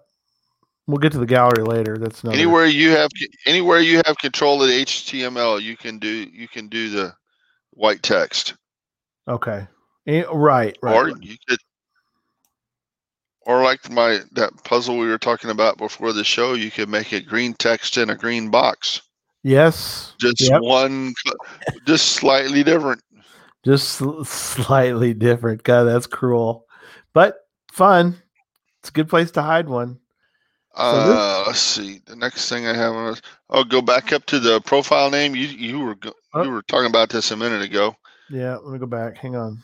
we'll 0.87 0.97
get 0.97 1.11
to 1.13 1.17
the 1.19 1.25
gallery 1.25 1.63
later. 1.63 1.97
That's 1.97 2.23
not 2.23 2.33
anywhere 2.33 2.65
you 2.65 2.91
have 2.91 3.09
anywhere 3.45 3.79
you 3.79 4.01
have 4.05 4.17
control 4.17 4.61
of 4.61 4.69
the 4.69 4.85
HTML. 4.85 5.61
You 5.61 5.77
can 5.77 5.99
do 5.99 6.09
you 6.09 6.47
can 6.47 6.67
do 6.67 6.89
the 6.89 7.13
white 7.71 8.03
text. 8.03 8.55
Okay. 9.27 9.67
Eh, 10.07 10.23
right, 10.31 10.77
right. 10.83 10.95
or 10.95 11.09
you 11.19 11.35
could 11.47 11.59
or 13.41 13.63
like 13.63 13.89
my 13.89 14.19
that 14.33 14.51
puzzle 14.63 14.97
we 14.97 15.07
were 15.07 15.17
talking 15.17 15.49
about 15.49 15.77
before 15.77 16.13
the 16.13 16.23
show 16.23 16.53
you 16.53 16.69
could 16.69 16.89
make 16.89 17.11
it 17.11 17.27
green 17.27 17.53
text 17.55 17.97
in 17.97 18.09
a 18.09 18.15
green 18.15 18.49
box 18.51 19.01
Yes. 19.43 20.13
just 20.19 20.41
Yep. 20.41 20.61
one 20.61 21.13
just 21.87 22.07
slightly 22.13 22.63
different 22.63 23.01
Just 23.63 23.99
slightly 24.25 25.15
different. 25.15 25.63
God, 25.63 25.85
that's 25.85 26.05
cruel, 26.05 26.67
but 27.13 27.37
fun. 27.71 28.21
It's 28.79 28.89
a 28.89 28.91
good 28.93 29.09
place 29.09 29.31
to 29.31 29.41
hide 29.41 29.67
one. 29.67 29.97
Uh 30.75 31.43
let's 31.47 31.59
see 31.59 32.01
the 32.05 32.15
next 32.15 32.49
thing 32.49 32.67
i 32.67 32.73
have 32.73 32.93
on 32.93 33.15
oh 33.49 33.63
go 33.63 33.81
back 33.81 34.11
up 34.11 34.25
to 34.25 34.39
the 34.39 34.59
profile 34.61 35.09
name 35.09 35.33
you 35.35 35.47
you 35.47 35.79
were 35.79 35.95
go- 35.95 36.11
Oh. 36.33 36.43
you 36.43 36.51
were 36.51 36.63
talking 36.63 36.87
about 36.89 37.09
this 37.09 37.31
a 37.31 37.37
minute 37.37 37.61
ago 37.61 37.95
Yeah, 38.29 38.57
let 38.57 38.73
me 38.73 38.77
go 38.79 38.85
back. 38.85 39.15
Hang 39.17 39.37
on. 39.37 39.63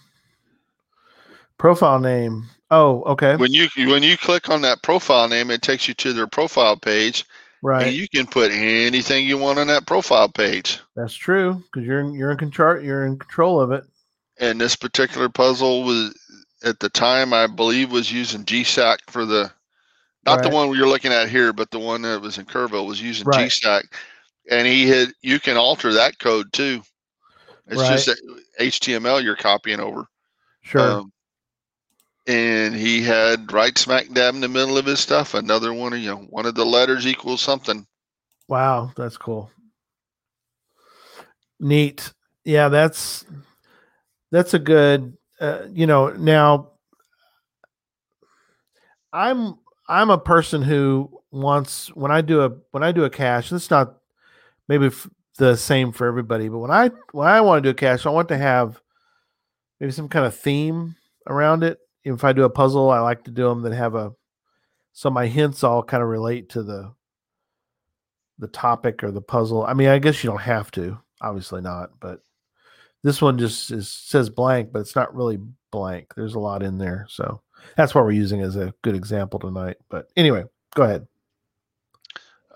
Profile 1.58 2.00
name. 2.00 2.46
Oh, 2.72 3.04
okay. 3.04 3.36
when 3.36 3.52
you 3.54 3.68
when 3.90 4.02
you 4.04 4.16
click 4.18 4.50
on 4.50 4.62
that 4.62 4.82
profile 4.82 5.28
name 5.28 5.52
it 5.52 5.62
takes 5.62 5.88
you 5.88 5.94
to 5.96 6.14
their 6.14 6.28
profile 6.28 6.78
page 6.78 7.26
Right. 7.64 7.88
and 7.88 7.96
you 7.96 8.08
can 8.08 8.26
put 8.26 8.52
anything 8.52 9.28
you 9.28 9.38
want 9.38 9.60
on 9.60 9.68
that 9.68 9.86
profile 9.86 10.30
page 10.30 10.80
That's 10.96 11.14
true 11.14 11.62
because 11.66 11.86
you're 11.86 12.00
in, 12.00 12.14
you're 12.14 12.32
in 12.32 12.38
control. 12.38 12.82
You're 12.82 13.06
in 13.06 13.20
control 13.20 13.60
of 13.60 13.72
it. 13.72 13.84
and 14.40 14.60
this 14.62 14.76
particular 14.78 15.28
puzzle 15.30 15.84
was 15.84 16.16
at 16.64 16.80
the 16.80 16.90
time 16.90 17.34
I 17.34 17.48
believe 17.48 17.92
was 17.92 18.12
using 18.12 18.46
GSAK 18.46 18.98
for 19.08 19.26
the 19.26 19.52
not 20.26 20.38
Right. 20.38 20.44
the 20.44 20.50
one 20.50 20.76
you're 20.76 20.88
looking 20.88 21.12
at 21.12 21.30
here, 21.30 21.52
but 21.54 21.72
the 21.72 21.80
one 21.80 22.04
that 22.04 22.22
was 22.22 22.38
in 22.38 22.46
Kerrville 22.46 22.86
was 22.88 23.02
using 23.02 23.26
Right. 23.26 23.50
GSAK, 23.50 23.84
and 24.50 24.68
he 24.68 24.88
had 24.88 25.12
you 25.22 25.40
can 25.40 25.58
alter 25.58 25.94
that 25.94 26.20
code 26.20 26.52
too. 26.54 26.82
It's 27.68 28.06
just 28.06 28.22
HTML 28.60 29.24
you're 29.24 29.36
copying 29.36 29.80
over. 29.80 30.06
Sure. 30.62 30.92
Um, 30.92 31.14
and 32.28 32.76
he 32.76 33.02
had 33.02 33.52
right 33.52 33.76
smack 33.78 34.08
dab 34.12 34.36
in 34.36 34.42
the 34.42 34.48
middle 34.48 34.78
of 34.78 34.86
his 34.86 35.00
stuff 35.00 35.34
another 35.34 35.74
one 35.74 35.92
of 35.94 36.00
you 36.00 36.10
know 36.12 36.18
one 36.30 36.46
of 36.46 36.54
the 36.54 36.66
letters 36.66 37.08
equals 37.08 37.42
something. 37.42 37.86
wow, 38.48 38.92
that's 38.96 39.18
cool. 39.18 39.50
Neat. 41.60 42.14
Yeah, 42.44 42.70
that's 42.70 43.26
that's 44.32 44.54
a 44.54 44.60
good. 44.60 45.18
Uh, 45.40 45.64
you 45.72 45.88
know, 45.88 46.10
now 46.10 46.72
I'm 49.12 49.56
I'm 49.92 50.10
a 50.10 50.18
person 50.18 50.62
who 50.62 51.12
wants 51.32 51.90
when 51.90 52.12
I 52.12 52.22
do 52.22 52.44
a 52.44 52.52
when 52.72 52.82
I 52.82 52.94
do 52.94 53.04
a 53.04 53.10
cache. 53.10 53.52
It's 53.52 53.70
not 53.70 53.98
maybe 54.70 54.86
f- 54.86 55.10
the 55.38 55.58
same 55.58 55.92
for 55.92 56.08
everybody, 56.08 56.48
but 56.48 56.60
when 56.60 56.72
I 56.72 56.92
when 57.12 57.28
I 57.28 57.42
want 57.42 57.62
to 57.62 57.68
do 57.68 57.72
a 57.72 57.74
cache, 57.74 58.06
I 58.06 58.10
want 58.10 58.30
to 58.30 58.38
have 58.38 58.82
maybe 59.82 59.92
some 59.92 60.08
kind 60.08 60.26
of 60.26 60.34
theme 60.34 60.96
around 61.28 61.64
it. 61.64 61.78
If 62.06 62.24
I 62.24 62.32
do 62.32 62.46
a 62.46 62.50
puzzle, 62.50 62.90
I 62.90 63.02
like 63.02 63.26
to 63.26 63.32
do 63.32 63.50
them 63.50 63.64
that 63.64 63.74
have 63.74 63.96
a 63.96 64.14
so 64.94 65.10
my 65.10 65.28
hints 65.28 65.62
all 65.62 65.84
kind 65.84 66.02
of 66.02 66.08
relate 66.08 66.48
to 66.52 66.64
the 66.64 66.94
the 68.40 68.48
topic 68.48 69.04
or 69.04 69.12
the 69.12 69.22
puzzle. 69.22 69.66
I 69.66 69.74
mean, 69.74 69.90
I 69.90 70.00
guess 70.00 70.24
you 70.24 70.30
don't 70.30 70.40
have 70.40 70.72
to, 70.72 71.00
obviously 71.20 71.60
not, 71.60 72.00
but 72.00 72.22
this 73.04 73.22
one 73.22 73.38
just 73.38 73.72
is 73.72 73.90
says 73.90 74.30
blank, 74.30 74.72
but 74.72 74.80
it's 74.80 74.96
not 74.96 75.14
really 75.14 75.40
blank. 75.70 76.14
There's 76.16 76.36
a 76.36 76.40
lot 76.40 76.64
in 76.64 76.78
there, 76.78 77.08
so 77.10 77.42
that's 77.76 77.94
what 77.96 78.04
we're 78.04 78.12
using 78.12 78.42
as 78.42 78.56
a 78.56 78.74
good 78.82 78.96
example 78.96 79.40
tonight. 79.40 79.78
But 79.90 80.08
anyway, 80.16 80.44
go 80.76 80.84
ahead. 80.84 81.08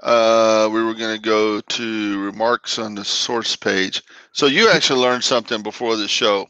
Uh, 0.01 0.69
we 0.71 0.83
were 0.83 0.93
going 0.93 1.15
to 1.15 1.21
go 1.21 1.61
to 1.61 2.23
remarks 2.23 2.77
on 2.77 2.95
the 2.95 3.03
source 3.05 3.55
page. 3.55 4.03
So 4.33 4.45
you 4.45 4.69
actually 4.69 4.99
learned 5.01 5.23
something 5.23 5.63
before 5.63 5.95
the 5.95 6.07
show 6.07 6.47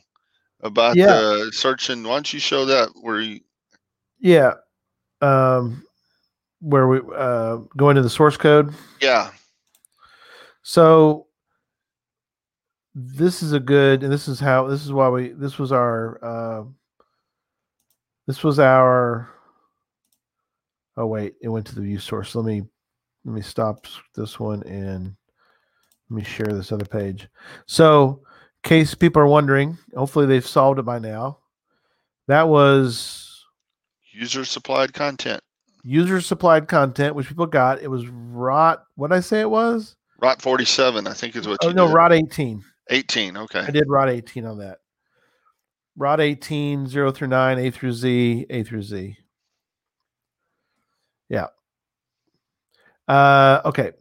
about 0.61 0.95
Yeah. 0.97 1.07
the 1.07 1.51
searching. 1.53 2.03
Why 2.03 2.15
don't 2.15 2.33
you 2.33 2.39
show 2.39 2.65
that 2.65 2.89
where 3.01 3.21
you? 3.21 3.39
Yeah, 4.19 4.53
um, 5.21 5.85
where 6.59 6.87
we 6.87 6.99
uh, 7.15 7.57
go 7.77 7.89
into 7.89 8.01
the 8.01 8.09
source 8.09 8.35
code. 8.35 8.73
Yeah, 9.01 9.29
So 10.63 11.27
this 12.95 13.43
is 13.43 13.53
a 13.53 13.59
good, 13.59 14.03
and 14.03 14.11
this 14.11 14.27
is 14.27 14.39
how 14.39 14.67
this 14.67 14.83
is 14.83 14.91
why 14.91 15.09
we 15.09 15.29
this 15.29 15.59
was 15.59 15.71
our 15.71 16.19
uh, 16.23 16.63
this 18.27 18.43
was 18.43 18.59
our. 18.59 19.29
Oh 20.97 21.05
wait, 21.07 21.35
it 21.41 21.49
went 21.49 21.65
to 21.67 21.75
the 21.75 21.81
view 21.81 21.99
source. 21.99 22.35
Let 22.35 22.45
me 22.45 22.63
let 23.25 23.33
me 23.35 23.41
stop 23.41 23.85
this 24.15 24.39
one 24.39 24.63
and 24.63 25.15
let 26.09 26.15
me 26.17 26.23
share 26.23 26.47
this 26.47 26.71
other 26.71 26.85
page. 26.85 27.27
So, 27.65 28.21
in 28.63 28.69
case 28.69 28.93
people 28.95 29.21
are 29.21 29.27
wondering, 29.27 29.77
hopefully 29.95 30.25
they've 30.25 30.45
solved 30.45 30.79
it 30.79 30.83
by 30.83 30.99
now. 30.99 31.39
That 32.27 32.47
was 32.47 33.43
User 34.13 34.45
supplied 34.45 34.93
content. 34.93 35.41
user 35.83 36.21
supplied 36.21 36.67
content, 36.69 37.15
which 37.15 37.27
people 37.27 37.45
got. 37.47 37.81
It 37.81 37.89
was 37.89 38.07
rot. 38.07 38.83
What 38.95 39.09
did 39.09 39.17
I 39.17 39.19
say 39.19 39.41
it 39.41 39.49
was? 39.49 39.95
Rot 40.21 40.41
47, 40.41 41.05
I 41.07 41.13
think 41.13 41.35
is 41.35 41.47
what 41.47 41.57
Oh 41.63 41.67
you 41.67 41.73
no, 41.73 41.88
did. 41.88 41.93
rot 41.93 42.13
18. 42.13 42.63
18. 42.91 43.35
Okay. 43.38 43.59
I 43.59 43.69
did 43.71 43.89
rot 43.89 44.09
18 44.09 44.45
on 44.45 44.59
that. 44.59 44.77
Rot 45.97 46.19
18, 46.19 46.88
0 46.88 47.12
through 47.12 47.27
9, 47.29 47.58
A 47.60 47.71
through 47.71 47.93
Z, 47.93 48.45
A 48.49 48.63
through 48.63 48.84
Z. 48.84 49.17
Yeah. 51.29 51.47
Uh, 53.08 53.62
okay. 53.65 53.91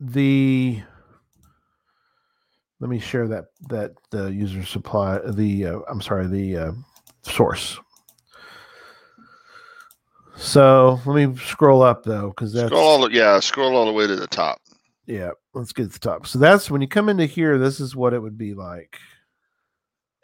The 0.00 0.80
let 2.80 2.88
me 2.90 2.98
share 3.00 3.26
that 3.28 3.46
that 3.68 3.92
the 4.10 4.26
user 4.32 4.64
supply 4.64 5.18
the 5.26 5.66
uh, 5.66 5.78
I'm 5.90 6.00
sorry 6.00 6.26
the 6.28 6.56
uh, 6.56 6.72
source. 7.22 7.78
So 10.36 11.00
let 11.04 11.28
me 11.28 11.36
scroll 11.36 11.82
up 11.82 12.04
though 12.04 12.28
because 12.28 12.52
that's 12.52 12.68
Scroll 12.68 12.84
all 12.86 13.00
the, 13.08 13.10
yeah, 13.12 13.40
scroll 13.40 13.76
all 13.76 13.86
the 13.86 13.92
way 13.92 14.06
to 14.06 14.14
the 14.14 14.28
top. 14.28 14.60
yeah. 15.06 15.30
Let's 15.54 15.72
get 15.72 15.84
to 15.84 15.88
the 15.88 15.98
top. 15.98 16.26
So 16.28 16.38
that's 16.38 16.70
when 16.70 16.80
you 16.80 16.86
come 16.86 17.08
into 17.08 17.26
here. 17.26 17.58
This 17.58 17.80
is 17.80 17.96
what 17.96 18.14
it 18.14 18.20
would 18.20 18.38
be 18.38 18.54
like. 18.54 18.98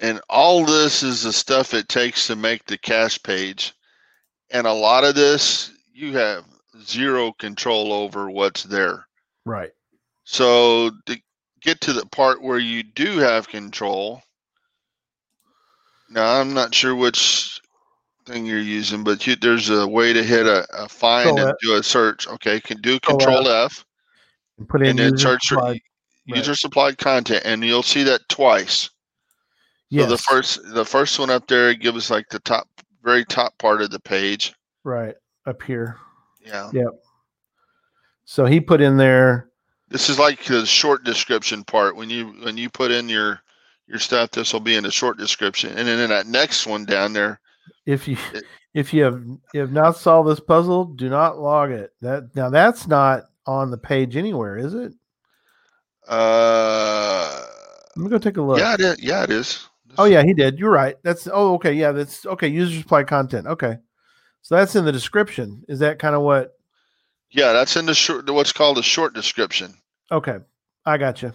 And 0.01 0.21
all 0.29 0.65
this 0.65 1.03
is 1.03 1.23
the 1.23 1.33
stuff 1.33 1.73
it 1.73 1.89
takes 1.89 2.27
to 2.27 2.37
make 2.37 2.65
the 2.67 2.79
cash 2.79 3.23
page. 3.23 3.73
And 4.51 4.67
a 4.67 4.73
lot 4.73 5.05
of 5.05 5.15
this 5.15 5.71
you 5.93 6.13
have 6.17 6.45
zero 6.83 7.33
control 7.39 7.93
over 7.93 8.29
what's 8.31 8.65
there. 8.65 9.07
Right. 9.45 9.71
So 10.25 10.91
to 11.07 11.17
get 11.63 11.81
to 11.83 11.93
the 11.93 12.07
part 12.07 12.43
where 12.43 12.59
you 12.59 12.83
do 12.83 13.19
have 13.19 13.49
control. 13.49 14.23
Now 16.11 16.41
I'm 16.41 16.53
not 16.55 16.75
sure 16.75 16.95
which 16.95 17.61
thing 18.27 18.47
you're 18.47 18.59
using, 18.59 19.05
but 19.05 19.27
you, 19.27 19.37
there's 19.37 19.71
a 19.71 19.87
way 19.87 20.13
to 20.13 20.23
hit 20.23 20.47
a, 20.47 20.67
a 20.77 20.89
find 20.89 21.39
and 21.39 21.55
do 21.61 21.77
a 21.77 21.83
search. 21.83 22.27
Okay, 22.29 22.61
can 22.61 22.81
do 22.81 22.99
Control 23.01 23.49
F 23.49 23.85
And 24.59 24.69
put 24.69 24.83
in 24.83 24.91
and 24.91 24.99
then 24.99 25.19
search 25.19 25.49
supplied- 25.49 25.81
right. 26.29 26.37
user 26.37 26.55
supplied 26.55 26.99
content, 26.99 27.43
and 27.45 27.63
you'll 27.65 27.83
see 27.83 28.03
that 28.05 28.29
twice. 28.29 28.91
So 30.03 30.07
the 30.09 30.19
first 30.19 30.61
the 30.75 30.85
first 30.85 31.19
one 31.19 31.31
up 31.31 31.47
there 31.47 31.73
gives 31.75 31.97
us 31.97 32.11
like 32.11 32.29
the 32.29 32.41
top 32.41 32.69
very 33.03 33.25
top 33.25 33.57
part 33.59 33.81
of 33.83 33.91
the 33.91 34.01
page. 34.01 34.55
right 34.83 35.15
up 35.47 35.63
here. 35.63 35.99
Yeah. 36.45 36.71
Yep. 36.73 36.89
So 38.25 38.47
he 38.47 38.61
put 38.61 38.81
in 38.81 38.97
there. 38.97 39.51
This 39.89 40.09
is 40.09 40.19
like 40.19 40.43
the 40.45 40.65
short 40.67 41.05
description 41.05 41.63
part. 41.65 41.97
When 41.97 42.09
you 42.11 42.29
when 42.43 42.57
you 42.57 42.71
put 42.71 42.91
in 42.91 43.09
your 43.09 43.41
your 43.87 43.99
stuff, 43.99 44.31
this 44.31 44.53
will 44.53 44.61
be 44.61 44.77
in 44.77 44.85
the 44.85 44.91
short 44.91 45.19
description. 45.19 45.77
And 45.77 45.87
then 45.87 46.01
in 46.01 46.09
that 46.11 46.27
next 46.27 46.67
one 46.67 46.85
down 46.87 47.13
there, 47.13 47.39
If 47.87 48.09
you 48.09 48.17
It- 48.33 48.45
if 48.73 48.93
you 48.93 49.05
have 49.05 49.23
you 49.53 49.61
have 49.61 49.71
not 49.73 49.97
solved 49.97 50.29
this 50.31 50.41
puzzle, 50.41 50.87
do 50.87 51.09
not 51.11 51.39
log 51.39 51.71
it. 51.71 51.93
That 52.01 52.35
now 52.35 52.49
that's 52.51 52.87
not 52.89 53.25
on 53.47 53.71
the 53.71 53.79
page 53.79 54.17
anywhere, 54.17 54.57
is 54.57 54.75
it? 54.75 54.93
uh 56.09 57.47
Let 57.97 58.03
me 58.05 58.11
go 58.11 58.19
take 58.19 58.37
a 58.39 58.43
look. 58.43 58.59
yeah, 58.59 58.75
it 58.75 58.81
is. 58.81 59.01
Yeah, 59.03 59.23
it 59.25 59.31
is. 59.31 59.69
Oh 59.99 60.05
yeah, 60.05 60.23
he 60.23 60.35
did. 60.35 60.59
You're 60.59 60.71
right. 60.71 60.97
That's 61.03 61.29
oh 61.33 61.55
okay. 61.55 61.73
Yeah, 61.73 61.93
that's 61.93 62.25
okay. 62.27 62.49
User 62.49 62.81
supply 62.81 63.05
content. 63.05 63.47
Okay, 63.47 63.77
so 64.43 64.57
that's 64.57 64.77
in 64.77 64.85
the 64.85 64.93
description. 64.93 65.65
Is 65.69 65.79
that 65.81 65.99
kind 65.99 66.15
of 66.15 66.23
what? 66.23 66.53
Yeah, 67.31 67.53
that's 67.53 67.77
in 67.77 67.87
the 67.87 67.95
short 67.95 68.29
what's 68.31 68.53
called 68.53 68.79
a 68.79 68.83
short 68.83 69.15
description. 69.15 69.75
Okay, 70.11 70.39
I 70.87 70.99
got 70.99 71.23
you. 71.23 71.33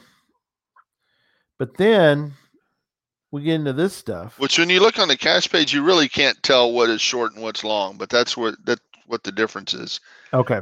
But 1.58 1.76
then 1.78 2.34
we 3.32 3.43
get 3.43 3.56
into 3.56 3.74
this 3.74 3.93
stuff. 3.93 4.39
Which 4.39 4.58
when 4.58 4.69
you 4.69 4.80
look 4.80 4.98
on 4.98 5.08
the 5.10 5.17
cache 5.17 5.50
page, 5.50 5.74
you 5.74 5.84
really 5.84 6.08
can't 6.08 6.41
tell 6.41 6.72
what 6.72 6.89
is 6.89 7.02
short 7.02 7.34
and 7.34 7.43
what's 7.43 7.63
long, 7.63 7.98
but 7.98 8.10
that's 8.10 8.38
what 8.38 8.56
that's 8.63 8.82
what 9.08 9.24
the 9.24 9.32
difference 9.32 9.74
is. 9.74 10.00
Okay, 10.34 10.62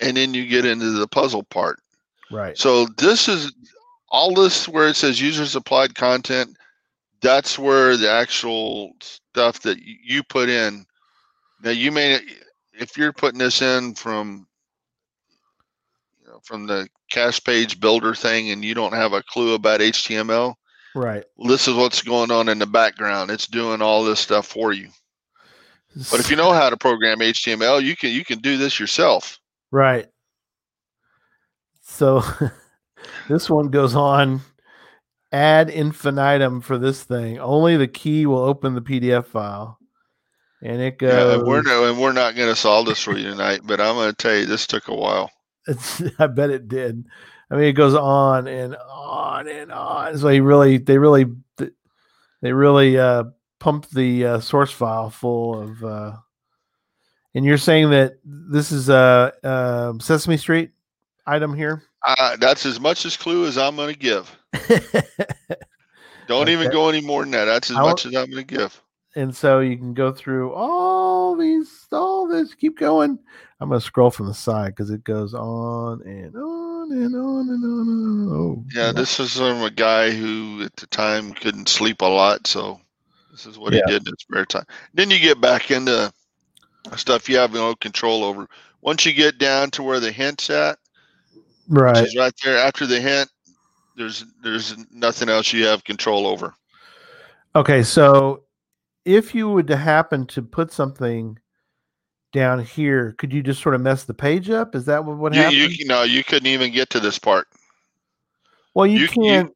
And 0.00 0.16
then 0.16 0.32
you 0.32 0.46
get 0.46 0.64
into 0.64 0.90
the 0.92 1.08
puzzle 1.08 1.42
part. 1.42 1.80
right. 2.30 2.56
So 2.56 2.86
this 2.98 3.28
is 3.28 3.52
all 4.08 4.32
this 4.34 4.68
where 4.68 4.88
it 4.88 4.94
says 4.96 5.20
user 5.20 5.44
supplied 5.46 5.94
content. 5.94 6.56
That's 7.22 7.58
where 7.58 7.96
the 7.96 8.10
actual 8.10 8.92
stuff 9.00 9.60
that 9.62 9.78
you 9.80 10.22
put 10.24 10.48
in. 10.48 10.84
Now 11.62 11.70
you 11.70 11.92
may, 11.92 12.18
if 12.72 12.96
you're 12.96 13.12
putting 13.12 13.38
this 13.38 13.62
in 13.62 13.94
from, 13.94 14.46
you 16.20 16.26
know, 16.26 16.40
from 16.42 16.66
the 16.66 16.88
cache 17.10 17.42
page 17.42 17.78
builder 17.80 18.14
thing, 18.14 18.50
and 18.50 18.64
you 18.64 18.74
don't 18.74 18.94
have 18.94 19.12
a 19.12 19.22
clue 19.22 19.54
about 19.54 19.80
HTML, 19.80 20.54
Right. 20.94 21.24
this 21.48 21.68
is 21.68 21.74
what's 21.74 22.02
going 22.02 22.30
on 22.30 22.48
in 22.48 22.58
the 22.58 22.66
background. 22.66 23.30
It's 23.30 23.46
doing 23.46 23.80
all 23.80 24.04
this 24.04 24.20
stuff 24.20 24.46
for 24.46 24.72
you. 24.72 24.90
But 26.10 26.20
if 26.20 26.30
you 26.30 26.36
know 26.36 26.52
how 26.52 26.70
to 26.70 26.76
program 26.76 27.18
HTML, 27.18 27.82
you 27.82 27.96
can 27.96 28.10
you 28.10 28.24
can 28.24 28.38
do 28.38 28.56
this 28.56 28.80
yourself. 28.80 29.38
Right. 29.70 30.06
So 31.82 32.22
this 33.28 33.50
one 33.50 33.68
goes 33.68 33.94
on 33.94 34.40
ad 35.32 35.70
infinitum 35.70 36.60
for 36.60 36.78
this 36.78 37.02
thing. 37.02 37.38
Only 37.38 37.76
the 37.76 37.88
key 37.88 38.26
will 38.26 38.38
open 38.38 38.74
the 38.74 38.82
PDF 38.82 39.26
file. 39.26 39.78
And 40.62 40.80
it 40.80 40.96
Yeah, 41.00 41.08
goes 41.08 41.34
and 41.38 41.46
we're 41.46 41.62
no, 41.62 41.90
and 41.90 41.98
we're 42.00 42.12
not 42.12 42.36
going 42.36 42.48
to 42.48 42.54
solve 42.56 42.86
this 42.86 43.02
for 43.02 43.16
you 43.16 43.24
tonight. 43.30 43.62
But 43.64 43.80
I'm 43.80 43.96
going 43.96 44.10
to 44.10 44.16
tell 44.16 44.36
you, 44.36 44.46
this 44.46 44.66
took 44.66 44.88
a 44.88 44.94
while. 44.94 45.30
It's, 45.66 46.02
I 46.18 46.28
bet 46.28 46.50
it 46.50 46.68
did. 46.68 47.04
I 47.50 47.56
mean, 47.56 47.64
it 47.64 47.72
goes 47.72 47.94
on 47.94 48.46
and 48.46 48.76
on 48.76 49.48
and 49.48 49.72
on. 49.72 50.16
So 50.18 50.28
he 50.28 50.40
really, 50.40 50.78
they 50.78 50.98
really, 50.98 51.26
they 52.40 52.52
really 52.52 52.98
uh, 52.98 53.24
pumped 53.58 53.92
the 53.92 54.26
uh, 54.26 54.40
source 54.40 54.70
file 54.70 55.10
full 55.10 55.60
of. 55.60 55.84
Uh, 55.84 56.12
and 57.34 57.44
you're 57.44 57.58
saying 57.58 57.90
that 57.90 58.18
this 58.24 58.70
is 58.72 58.88
a, 58.88 59.32
uh 59.42 59.94
Sesame 60.00 60.36
Street 60.36 60.70
item 61.26 61.54
here. 61.54 61.82
Uh, 62.06 62.36
that's 62.36 62.66
as 62.66 62.78
much 62.78 63.04
as 63.06 63.16
clue 63.16 63.46
as 63.46 63.56
I'm 63.58 63.76
going 63.76 63.92
to 63.92 63.98
give. 63.98 64.36
Don't 66.28 66.48
even 66.48 66.70
go 66.70 66.88
any 66.88 67.00
more 67.00 67.22
than 67.22 67.32
that. 67.32 67.44
That's 67.46 67.70
as 67.70 67.76
I 67.76 67.82
won't- 67.82 67.92
much 67.92 68.06
as 68.06 68.14
I'm 68.16 68.30
going 68.30 68.46
to 68.46 68.56
give. 68.56 68.82
and 69.16 69.34
so 69.34 69.60
you 69.60 69.76
can 69.76 69.92
go 69.94 70.12
through 70.12 70.52
all 70.52 71.36
these, 71.36 71.86
all 71.92 72.28
this. 72.28 72.54
Keep 72.54 72.78
going. 72.78 73.18
I'm 73.60 73.68
going 73.68 73.80
to 73.80 73.84
scroll 73.86 74.10
from 74.10 74.26
the 74.26 74.34
side 74.34 74.68
because 74.74 74.90
it 74.90 75.04
goes 75.04 75.34
on 75.34 76.02
and 76.02 76.34
on 76.34 76.92
and 76.92 77.14
on 77.14 77.48
and 77.48 77.64
on. 77.64 77.88
And 77.88 78.30
on. 78.30 78.36
Oh, 78.36 78.64
Yeah, 78.74 78.92
this 78.92 79.20
is 79.20 79.36
from 79.36 79.62
a 79.62 79.70
guy 79.70 80.10
who 80.10 80.62
at 80.64 80.74
the 80.76 80.86
time 80.88 81.32
couldn't 81.32 81.68
sleep 81.68 82.00
a 82.02 82.06
lot, 82.06 82.46
so 82.46 82.80
this 83.30 83.46
is 83.46 83.58
what 83.58 83.72
Yeah. 83.72 83.82
he 83.86 83.92
did 83.92 84.02
in 84.06 84.12
his 84.12 84.20
spare 84.20 84.44
time. 84.46 84.64
Then 84.94 85.10
you 85.10 85.18
get 85.20 85.40
back 85.40 85.70
into 85.70 86.12
stuff 86.96 87.28
you 87.28 87.36
have 87.38 87.52
no 87.52 87.74
control 87.76 88.24
over. 88.24 88.48
Once 88.80 89.06
you 89.06 89.12
get 89.12 89.38
down 89.38 89.70
to 89.72 89.82
where 89.84 90.00
the 90.00 90.10
hint's 90.10 90.50
at, 90.50 90.76
right. 91.68 91.96
which 91.96 92.08
is 92.08 92.16
right 92.16 92.34
there 92.42 92.58
after 92.58 92.84
the 92.86 93.00
hint, 93.00 93.30
there's 93.96 94.24
there's 94.42 94.76
nothing 94.92 95.28
else 95.28 95.52
you 95.52 95.66
have 95.66 95.84
control 95.84 96.26
over. 96.26 96.54
Okay, 97.54 97.82
so 97.82 98.44
if 99.04 99.34
you 99.34 99.48
would 99.50 99.68
happen 99.68 100.26
to 100.28 100.42
put 100.42 100.72
something 100.72 101.38
down 102.32 102.60
here, 102.64 103.14
could 103.18 103.32
you 103.32 103.42
just 103.42 103.60
sort 103.62 103.74
of 103.74 103.80
mess 103.82 104.04
the 104.04 104.14
page 104.14 104.48
up? 104.48 104.74
Is 104.74 104.86
that 104.86 105.04
what 105.04 105.18
would 105.18 105.34
You, 105.34 105.42
happen? 105.42 105.56
you 105.58 105.86
no, 105.86 106.02
you 106.02 106.24
couldn't 106.24 106.46
even 106.46 106.72
get 106.72 106.88
to 106.90 107.00
this 107.00 107.18
part. 107.18 107.46
well, 108.74 108.86
you, 108.86 108.94
you- 108.94 109.00
you- 109.02 109.08
can't. 109.08 109.52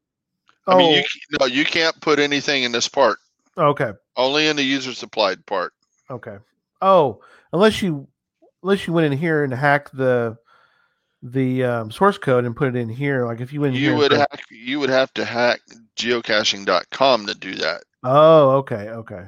I 0.68 0.72
oh, 0.75 0.79
mean, 0.79 0.94
you 0.96 1.03
oh. 1.05 1.37
no, 1.40 1.46
you 1.46 1.64
can't 1.64 1.99
put 2.01 2.18
anything 2.18 2.64
in 2.64 2.72
this 2.72 2.88
part. 2.88 3.18
okay, 3.57 3.92
Only 4.16 4.49
in 4.49 4.57
the 4.57 4.64
user 4.64 4.92
supplied 4.94 5.46
part. 5.46 5.72
okay. 6.11 6.38
Oh, 6.83 7.20
unless 7.53 7.81
you 7.83 8.09
unless 8.64 8.87
you 8.87 8.92
went 8.92 9.11
in 9.12 9.16
here 9.18 9.44
and 9.44 9.55
hacked 9.55 9.96
the 9.96 10.37
the 11.22 11.64
um, 11.64 11.90
source 11.90 12.18
code 12.18 12.44
and 12.44 12.55
put 12.57 12.68
it 12.68 12.76
in 12.76 12.88
here, 12.88 13.26
like 13.26 13.40
if 13.40 13.52
you 13.52 13.61
went 13.61 13.74
You 13.74 13.96
would 13.96 14.12
hack, 14.12 14.42
you 14.50 14.79
would 14.81 14.90
have 14.90 15.12
to 15.14 15.24
hack 15.24 15.61
geocaching.com 15.96 17.26
to 17.26 17.35
do 17.35 17.55
that. 17.57 17.83
Oh, 18.02 18.50
okay, 18.59 18.90
okay. 18.90 19.24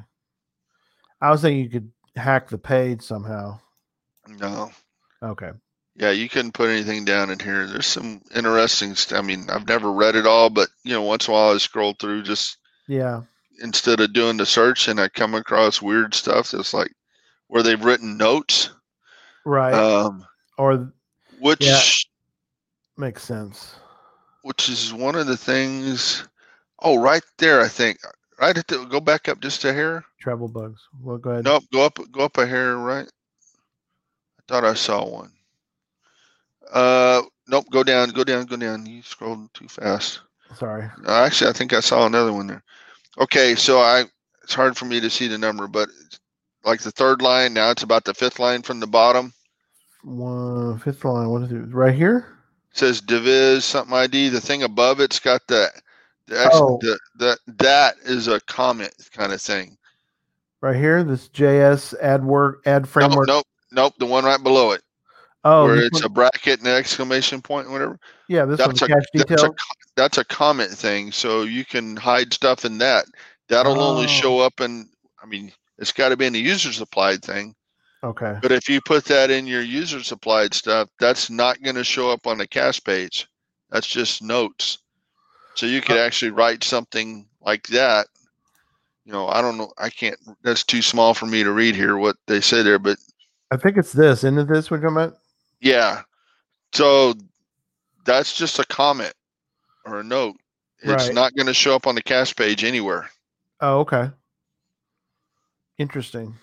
I 1.20 1.30
was 1.30 1.42
thinking 1.42 1.64
you 1.64 1.70
could 1.70 1.90
hack 2.16 2.48
the 2.48 2.58
page 2.58 3.02
somehow. 3.02 3.58
No. 4.28 4.70
Okay. 5.22 5.50
Yeah, 5.96 6.10
you 6.10 6.28
couldn't 6.28 6.52
put 6.52 6.70
anything 6.70 7.04
down 7.04 7.30
in 7.30 7.40
here. 7.40 7.66
There's 7.66 7.86
some 7.86 8.22
interesting 8.34 8.94
stuff. 8.94 9.18
I 9.18 9.22
mean, 9.22 9.50
I've 9.50 9.66
never 9.66 9.90
read 9.92 10.14
it 10.14 10.26
all, 10.26 10.48
but 10.48 10.68
you 10.84 10.92
know, 10.92 11.02
once 11.02 11.26
in 11.26 11.32
a 11.32 11.34
while 11.34 11.54
I 11.54 11.58
scroll 11.58 11.94
through 11.94 12.22
just 12.22 12.56
Yeah. 12.86 13.22
instead 13.60 13.98
of 14.00 14.12
doing 14.12 14.36
the 14.36 14.46
search 14.46 14.86
and 14.86 15.00
I 15.00 15.08
come 15.08 15.34
across 15.34 15.82
weird 15.82 16.14
stuff 16.14 16.52
that's 16.52 16.72
like 16.72 16.92
where 17.48 17.64
they've 17.64 17.84
written 17.84 18.16
notes. 18.16 18.70
Right. 19.44 19.74
Um 19.74 20.24
or 20.56 20.92
which 21.40 21.60
Yeah. 21.60 21.80
makes 22.96 23.22
sense. 23.22 23.74
which 24.42 24.68
is 24.68 24.92
one 24.94 25.14
of 25.14 25.26
the 25.26 25.36
things 25.36 26.26
oh 26.80 26.98
right 27.00 27.22
there 27.38 27.60
I 27.60 27.68
think. 27.68 27.98
Right 28.40 28.56
at 28.56 28.66
the 28.68 28.84
go 28.84 29.00
back 29.00 29.28
up 29.28 29.40
just 29.40 29.64
a 29.64 29.72
hair. 29.72 30.04
Travel 30.20 30.48
bugs. 30.48 30.80
Well, 31.02 31.18
go 31.18 31.30
ahead. 31.30 31.44
Nope, 31.44 31.64
go 31.72 31.84
up 31.84 31.98
go 32.12 32.20
up 32.24 32.38
a 32.38 32.46
hair 32.46 32.76
right. 32.76 33.06
I 33.08 34.42
Thought 34.46 34.64
I 34.64 34.74
saw 34.74 35.04
one. 35.04 35.32
Uh, 36.72 37.22
nope. 37.48 37.66
Go 37.70 37.82
down. 37.82 38.10
Go 38.10 38.24
down. 38.24 38.46
Go 38.46 38.56
down. 38.56 38.86
You 38.86 39.02
scrolled 39.02 39.52
too 39.54 39.68
fast. 39.68 40.20
Sorry. 40.54 40.84
Uh, 41.06 41.24
actually, 41.24 41.50
I 41.50 41.52
think 41.52 41.72
I 41.72 41.80
saw 41.80 42.06
another 42.06 42.32
one 42.32 42.46
there. 42.46 42.62
Okay, 43.18 43.54
so 43.54 43.80
I 43.80 44.04
it's 44.42 44.54
hard 44.54 44.76
for 44.76 44.84
me 44.84 45.00
to 45.00 45.10
see 45.10 45.26
the 45.28 45.36
number, 45.38 45.66
but 45.66 45.88
like 46.64 46.80
the 46.80 46.90
third 46.90 47.20
line 47.22 47.54
now, 47.54 47.70
it's 47.70 47.82
about 47.82 48.04
the 48.04 48.14
fifth 48.14 48.38
line 48.38 48.62
from 48.62 48.80
the 48.80 48.86
bottom. 48.86 49.32
One 50.02 50.78
fifth 50.78 51.04
line. 51.04 51.28
What 51.28 51.42
is 51.42 51.52
it? 51.52 51.74
Right 51.74 51.94
here. 51.94 52.26
It 52.72 52.78
says 52.78 53.00
Diviz 53.00 53.62
something 53.62 53.94
ID. 53.94 54.28
The 54.28 54.40
thing 54.40 54.62
above 54.62 55.00
it's 55.00 55.18
got 55.20 55.46
the 55.48 55.68
the, 56.26 56.40
ex- 56.44 56.50
Oh. 56.54 56.78
the, 56.82 56.98
the 57.16 57.38
that 57.58 57.96
is 58.04 58.28
a 58.28 58.40
comment 58.42 58.94
kind 59.12 59.32
of 59.32 59.40
thing. 59.40 59.76
Right 60.60 60.76
here. 60.76 61.02
This 61.02 61.28
JS 61.28 61.94
ad 62.00 62.24
work 62.24 62.62
ad 62.66 62.82
Nope, 62.82 62.88
framework. 62.90 63.26
nope, 63.28 63.46
nope. 63.72 63.94
The 63.98 64.06
one 64.06 64.24
right 64.24 64.42
below 64.42 64.72
it, 64.72 64.82
oh, 65.44 65.64
where 65.64 65.76
it's 65.76 65.94
one- 66.02 66.04
a 66.04 66.08
bracket 66.08 66.58
and 66.60 66.68
an 66.68 66.74
exclamation 66.76 67.40
point, 67.42 67.70
whatever. 67.70 67.98
yeah. 68.28 68.44
This 68.44 68.58
one 68.60 68.68
That's 68.68 68.82
a 68.82 68.86
cache 68.88 69.04
that's 69.14 69.42
a 69.42 69.50
that's 69.96 70.18
a 70.18 70.24
comment 70.24 70.70
thing, 70.70 71.10
so 71.12 71.42
you 71.42 71.64
can 71.64 71.96
hide 71.96 72.32
stuff 72.32 72.64
in 72.64 72.78
that. 72.78 73.06
That'll 73.48 73.80
Oh. 73.80 73.90
only 73.96 74.06
show 74.06 74.40
oh. 74.40 74.44
up 74.46 74.60
in. 74.60 74.88
I 75.22 75.26
mean, 75.26 75.50
it's 75.78 75.92
got 75.92 76.10
to 76.10 76.16
be 76.16 76.26
in 76.26 76.32
the 76.34 76.40
user 76.40 76.72
supplied 76.72 77.22
thing. 77.24 77.54
Okay. 78.04 78.38
But 78.40 78.52
if 78.52 78.68
you 78.68 78.80
put 78.80 79.04
that 79.06 79.30
in 79.30 79.46
your 79.46 79.62
user 79.62 80.02
supplied 80.02 80.54
stuff, 80.54 80.88
that's 81.00 81.30
not 81.30 81.62
going 81.62 81.76
to 81.76 81.84
show 81.84 82.10
up 82.10 82.26
on 82.26 82.38
the 82.38 82.46
cache 82.46 82.82
page. 82.82 83.26
That's 83.70 83.86
just 83.86 84.22
notes. 84.22 84.78
So 85.54 85.66
you 85.66 85.80
could 85.80 85.96
uh, 85.96 86.00
actually 86.04 86.30
write 86.30 86.62
something 86.62 87.26
like 87.40 87.66
that. 87.68 88.06
You 89.04 89.12
know, 89.12 89.26
I 89.28 89.40
don't 89.42 89.58
know. 89.58 89.72
I 89.78 89.90
can't. 89.90 90.16
That's 90.44 90.62
too 90.62 90.82
small 90.82 91.12
for 91.14 91.26
me 91.26 91.42
to 91.42 91.50
read 91.50 91.74
here 91.74 91.96
what 91.96 92.16
they 92.26 92.40
say 92.40 92.62
there. 92.62 92.78
But 92.78 92.98
I 93.50 93.56
think 93.56 93.76
it's 93.76 93.92
this. 93.92 94.18
Isn't 94.20 94.38
it 94.38 94.48
this 94.48 94.70
we're 94.70 94.78
talking 94.80 94.96
about? 94.96 95.18
yeah, 95.60 96.02
so 96.72 97.14
that's 98.04 98.36
just 98.36 98.58
a 98.60 98.64
comment 98.66 99.12
or 99.84 99.98
a 100.00 100.04
note. 100.04 100.36
It's 100.80 101.06
Right. 101.06 101.14
not 101.14 101.34
going 101.34 101.46
to 101.48 101.54
show 101.54 101.74
up 101.74 101.88
on 101.88 101.96
the 101.96 102.02
cache 102.02 102.36
page 102.36 102.62
anywhere. 102.62 103.10
Oh, 103.60 103.80
okay. 103.80 104.10
Interesting. 105.78 106.34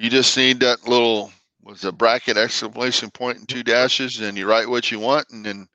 You 0.00 0.08
just 0.08 0.34
need 0.34 0.60
that 0.60 0.88
little 0.88 1.30
was 1.62 1.84
a 1.84 1.92
bracket 1.92 2.38
exclamation 2.38 3.10
point 3.10 3.36
and 3.36 3.46
two 3.46 3.62
dashes, 3.62 4.18
and 4.18 4.36
you 4.38 4.48
write 4.48 4.66
what 4.68 4.90
you 4.90 4.98
want, 4.98 5.28
and 5.30 5.44
then 5.44 5.68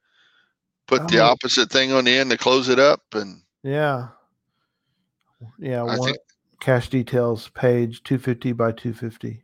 put 0.88 1.08
the 1.08 1.20
Oh. 1.20 1.26
opposite 1.28 1.70
thing 1.72 1.92
on 1.94 2.06
the 2.06 2.18
end 2.18 2.32
to 2.32 2.38
close 2.38 2.68
it 2.68 2.80
up. 2.80 3.02
And 3.14 3.44
Yeah. 3.62 4.08
Yeah. 5.60 5.82
I 5.82 5.98
One 5.98 6.04
think 6.04 6.18
cache 6.60 6.90
details 6.90 7.50
page 7.54 8.02
250 8.04 8.52
by 8.54 8.72
250. 8.72 9.44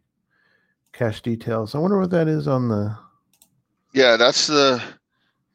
Cache 0.93 1.21
details. 1.21 1.75
I 1.75 1.77
wonder 1.77 1.99
what 1.99 2.09
that 2.09 2.27
is 2.27 2.47
on 2.47 2.67
the 2.69 2.97
yeah, 3.93 4.17
that's 4.17 4.47
the 4.47 4.81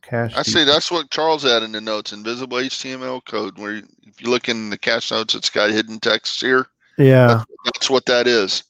cache. 0.02 0.34
I 0.36 0.42
see. 0.42 0.62
that's 0.62 0.90
what 0.92 1.10
Charles 1.10 1.42
had 1.42 1.64
in 1.64 1.72
the 1.72 1.80
notes, 1.80 2.12
invisible 2.12 2.58
HTML 2.58 3.20
code. 3.22 3.58
Where 3.58 3.72
you- 3.72 3.88
if 4.06 4.20
you 4.20 4.30
look 4.30 4.48
in 4.48 4.70
the 4.70 4.78
cache 4.78 5.10
notes, 5.10 5.34
it's 5.34 5.50
got 5.50 5.70
hidden 5.70 5.98
text 5.98 6.40
here. 6.40 6.68
Yeah. 6.96 7.42
That's 7.64 7.90
what 7.90 8.06
that 8.06 8.28
is. 8.28 8.62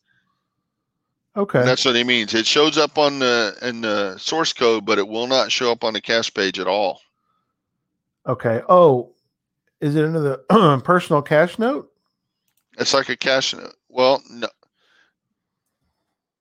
Okay. 1.36 1.58
And 1.58 1.68
that's 1.68 1.84
what 1.84 1.94
he 1.96 2.04
means. 2.04 2.34
It 2.34 2.46
shows 2.46 2.78
up 2.78 2.96
on 2.98 3.18
the 3.18 3.56
in 3.62 3.82
the 3.82 4.16
source 4.18 4.52
code, 4.52 4.86
but 4.86 4.98
it 4.98 5.06
will 5.06 5.26
not 5.26 5.52
show 5.52 5.70
up 5.70 5.84
on 5.84 5.92
the 5.92 6.00
cache 6.00 6.32
page 6.32 6.58
at 6.58 6.66
all. 6.66 7.00
Okay. 8.26 8.62
Oh, 8.68 9.12
is 9.80 9.96
it 9.96 10.04
under 10.04 10.20
the 10.20 10.80
personal 10.84 11.22
cache 11.22 11.58
note? 11.58 11.92
It's 12.78 12.94
like 12.94 13.08
a 13.08 13.16
cache. 13.16 13.54
note. 13.54 13.74
Well, 13.88 14.22
no, 14.30 14.48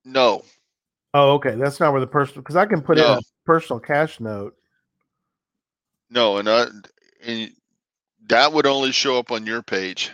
no, 0.04 0.42
Oh, 1.16 1.32
okay. 1.36 1.54
That's 1.54 1.80
not 1.80 1.92
where 1.92 2.00
the 2.02 2.06
personal 2.06 2.42
because 2.42 2.56
I 2.56 2.66
can 2.66 2.82
put 2.82 2.98
in 2.98 3.04
a 3.04 3.20
personal 3.46 3.80
cache 3.80 4.20
note. 4.20 4.54
no, 6.10 6.36
and, 6.36 6.46
uh, 6.46 6.66
and 7.24 7.52
that 8.26 8.52
would 8.52 8.66
only 8.66 8.92
show 8.92 9.18
up 9.18 9.32
on 9.32 9.46
your 9.46 9.62
page. 9.62 10.10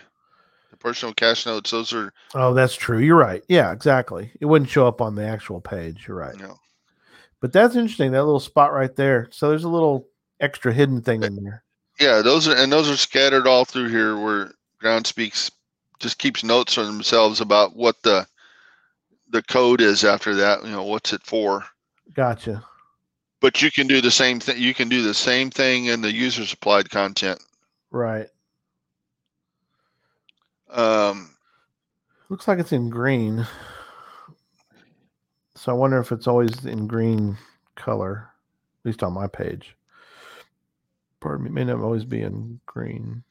Personal 0.83 1.13
cache 1.13 1.45
notes, 1.45 1.71
those 1.71 1.93
are 1.93 2.13
Oh, 2.35 2.53
that's 2.53 2.75
true. 2.75 2.99
You're 2.99 3.15
right. 3.15 3.41
Yeah, 3.47 3.71
exactly. 3.71 4.31
It 4.41 4.45
wouldn't 4.45 4.69
show 4.69 4.85
up 4.85 4.99
on 4.99 5.15
the 5.15 5.25
actual 5.25 5.61
page. 5.61 6.05
You're 6.07 6.17
right. 6.17 6.37
No. 6.37 6.59
But 7.39 7.53
that's 7.53 7.75
interesting. 7.75 8.11
That 8.11 8.25
little 8.25 8.39
spot 8.41 8.73
right 8.73 8.93
there. 8.95 9.29
So 9.31 9.49
there's 9.49 9.63
a 9.63 9.69
little 9.69 10.07
extra 10.41 10.73
hidden 10.73 11.01
thing 11.01 11.23
in 11.23 11.35
there. 11.41 11.63
yeah, 12.01 12.21
those 12.21 12.49
are 12.49 12.55
and 12.57 12.69
those 12.71 12.89
are 12.89 12.97
scattered 12.97 13.47
all 13.47 13.63
through 13.63 13.87
here 13.89 14.17
where 14.19 14.51
Groundspeak's 14.81 15.49
just 15.99 16.17
keeps 16.19 16.43
notes 16.43 16.77
on 16.77 16.85
themselves 16.85 17.39
about 17.39 17.75
what 17.77 17.95
the 18.03 18.27
the 19.29 19.41
code 19.43 19.79
is 19.79 20.03
after 20.03 20.35
that. 20.35 20.65
You 20.65 20.71
know, 20.71 20.83
what's 20.83 21.13
it 21.13 21.23
for? 21.23 21.63
Gotcha. 22.13 22.61
But 23.39 23.61
you 23.61 23.71
can 23.71 23.87
do 23.87 24.01
the 24.01 24.11
same 24.11 24.41
thing. 24.41 24.61
You 24.61 24.73
can 24.73 24.89
do 24.89 25.01
the 25.01 25.13
same 25.13 25.49
thing 25.49 25.85
in 25.85 26.01
the 26.01 26.11
user 26.13 26.45
supplied 26.45 26.89
content. 26.89 27.41
Right. 27.89 28.27
Um, 30.73 31.29
Looks 32.29 32.47
like 32.47 32.59
it's 32.59 32.71
in 32.71 32.89
green. 32.89 33.45
So 35.55 35.71
I 35.71 35.75
wonder 35.75 35.99
if 35.99 36.11
it's 36.11 36.27
always 36.27 36.65
in 36.65 36.87
green 36.87 37.37
color, 37.75 38.29
at 38.81 38.85
least 38.85 39.03
on 39.03 39.13
my 39.13 39.27
page. 39.27 39.75
Pardon 41.19 41.43
me, 41.45 41.49
it 41.49 41.53
may 41.53 41.63
not 41.63 41.79
always 41.79 42.03
be 42.05 42.21
in 42.21 42.59
green. 42.65 43.23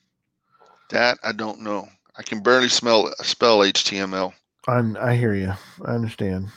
that 0.90 1.18
I 1.24 1.32
don't 1.32 1.60
know. 1.60 1.88
I 2.16 2.22
can 2.22 2.42
barely 2.42 2.68
smell 2.68 3.12
spell 3.22 3.58
HTML. 3.58 4.32
I'm, 4.68 4.96
I 4.98 5.16
hear 5.16 5.34
you. 5.34 5.52
I 5.84 5.90
understand. 5.94 6.48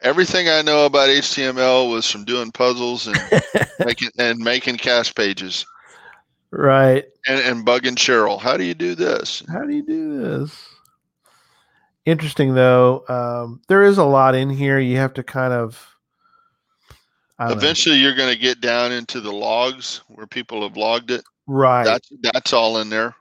Everything 0.00 0.48
I 0.48 0.62
know 0.62 0.86
about 0.86 1.08
HTML 1.10 1.90
was 1.90 2.10
from 2.10 2.24
doing 2.24 2.50
puzzles 2.50 3.06
and 3.06 3.18
making 3.84 4.10
and 4.18 4.38
making 4.38 4.78
cache 4.78 5.14
pages 5.14 5.66
right. 6.58 7.04
and, 7.26 7.40
and 7.40 7.66
bugging 7.66 7.96
Cheryl. 7.96 8.40
How 8.40 8.56
do 8.56 8.64
you 8.64 8.74
do 8.74 8.94
this? 8.94 9.42
How 9.48 9.64
do 9.64 9.74
you 9.74 9.82
do 9.84 10.18
this? 10.20 10.56
Interesting 12.04 12.54
though. 12.54 13.04
Um, 13.08 13.60
there 13.68 13.82
is 13.82 13.98
a 13.98 14.04
lot 14.04 14.34
in 14.34 14.50
here. 14.50 14.78
You 14.78 14.96
have 14.98 15.14
to 15.14 15.22
kind 15.22 15.52
of. 15.52 15.86
Don't 17.38 17.48
know. 17.48 17.54
Eventually, 17.56 17.96
you're 17.96 18.14
going 18.14 18.32
to 18.32 18.38
get 18.38 18.60
down 18.60 18.92
into 18.92 19.20
the 19.20 19.32
logs 19.32 20.02
where 20.08 20.26
people 20.26 20.62
have 20.62 20.76
logged 20.76 21.10
it. 21.10 21.24
right? 21.46 21.84
That's 21.84 22.08
that's 22.22 22.52
all 22.52 22.78
in 22.78 22.90
there. 22.90 23.14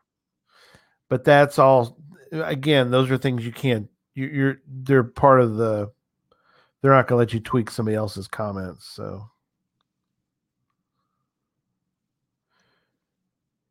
but 1.09 1.23
that's 1.23 1.57
all. 1.57 1.97
Again, 2.31 2.91
those 2.91 3.09
are 3.09 3.17
things 3.17 3.45
you 3.45 3.51
can't. 3.51 3.89
You, 4.15 4.27
you're 4.27 4.57
they're 4.67 5.03
part 5.03 5.41
of 5.41 5.55
the. 5.55 5.91
They're 6.81 6.91
not 6.91 7.07
going 7.07 7.17
to 7.17 7.19
let 7.25 7.33
you 7.33 7.39
tweak 7.39 7.71
somebody 7.71 7.95
else's 7.95 8.27
comments. 8.27 8.85
So. 8.87 9.29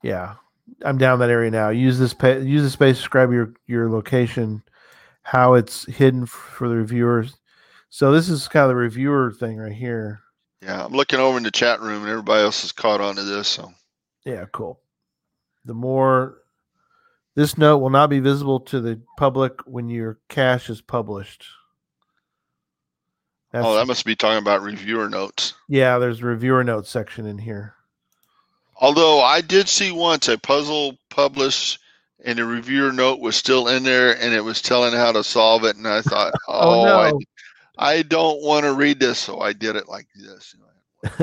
Yeah, 0.03 0.35
I'm 0.85 0.99
down 0.99 1.19
that 1.21 1.31
area 1.31 1.51
now. 1.51 1.71
Use 1.71 1.99
this 1.99 2.15
pa- 2.15 2.29
use 2.29 2.63
the 2.63 2.71
space. 2.71 2.97
To 2.97 3.03
describe 3.03 3.33
your 3.33 3.55
your 3.67 3.91
location, 3.91 4.63
how 5.23 5.55
it's 5.55 5.85
hidden 5.87 6.27
for 6.27 6.69
the 6.69 6.77
reviewers. 6.77 7.37
So 7.89 8.11
this 8.11 8.29
is 8.29 8.49
kind 8.49 8.65
of 8.65 8.71
the 8.71 8.77
reviewer 8.77 9.33
thing 9.33 9.59
right 9.59 9.73
here. 9.73 10.21
Yeah, 10.63 10.85
I'm 10.85 10.93
looking 10.93 11.19
over 11.21 11.37
in 11.37 11.43
the 11.43 11.51
chat 11.51 11.81
room 11.81 12.03
and 12.03 12.09
everybody 12.11 12.43
else 12.43 12.63
has 12.63 12.73
caught 12.73 13.01
on 13.01 13.17
to 13.17 13.23
this. 13.23 13.49
So 13.49 13.73
Yeah, 14.25 14.47
cool. 14.53 14.81
The 15.65 15.75
more 15.75 16.39
this 17.35 17.59
note 17.59 17.79
will 17.79 17.91
not 17.91 18.11
be 18.11 18.21
visible 18.21 18.61
to 18.61 18.81
the 18.81 19.01
public 19.17 19.61
when 19.67 19.89
your 19.89 20.19
cache 20.29 20.71
is 20.71 20.81
published. 20.81 21.47
That's, 23.53 23.67
oh, 23.67 23.75
that 23.77 23.87
must 23.87 24.05
be 24.07 24.17
talking 24.17 24.39
about 24.39 24.63
reviewer 24.63 25.09
notes. 25.11 25.55
yeah, 25.69 25.99
there's 25.99 26.23
a 26.23 26.27
reviewer 26.27 26.65
notes 26.65 26.89
section 26.91 27.27
in 27.27 27.39
here. 27.39 27.75
Although 28.83 29.23
I 29.23 29.41
did 29.41 29.69
see 29.69 29.93
once 29.93 30.29
a 30.29 30.37
puzzle 30.37 30.99
published 31.09 31.79
and 32.25 32.39
the 32.39 32.45
reviewer 32.45 32.93
note 32.93 33.21
was 33.21 33.37
still 33.37 33.69
in 33.69 33.85
there 33.85 34.21
and 34.21 34.35
it 34.35 34.45
was 34.45 34.61
telling 34.61 34.93
how 34.93 35.13
to 35.13 35.25
solve 35.25 35.65
it. 35.65 35.77
And 35.77 35.89
I 35.89 36.03
thought, 36.03 36.35
Oh, 36.49 36.87
oh, 36.87 36.99
I, 36.99 37.11
no. 37.11 37.21
I 37.79 38.03
don't 38.03 38.43
want 38.43 38.65
to 38.65 38.75
read 38.75 39.01
this. 39.01 39.19
So 39.19 39.41
I 39.41 39.55
did 39.55 39.77
it 39.77 39.89
like 39.89 40.07
this. 40.15 40.55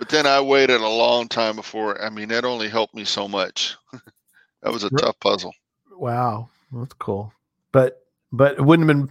But 0.00 0.08
then 0.08 0.26
I 0.26 0.40
waited 0.40 0.80
a 0.80 0.88
long 0.88 1.28
time 1.28 1.56
before. 1.56 2.02
I 2.02 2.08
mean, 2.08 2.28
that 2.28 2.46
only 2.46 2.70
helped 2.70 2.94
me 2.94 3.04
so 3.04 3.28
much. 3.28 3.76
that 4.62 4.72
was 4.72 4.82
a 4.82 4.88
tough 4.88 5.20
puzzle. 5.20 5.52
wow, 5.92 6.48
that's 6.72 6.94
cool. 6.94 7.34
But 7.70 8.02
but 8.32 8.54
it 8.54 8.62
wouldn't 8.62 8.88
have 8.88 8.96
been 8.96 9.10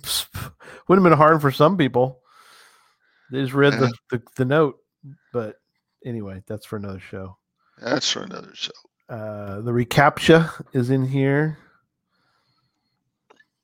wouldn't 0.88 1.06
have 1.06 1.12
been 1.12 1.18
hard 1.18 1.42
for 1.42 1.52
some 1.52 1.78
people. 1.78 2.22
They 3.32 3.44
just 3.44 3.54
read 3.54 3.74
the, 3.74 3.86
eh. 3.86 3.90
the, 4.10 4.24
the 4.36 4.46
note. 4.46 4.80
But 5.32 5.59
anyway, 6.06 6.42
that's 6.48 6.66
for 6.66 6.78
another 6.78 7.00
show. 7.00 7.38
That's 7.82 8.12
for 8.12 8.22
another 8.24 8.52
show. 8.54 8.72
Uh, 9.10 9.62
the 9.62 9.72
reCAPTCHA 9.72 10.66
is 10.74 10.90
in 10.90 11.06
here 11.06 11.58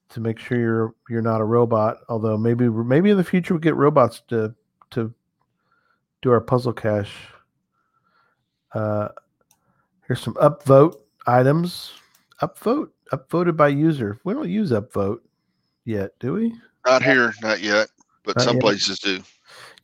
to 0.10 0.20
make 0.20 0.40
sure 0.40 0.58
you're 0.58 0.96
you're 1.10 1.22
not 1.22 1.42
a 1.42 1.46
robot. 1.46 1.98
Although 2.10 2.38
maybe 2.38 2.68
maybe 2.70 3.10
in 3.12 3.18
the 3.18 3.24
future 3.24 3.54
we 3.54 3.60
get 3.60 3.76
robots 3.76 4.22
to 4.30 4.56
to 4.92 5.14
do 6.22 6.32
our 6.32 6.42
puzzle 6.42 6.74
cache. 6.74 7.14
Uh, 8.74 9.10
here's 10.08 10.22
some 10.22 10.34
upvote 10.36 10.96
items. 11.28 11.92
Upvote 12.42 12.90
upvoted 13.12 13.56
by 13.56 13.68
user. 13.68 14.20
We 14.24 14.34
don't 14.34 14.50
use 14.50 14.72
upvote 14.72 15.20
yet, 15.86 16.12
do 16.20 16.34
we? 16.34 16.54
Not 16.86 17.04
here, 17.04 17.34
not 17.42 17.62
yet, 17.62 17.90
but 18.24 18.36
Not 18.38 18.44
some 18.46 18.56
yet. 18.56 18.62
places 18.64 19.00
do. 19.00 19.22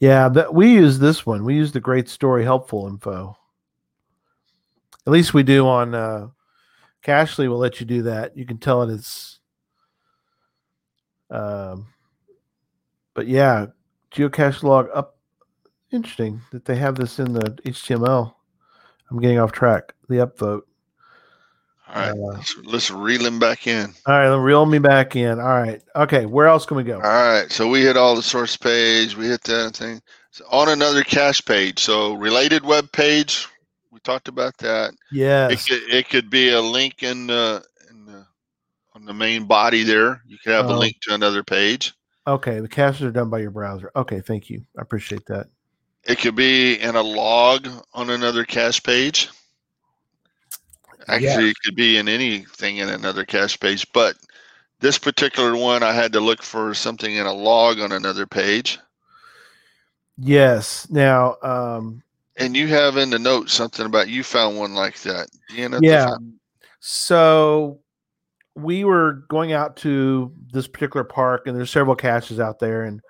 Yeah, 0.02 0.30
but 0.30 0.56
we 0.56 0.74
use 0.74 0.98
this 0.98 1.28
one. 1.28 1.46
We 1.46 1.54
use 1.54 1.72
the 1.72 1.80
great 1.80 2.10
story 2.10 2.44
helpful 2.44 2.88
info. 2.88 3.38
At 5.06 5.14
least 5.14 5.36
we 5.36 5.44
do 5.44 5.68
on 5.68 5.94
uh 5.94 6.28
Cachly 7.04 7.48
will 7.48 7.60
let 7.60 7.80
you 7.80 7.86
do 7.86 8.02
that. 8.02 8.36
You 8.36 8.46
can 8.46 8.58
tell 8.58 8.82
it 8.82 8.90
is 8.90 9.40
um 11.30 11.86
but 13.14 13.28
yeah, 13.28 13.68
geocache 14.12 14.64
log 14.64 14.90
up 14.92 15.20
interesting 15.92 16.42
that 16.52 16.66
they 16.66 16.78
have 16.78 16.96
this 16.96 17.20
in 17.20 17.32
the 17.32 17.52
HTML. 17.64 18.34
I'm 19.12 19.20
getting 19.20 19.38
off 19.38 19.52
track. 19.52 19.94
The 20.10 20.26
upvote. 20.26 20.62
All 21.94 22.02
right, 22.02 22.12
Uh, 22.12 22.16
let's, 22.16 22.56
let's 22.64 22.92
reel 22.92 23.26
him 23.26 23.38
back 23.40 23.68
in. 23.68 23.94
All 24.06 24.18
right, 24.18 24.34
reel 24.36 24.66
me 24.66 24.80
back 24.80 25.16
in. 25.16 25.40
All 25.40 25.62
right. 25.62 25.82
Okay, 25.96 26.26
where 26.26 26.48
else 26.48 26.66
can 26.66 26.78
we 26.78 26.84
go? 26.84 26.96
All 26.96 27.02
right, 27.02 27.52
so 27.52 27.68
we 27.68 27.82
hit 27.82 27.98
all 27.98 28.16
the 28.16 28.24
source 28.24 28.56
page, 28.56 29.16
we 29.18 29.26
hit 29.28 29.44
that 29.44 29.76
thing. 29.76 30.02
So 30.32 30.46
on 30.50 30.70
another 30.70 31.04
cache 31.04 31.44
page, 31.44 31.80
so 31.80 32.14
related 32.14 32.64
web 32.64 32.90
page, 32.94 33.48
we 33.92 34.00
talked 34.00 34.30
about 34.30 34.58
that. 34.60 34.92
It 34.92 34.98
Yes. 35.12 35.66
could, 35.68 35.82
it 35.84 36.10
could 36.10 36.30
be 36.30 36.52
a 36.52 36.62
link 36.62 37.04
in 37.04 37.28
the, 37.28 37.62
in 37.90 38.06
the 38.06 38.26
on 38.94 39.06
the 39.06 39.14
main 39.14 39.46
body 39.46 39.84
there. 39.84 40.22
You 40.28 40.38
could 40.44 40.54
have 40.54 40.70
a 40.70 40.74
Oh. 40.74 40.80
link 40.80 40.96
to 41.04 41.14
another 41.14 41.44
page. 41.44 41.94
Okay, 42.28 42.60
the 42.62 42.68
caches 42.70 43.02
are 43.04 43.12
done 43.12 43.30
by 43.30 43.40
your 43.40 43.52
browser. 43.52 43.92
Okay, 43.96 44.22
thank 44.22 44.50
you. 44.50 44.64
I 44.78 44.82
appreciate 44.82 45.26
that. 45.26 45.48
It 46.06 46.20
could 46.20 46.36
be 46.36 46.80
in 46.80 46.96
a 46.96 47.02
log 47.02 47.68
on 47.94 48.10
another 48.10 48.46
cache 48.46 48.82
page. 48.82 49.30
Actually, 51.08 51.50
it 51.50 51.58
could 51.64 51.76
be 51.76 51.98
in 51.98 52.08
anything 52.08 52.78
in 52.78 52.90
another 52.90 53.26
cache 53.26 53.60
page, 53.60 53.88
but 53.94 54.16
this 54.80 54.98
particular 54.98 55.56
one, 55.56 55.84
I 55.84 55.94
had 55.94 56.12
to 56.14 56.20
look 56.20 56.42
for 56.42 56.74
something 56.74 57.16
in 57.16 57.26
a 57.26 57.34
log 57.34 57.80
on 57.80 57.92
another 57.92 58.26
page. 58.26 58.80
Yes. 60.18 60.90
Now, 60.90 61.38
um, 61.42 62.04
And 62.38 62.56
you 62.56 62.68
have 62.68 62.98
in 62.98 63.10
the 63.10 63.20
notes 63.20 63.54
something 63.54 63.86
about 63.86 64.10
you 64.10 64.24
found 64.24 64.58
one 64.58 64.74
like 64.74 65.00
that. 65.02 65.28
Do 65.50 65.56
you 65.56 65.70
know 65.70 65.80
the 65.80 65.86
yeah. 65.86 66.16
So 66.80 67.80
we 68.56 68.84
were 68.84 69.24
going 69.30 69.54
out 69.54 69.78
to 69.78 70.34
this 70.52 70.68
particular 70.68 71.04
park, 71.04 71.44
and 71.46 71.56
there's 71.56 71.72
several 71.72 71.96
caches 71.96 72.40
out 72.40 72.60
there. 72.60 72.84
And 72.84 73.02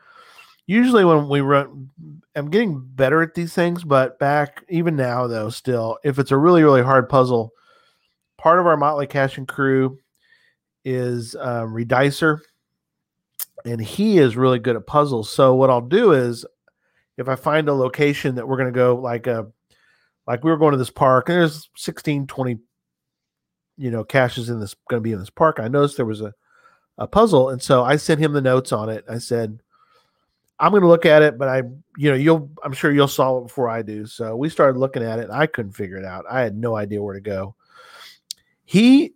usually, 0.65 1.05
when 1.05 1.29
we 1.29 1.41
run, 1.41 1.89
I'm 2.35 2.49
getting 2.49 2.81
better 2.81 3.21
at 3.21 3.33
these 3.33 3.53
things, 3.53 3.83
but 3.83 4.19
back 4.19 4.63
even 4.69 4.95
now, 4.95 5.27
though, 5.27 5.49
still, 5.49 5.97
if 6.03 6.19
it's 6.19 6.31
a 6.31 6.37
really, 6.37 6.63
really 6.63 6.83
hard 6.83 7.09
puzzle, 7.09 7.53
part 8.41 8.59
of 8.59 8.65
our 8.65 8.75
Motley 8.75 9.05
caching 9.05 9.45
crew 9.45 9.99
is 10.83 11.35
um, 11.35 11.75
Redicer, 11.75 12.39
and 13.65 13.79
he 13.79 14.17
is 14.17 14.35
really 14.35 14.57
good 14.57 14.75
at 14.75 14.87
puzzles. 14.87 15.29
So 15.29 15.53
what 15.53 15.69
I'll 15.69 15.79
do 15.79 16.13
is, 16.13 16.43
if 17.17 17.29
I 17.29 17.35
find 17.35 17.69
a 17.69 17.73
location 17.73 18.33
that 18.35 18.47
we're 18.47 18.57
going 18.57 18.73
to 18.73 18.75
go, 18.75 18.95
like 18.95 19.27
a, 19.27 19.47
like 20.25 20.43
we 20.43 20.49
were 20.49 20.57
going 20.57 20.71
to 20.71 20.79
this 20.79 20.89
park, 20.89 21.29
and 21.29 21.37
there's 21.37 21.69
16, 21.77 22.25
20 22.27 22.57
you 23.77 23.89
know 23.89 24.03
caches 24.03 24.49
in 24.49 24.59
this 24.59 24.75
going 24.89 24.99
to 24.99 25.03
be 25.03 25.13
in 25.13 25.19
this 25.19 25.29
park 25.29 25.57
i 25.59 25.67
noticed 25.67 25.95
there 25.95 26.05
was 26.05 26.19
a, 26.19 26.33
a 26.97 27.07
puzzle 27.07 27.49
and 27.49 27.61
so 27.61 27.83
i 27.83 27.95
sent 27.95 28.19
him 28.19 28.33
the 28.33 28.41
notes 28.41 28.73
on 28.73 28.89
it. 28.89 29.03
I 29.09 29.17
said 29.17 29.59
i'm 30.59 30.71
going 30.71 30.81
to 30.81 30.89
look 30.89 31.05
at 31.05 31.21
it 31.21 31.37
but 31.37 31.47
i 31.47 31.63
you 31.97 32.11
know 32.11 32.15
you'll 32.15 32.51
i'm 32.63 32.73
sure 32.73 32.91
you'll 32.91 33.07
solve 33.07 33.43
it 33.43 33.47
before 33.47 33.69
i 33.69 33.81
do. 33.81 34.05
So 34.05 34.35
we 34.35 34.49
started 34.49 34.77
looking 34.77 35.03
at 35.03 35.19
it 35.19 35.29
i 35.31 35.47
couldn't 35.47 35.71
figure 35.71 35.95
it 35.95 36.05
out. 36.05 36.25
I 36.29 36.41
had 36.41 36.55
no 36.55 36.75
idea 36.75 37.01
where 37.01 37.15
to 37.15 37.21
go 37.21 37.55
he 38.71 39.13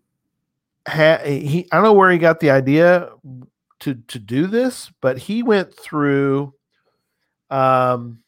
had 0.86 1.26
he 1.26 1.68
i 1.72 1.76
don't 1.76 1.84
know 1.84 1.94
where 1.94 2.12
he 2.12 2.18
got 2.18 2.40
the 2.40 2.52
idea 2.52 3.10
to 3.80 3.96
to 4.08 4.20
do 4.20 4.48
this 4.48 4.92
but 5.02 5.18
he 5.18 5.42
went 5.44 5.74
through 5.74 6.54
um 7.50 8.20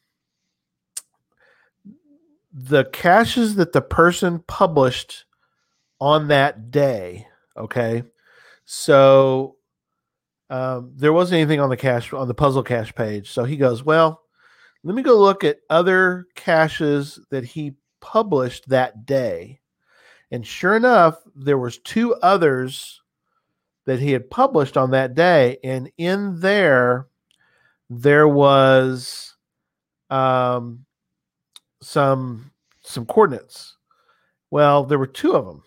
the 2.52 2.84
caches 2.86 3.54
that 3.54 3.72
the 3.72 3.80
person 3.82 4.42
published 4.48 5.26
on 6.00 6.28
that 6.28 6.70
day. 6.70 7.26
Okay. 7.56 8.02
So 8.64 9.56
um, 10.50 10.92
there 10.96 11.12
wasn't 11.12 11.40
anything 11.40 11.60
on 11.60 11.70
the 11.70 11.76
cache 11.76 12.12
on 12.12 12.28
the 12.28 12.34
puzzle 12.34 12.62
cache 12.62 12.94
page. 12.94 13.30
So 13.30 13.44
he 13.44 13.56
goes, 13.56 13.84
Well, 13.84 14.22
let 14.82 14.94
me 14.94 15.02
go 15.02 15.18
look 15.18 15.44
at 15.44 15.58
other 15.70 16.26
caches 16.34 17.20
that 17.30 17.44
he 17.44 17.74
published 18.00 18.68
that 18.68 19.06
day. 19.06 19.57
And 20.30 20.46
sure 20.46 20.76
enough, 20.76 21.16
there 21.34 21.58
was 21.58 21.78
two 21.78 22.14
others 22.16 23.00
that 23.86 24.00
he 24.00 24.12
had 24.12 24.30
published 24.30 24.76
on 24.76 24.90
that 24.90 25.14
day. 25.14 25.58
And 25.64 25.90
in 25.96 26.40
there, 26.40 27.06
there 27.88 28.28
was 28.28 29.34
um, 30.10 30.84
some 31.80 32.50
some 32.82 33.06
coordinates. 33.06 33.76
Well, 34.50 34.84
there 34.84 34.98
were 34.98 35.06
two 35.06 35.34
of 35.34 35.46
them 35.46 35.62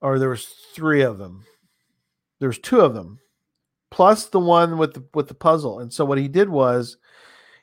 or 0.00 0.18
there 0.18 0.28
was 0.28 0.46
three 0.46 1.02
of 1.02 1.18
them. 1.18 1.44
There's 2.38 2.58
two 2.58 2.80
of 2.80 2.94
them, 2.94 3.18
plus 3.90 4.26
the 4.26 4.40
one 4.40 4.78
with 4.78 4.94
the 4.94 5.04
with 5.14 5.28
the 5.28 5.34
puzzle. 5.34 5.80
And 5.80 5.92
so 5.92 6.04
what 6.04 6.18
he 6.18 6.28
did 6.28 6.48
was 6.48 6.98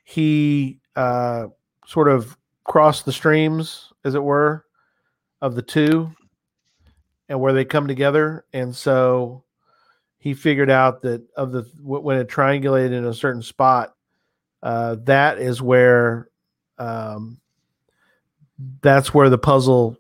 he 0.04 0.80
uh, 0.96 1.48
sort 1.86 2.10
of 2.10 2.38
crossed 2.66 3.06
the 3.06 3.14
streams, 3.14 3.94
as 4.04 4.16
it 4.16 4.24
were, 4.24 4.63
of 5.44 5.56
the 5.56 5.62
two, 5.62 6.10
and 7.28 7.40
where 7.40 7.52
they 7.52 7.66
come 7.66 7.86
together. 7.86 8.46
And 8.54 8.74
so 8.74 9.44
he 10.18 10.34
figured 10.34 10.72
out 10.72 11.02
that 11.02 11.22
of 11.36 11.52
the 11.52 11.70
when 11.78 12.18
it 12.18 12.30
triangulated 12.30 12.94
in 12.94 13.06
a 13.06 13.14
certain 13.14 13.42
spot, 13.42 13.94
uh, 14.64 14.96
that 15.04 15.40
is 15.40 15.62
where 15.62 16.30
um, 16.78 17.42
that's 18.82 19.14
where 19.14 19.30
the 19.30 19.38
puzzle 19.38 19.98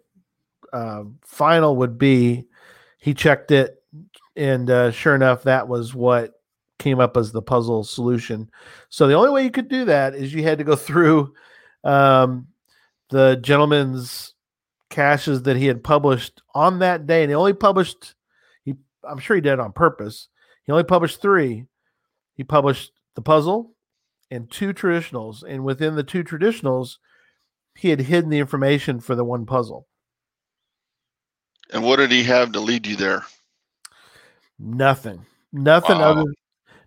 uh, 0.71 1.03
final 1.25 1.75
would 1.75 1.97
be. 1.97 2.47
He 2.97 3.13
checked 3.13 3.51
it, 3.51 3.83
and 4.37 4.69
uh, 4.69 4.91
sure 4.91 5.13
enough, 5.13 5.43
that 5.43 5.67
was 5.67 5.93
what 5.93 6.31
came 6.79 7.01
up 7.01 7.17
as 7.17 7.33
the 7.33 7.41
puzzle 7.41 7.83
solution. 7.83 8.49
So 8.87 9.07
the 9.07 9.15
only 9.15 9.29
way 9.29 9.43
you 9.43 9.51
could 9.51 9.67
do 9.67 9.83
that 9.85 10.15
is 10.15 10.33
you 10.33 10.43
had 10.43 10.59
to 10.59 10.63
go 10.63 10.75
through 10.77 11.33
um, 11.83 12.47
the 13.09 13.35
gentleman's 13.41 14.32
caches 14.93 15.41
that 15.43 15.57
he 15.57 15.65
had 15.65 15.83
published 15.83 16.41
on 16.53 16.79
that 16.79 17.07
day, 17.07 17.23
and 17.23 17.31
he 17.31 17.35
only 17.35 17.53
published. 17.53 18.15
He, 18.63 18.75
I'm 19.03 19.17
sure 19.17 19.35
he 19.35 19.41
did 19.41 19.53
it 19.53 19.59
on 19.59 19.73
purpose. 19.73 20.29
He 20.65 20.71
only 20.71 20.83
published 20.85 21.21
three. 21.21 21.65
He 22.35 22.43
published 22.43 22.93
the 23.15 23.21
puzzle 23.21 23.73
and 24.31 24.49
two 24.49 24.73
traditionals, 24.73 25.43
and 25.43 25.63
within 25.65 25.95
the 25.95 26.03
two 26.03 26.23
traditionals, 26.23 26.97
he 27.75 27.89
had 27.89 27.99
hidden 27.99 28.29
the 28.29 28.39
information 28.39 28.99
for 28.99 29.15
the 29.15 29.23
one 29.25 29.45
puzzle. 29.45 29.87
And 31.71 31.83
what 31.83 31.97
did 31.97 32.11
he 32.11 32.23
have 32.23 32.51
to 32.51 32.59
lead 32.59 32.85
you 32.85 32.95
there? 32.95 33.25
Nothing. 34.59 35.25
Nothing 35.51 35.97
Wow. 35.97 36.11
other. 36.11 36.33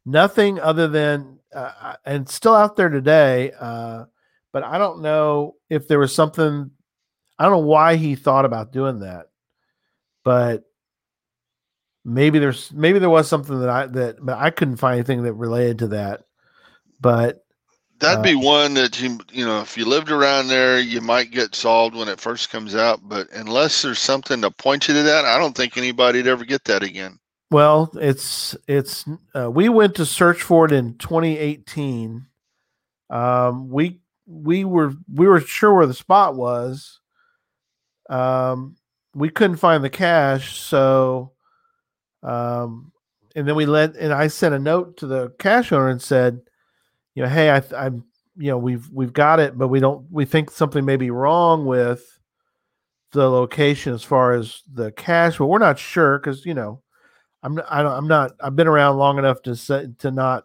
Nothing 0.05 0.61
other 0.61 0.87
than, 0.87 1.41
uh, 1.55 1.73
uh, 1.81 1.97
and 2.05 2.29
still 2.29 2.55
out 2.55 2.77
there 2.77 2.89
today. 2.89 3.53
Uh, 3.59 4.05
but 4.53 4.63
I 4.63 4.79
don't 4.79 5.03
know 5.03 5.57
if 5.69 5.89
there 5.89 5.99
was 5.99 6.15
something. 6.15 6.71
I 7.39 7.45
don't 7.45 7.53
know 7.53 7.59
why 7.67 7.97
he 7.97 8.15
thought 8.15 8.45
about 8.45 8.73
doing 8.73 9.01
that, 9.01 9.29
but 10.25 10.65
maybe 12.05 12.39
there's 12.39 12.73
maybe 12.73 12.99
there 12.99 13.11
was 13.11 13.29
something 13.29 13.61
that 13.61 13.69
I 13.69 13.87
that 13.87 14.17
but 14.25 14.39
I 14.39 14.51
couldn't 14.51 14.77
find 14.77 14.95
anything 14.95 15.23
that 15.25 15.35
related 15.35 15.79
to 15.81 15.89
that. 15.89 16.25
But 17.01 17.45
That'd 17.99 18.21
Uh, 18.21 18.23
be 18.23 18.35
one 18.35 18.75
that 18.75 19.01
you 19.01 19.19
you 19.33 19.45
know 19.45 19.61
if 19.61 19.77
you 19.77 19.85
lived 19.87 20.11
around 20.11 20.49
there, 20.49 20.79
you 20.81 21.01
might 21.01 21.31
get 21.31 21.55
solved 21.55 21.95
when 21.97 22.09
it 22.09 22.21
first 22.21 22.51
comes 22.51 22.75
out. 22.75 23.01
But 23.09 23.31
unless 23.33 23.83
there's 23.83 23.99
something 23.99 24.41
to 24.43 24.51
point 24.51 24.89
you 24.89 24.95
to 24.95 25.03
that, 25.05 25.25
I 25.25 25.39
don't 25.39 25.57
think 25.57 25.77
anybody'd 25.77 26.27
ever 26.27 26.45
get 26.45 26.65
that 26.65 26.83
again. 26.83 27.19
Well, 27.51 27.91
it's 27.95 28.57
it's 28.67 29.05
uh, 29.35 29.51
we 29.51 29.69
went 29.69 29.95
to 29.97 30.07
search 30.07 30.43
for 30.43 30.67
it 30.67 30.73
in 30.73 30.99
2018. 30.99 32.27
Um, 33.09 33.69
we 33.71 34.01
we 34.27 34.65
were 34.65 34.95
we 35.13 35.27
were 35.29 35.41
sure 35.41 35.75
where 35.75 35.87
the 35.87 35.95
spot 35.95 36.35
was. 36.35 37.01
Um, 38.09 38.77
we 39.15 39.31
couldn't 39.31 39.57
find 39.57 39.83
the 39.83 39.91
cache, 39.91 40.59
so 40.59 41.33
um, 42.23 42.93
and 43.35 43.47
then 43.47 43.55
we 43.55 43.67
let 43.67 43.97
and 43.97 44.13
I 44.13 44.29
sent 44.29 44.55
a 44.55 44.59
note 44.59 44.99
to 44.99 45.07
the 45.07 45.31
cache 45.39 45.73
owner 45.73 45.89
and 45.89 46.01
said, 46.01 46.41
you 47.15 47.23
know, 47.23 47.29
hey, 47.29 47.51
I, 47.51 47.63
I'm 47.77 48.05
you 48.37 48.49
know 48.49 48.59
we've 48.59 48.89
we've 48.91 49.13
got 49.13 49.41
it, 49.41 49.57
but 49.57 49.69
we 49.69 49.81
don't 49.81 50.07
we 50.11 50.25
think 50.25 50.51
something 50.51 50.85
may 50.85 50.97
be 50.97 51.11
wrong 51.11 51.67
with 51.67 52.19
the 53.13 53.29
location 53.31 53.95
as 53.95 54.03
far 54.03 54.33
as 54.33 54.63
the 54.73 54.93
cache, 54.93 55.39
but 55.39 55.47
we're 55.47 55.59
not 55.59 55.79
sure 55.79 56.19
because 56.19 56.45
you 56.45 56.55
know 56.55 56.83
I'm 57.43 57.61
I 57.69 57.83
don't, 57.83 57.93
I'm 57.93 58.09
not 58.09 58.33
I've 58.41 58.57
been 58.57 58.67
around 58.67 58.99
long 58.99 59.19
enough 59.19 59.43
to 59.43 59.57
say, 59.57 59.87
to 59.99 60.11
not 60.11 60.45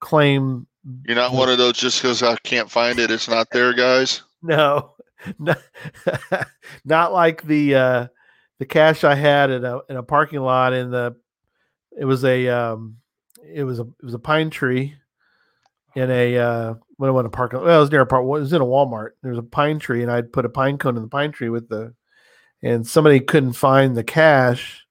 claim 0.00 0.66
You're 1.06 1.16
not 1.16 1.32
one 1.32 1.48
of 1.48 1.58
those 1.58 1.74
just 1.74 2.02
because 2.02 2.22
I 2.22 2.36
can't 2.36 2.70
find 2.70 2.98
it, 2.98 3.10
it's 3.10 3.28
not 3.28 3.48
there, 3.50 3.72
guys. 3.72 4.22
no 4.42 4.92
not, 5.38 5.58
not 6.84 7.12
like 7.12 7.42
the 7.42 7.74
uh 7.74 8.06
the 8.58 8.66
cache 8.66 9.04
I 9.04 9.14
had 9.14 9.50
in 9.50 9.64
a 9.64 9.80
in 9.88 9.96
a 9.96 10.02
parking 10.02 10.40
lot 10.40 10.72
in 10.72 10.90
the 10.90 11.16
it 11.98 12.04
was 12.04 12.24
a 12.24 12.48
um 12.48 12.98
it 13.44 13.64
was 13.64 13.78
a 13.78 13.82
it 13.82 14.04
was 14.04 14.14
a 14.14 14.18
pine 14.18 14.50
tree 14.50 14.94
in 15.94 16.10
a 16.10 16.38
uh 16.38 16.74
what 16.96 17.08
I 17.08 17.10
went 17.10 17.26
to 17.26 17.30
park. 17.30 17.52
Well, 17.52 17.62
it 17.62 17.80
was 17.80 17.90
near 17.90 18.02
a 18.02 18.06
park. 18.06 18.22
It 18.22 18.26
was 18.26 18.52
in 18.52 18.60
a 18.60 18.66
Walmart. 18.66 19.10
There 19.22 19.30
was 19.30 19.38
a 19.38 19.42
pine 19.42 19.78
tree, 19.78 20.02
and 20.02 20.10
I'd 20.10 20.32
put 20.32 20.44
a 20.44 20.50
pine 20.50 20.78
cone 20.78 20.96
in 20.96 21.02
the 21.02 21.08
pine 21.08 21.32
tree 21.32 21.48
with 21.48 21.68
the, 21.68 21.94
and 22.62 22.86
somebody 22.86 23.20
couldn't 23.20 23.52
find 23.52 23.96
the 23.96 24.04
cache 24.04 24.82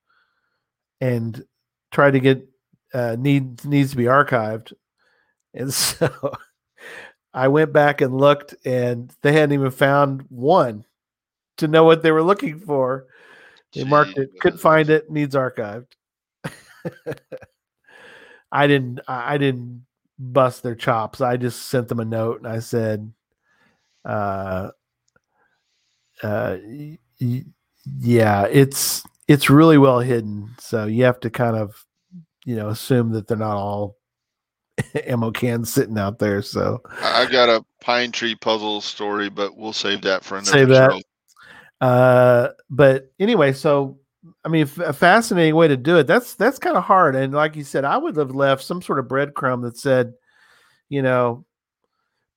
and 1.01 1.43
tried 1.91 2.11
to 2.11 2.19
get 2.19 2.47
uh, 2.93 3.17
need 3.19 3.63
needs 3.65 3.91
to 3.91 3.97
be 3.97 4.05
archived, 4.05 4.73
and 5.53 5.73
so 5.73 6.09
I 7.37 7.47
went 7.49 7.71
back 7.71 8.01
and 8.01 8.17
looked, 8.17 8.55
and 8.65 9.13
they 9.21 9.31
hadn't 9.31 9.53
even 9.53 9.69
found 9.69 10.23
one 10.29 10.85
to 11.57 11.67
know 11.67 11.83
what 11.83 12.01
they 12.01 12.11
were 12.11 12.23
looking 12.23 12.59
for. 12.59 13.05
They 13.73 13.83
marked 13.83 14.17
it, 14.17 14.31
couldn't 14.39 14.57
find 14.59 14.89
it, 14.89 15.11
needs 15.11 15.35
archived. 15.35 15.85
I 18.51 18.65
didn't 18.65 19.01
I 19.07 19.37
didn't 19.37 19.85
bust 20.17 20.63
their 20.63 20.73
chops. 20.73 21.21
I 21.21 21.37
just 21.37 21.67
sent 21.67 21.89
them 21.89 21.99
a 21.99 22.05
note 22.05 22.39
and 22.39 22.47
I 22.47 22.57
said, 22.59 23.11
uh, 24.03 24.71
uh, 26.23 26.57
y- 26.63 26.97
y- 27.21 27.45
yeah, 27.99 28.47
it's 28.49 29.03
it's 29.27 29.49
really 29.49 29.77
well 29.77 29.99
hidden. 29.99 30.55
So 30.59 30.85
you 30.85 31.03
have 31.03 31.19
to 31.19 31.29
kind 31.29 31.55
of, 31.55 31.85
you 32.45 32.55
know, 32.55 32.69
assume 32.69 33.11
that 33.11 33.27
they're 33.27 33.37
not 33.37 33.57
all 33.57 33.96
ammo 35.05 35.31
cans 35.31 35.71
sitting 35.73 35.97
out 35.97 36.19
there. 36.19 36.41
So 36.41 36.81
I 37.01 37.23
I 37.23 37.31
got 37.31 37.49
a 37.49 37.63
pine 37.81 38.11
tree 38.11 38.35
puzzle 38.35 38.81
story, 38.81 39.29
but 39.29 39.55
we'll 39.57 39.73
save 39.73 40.01
that 40.03 40.23
for 40.23 40.37
another 40.37 40.51
Save 40.51 40.67
that. 40.69 40.91
show. 40.91 41.01
Uh, 41.79 42.49
but 42.69 43.11
anyway, 43.19 43.53
so 43.53 43.99
I 44.43 44.49
mean, 44.49 44.63
f- 44.63 44.79
a 44.79 44.93
fascinating 44.93 45.55
way 45.55 45.67
to 45.67 45.77
do 45.77 45.97
it. 45.97 46.07
That's 46.07 46.35
that's 46.35 46.59
kind 46.59 46.75
of 46.77 46.83
hard. 46.83 47.15
And 47.15 47.33
like 47.33 47.55
you 47.55 47.63
said, 47.63 47.85
I 47.85 47.97
would 47.97 48.15
have 48.17 48.31
left 48.35 48.63
some 48.63 48.81
sort 48.81 48.99
of 48.99 49.05
breadcrumb 49.05 49.61
that 49.63 49.77
said, 49.77 50.13
you 50.89 51.01
know, 51.01 51.45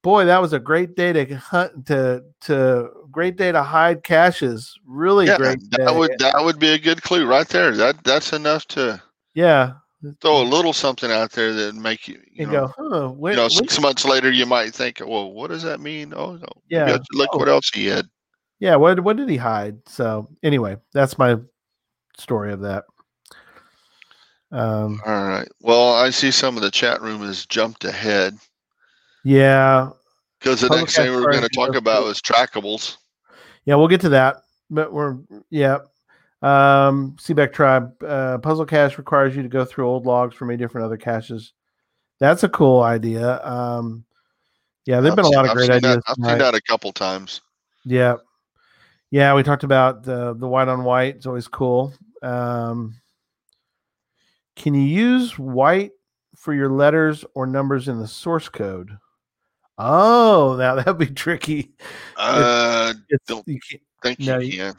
boy, 0.02 0.26
that 0.26 0.40
was 0.40 0.52
a 0.52 0.58
great 0.58 0.94
day 0.96 1.12
to 1.12 1.36
hunt 1.36 1.86
to 1.86 2.22
to 2.42 2.90
great 3.10 3.36
day 3.36 3.50
to 3.52 3.62
hide 3.62 4.02
caches. 4.02 4.78
Really 4.86 5.26
Yeah, 5.26 5.36
great. 5.38 5.58
that 5.70 5.86
day. 5.86 5.96
would 5.98 6.12
that 6.18 6.44
would 6.44 6.58
be 6.58 6.70
a 6.70 6.78
good 6.78 7.02
clue 7.02 7.26
right 7.26 7.48
there. 7.48 7.74
That 7.76 8.04
that's 8.04 8.32
enough 8.32 8.66
to 8.68 9.02
yeah. 9.34 9.72
Throw 10.20 10.42
a 10.42 10.44
little 10.44 10.72
something 10.72 11.10
out 11.10 11.30
there 11.32 11.52
that 11.52 11.74
make 11.74 12.08
you 12.08 12.20
you 12.32 12.44
And 12.44 12.52
know, 12.52 12.72
go, 12.78 12.90
huh? 12.90 13.08
When, 13.10 13.32
you 13.32 13.36
know 13.36 13.48
six 13.48 13.78
months 13.80 14.04
later 14.04 14.30
you 14.30 14.46
might 14.46 14.72
think, 14.74 15.00
well, 15.04 15.32
what 15.32 15.50
does 15.50 15.62
that 15.62 15.80
mean? 15.80 16.12
Oh 16.16 16.36
no, 16.36 16.46
Yeah. 16.68 16.88
yeah. 16.88 16.98
Look 17.12 17.30
Oh. 17.32 17.38
what 17.38 17.48
else 17.48 17.70
he 17.72 17.86
had. 17.86 18.06
yeah. 18.58 18.76
What 18.76 19.00
what 19.00 19.16
did 19.16 19.28
he 19.28 19.36
hide? 19.36 19.76
So 19.88 20.28
anyway, 20.42 20.76
that's 20.92 21.18
my 21.18 21.36
story 22.18 22.52
of 22.52 22.60
that. 22.60 22.84
Um. 24.52 25.00
All 25.06 25.28
right. 25.28 25.48
Well, 25.60 25.94
I 25.94 26.10
see 26.10 26.30
some 26.30 26.56
of 26.56 26.62
the 26.62 26.70
chat 26.70 27.00
room 27.02 27.20
has 27.22 27.46
jumped 27.46 27.84
ahead 27.84 28.36
Yeah. 29.24 29.90
because 30.40 30.60
the 30.60 30.68
Public 30.68 30.82
next 30.86 30.96
thing 30.96 31.10
we 31.10 31.16
are 31.24 31.30
going 31.30 31.42
to 31.42 31.48
talk 31.50 31.76
about 31.76 32.06
is 32.08 32.20
trackables. 32.20 32.96
Yeah, 33.64 33.76
we'll 33.76 33.88
get 33.88 34.00
to 34.02 34.08
that. 34.10 34.42
But 34.70 34.92
we're 34.92 35.18
yeah. 35.50 35.78
Um 36.42 37.16
Seaback 37.20 37.52
Tribe 37.52 38.02
uh 38.02 38.38
puzzle 38.38 38.64
cache 38.66 38.96
requires 38.98 39.36
you 39.36 39.42
to 39.42 39.48
go 39.48 39.64
through 39.64 39.86
old 39.88 40.06
logs 40.06 40.34
from 40.34 40.48
many 40.48 40.56
different 40.58 40.84
other 40.86 40.96
caches. 40.96 41.52
That's 42.18 42.42
a 42.44 42.48
cool 42.48 42.80
idea. 42.82 43.44
Um 43.44 44.04
yeah, 44.86 45.00
there've 45.00 45.14
been 45.16 45.24
a 45.26 45.28
lot 45.28 45.44
of 45.44 45.50
I've 45.50 45.56
great 45.56 45.70
seen 45.70 45.80
that- 45.82 45.88
ideas. 45.90 46.04
I've 46.06 46.14
seen 46.16 46.38
that 46.38 46.54
a 46.54 46.62
couple 46.62 46.92
times. 46.92 47.42
Yeah. 47.84 48.16
Yeah, 49.10 49.34
we 49.34 49.42
talked 49.42 49.64
about 49.64 50.02
the 50.04 50.34
the 50.34 50.48
white 50.48 50.68
on 50.68 50.84
white. 50.84 51.16
It's 51.16 51.26
always 51.26 51.48
cool. 51.48 51.92
Um 52.22 52.94
can 54.56 54.74
you 54.74 54.82
use 54.82 55.38
white 55.38 55.92
for 56.36 56.54
your 56.54 56.70
letters 56.70 57.24
or 57.34 57.46
numbers 57.46 57.88
in 57.88 57.98
the 57.98 58.08
source 58.08 58.48
code? 58.48 58.96
Oh, 59.78 60.56
now 60.58 60.74
that'd 60.76 60.98
be 60.98 61.06
tricky. 61.06 61.72
Uh, 62.16 62.94
It's, 63.08 63.24
Don't- 63.26 63.46
you 63.48 63.58
can't, 63.68 63.82
think 64.02 64.20
No, 64.20 64.38
you 64.38 64.50
you- 64.52 64.56
can. 64.58 64.74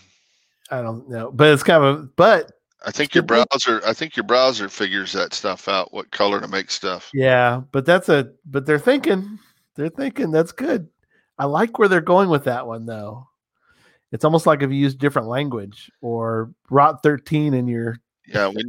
I 0.72 0.82
don't 0.82 1.10
know, 1.10 1.32
but 1.32 1.50
it's 1.50 1.64
kind 1.64 1.84
of 1.84 2.00
a, 2.00 2.04
but 2.04 2.52
I 2.84 2.92
think 2.92 3.14
your 3.14 3.24
browser. 3.24 3.82
I 3.86 3.94
think 3.94 4.16
your 4.16 4.24
browser 4.24 4.70
figures 4.70 5.14
that 5.14 5.34
stuff 5.34 5.68
out. 5.68 5.94
What 5.94 6.12
color 6.12 6.42
to 6.42 6.48
make 6.48 6.72
stuff. 6.72 7.10
Yeah, 7.14 7.62
but 7.72 7.86
that's 7.86 8.10
a 8.10 8.32
but 8.46 8.66
they're 8.66 8.80
thinking 8.80 9.40
they're 9.76 9.90
thinking 9.90 10.32
that's 10.32 10.52
good. 10.52 10.88
I 11.38 11.46
like 11.46 11.78
where 11.78 11.88
they're 11.88 12.02
going 12.02 12.30
with 12.30 12.46
that 12.46 12.66
one 12.66 12.86
though. 12.86 13.28
It's 14.12 14.26
almost 14.26 14.46
like 14.46 14.62
if 14.62 14.72
you 14.72 14.78
use 14.78 14.96
different 14.96 15.28
language 15.28 15.90
or 16.02 16.52
rot 16.70 17.02
13 17.04 17.54
in 17.54 17.68
your 17.68 17.98
Yeah, 18.28 18.50
we 18.50 18.64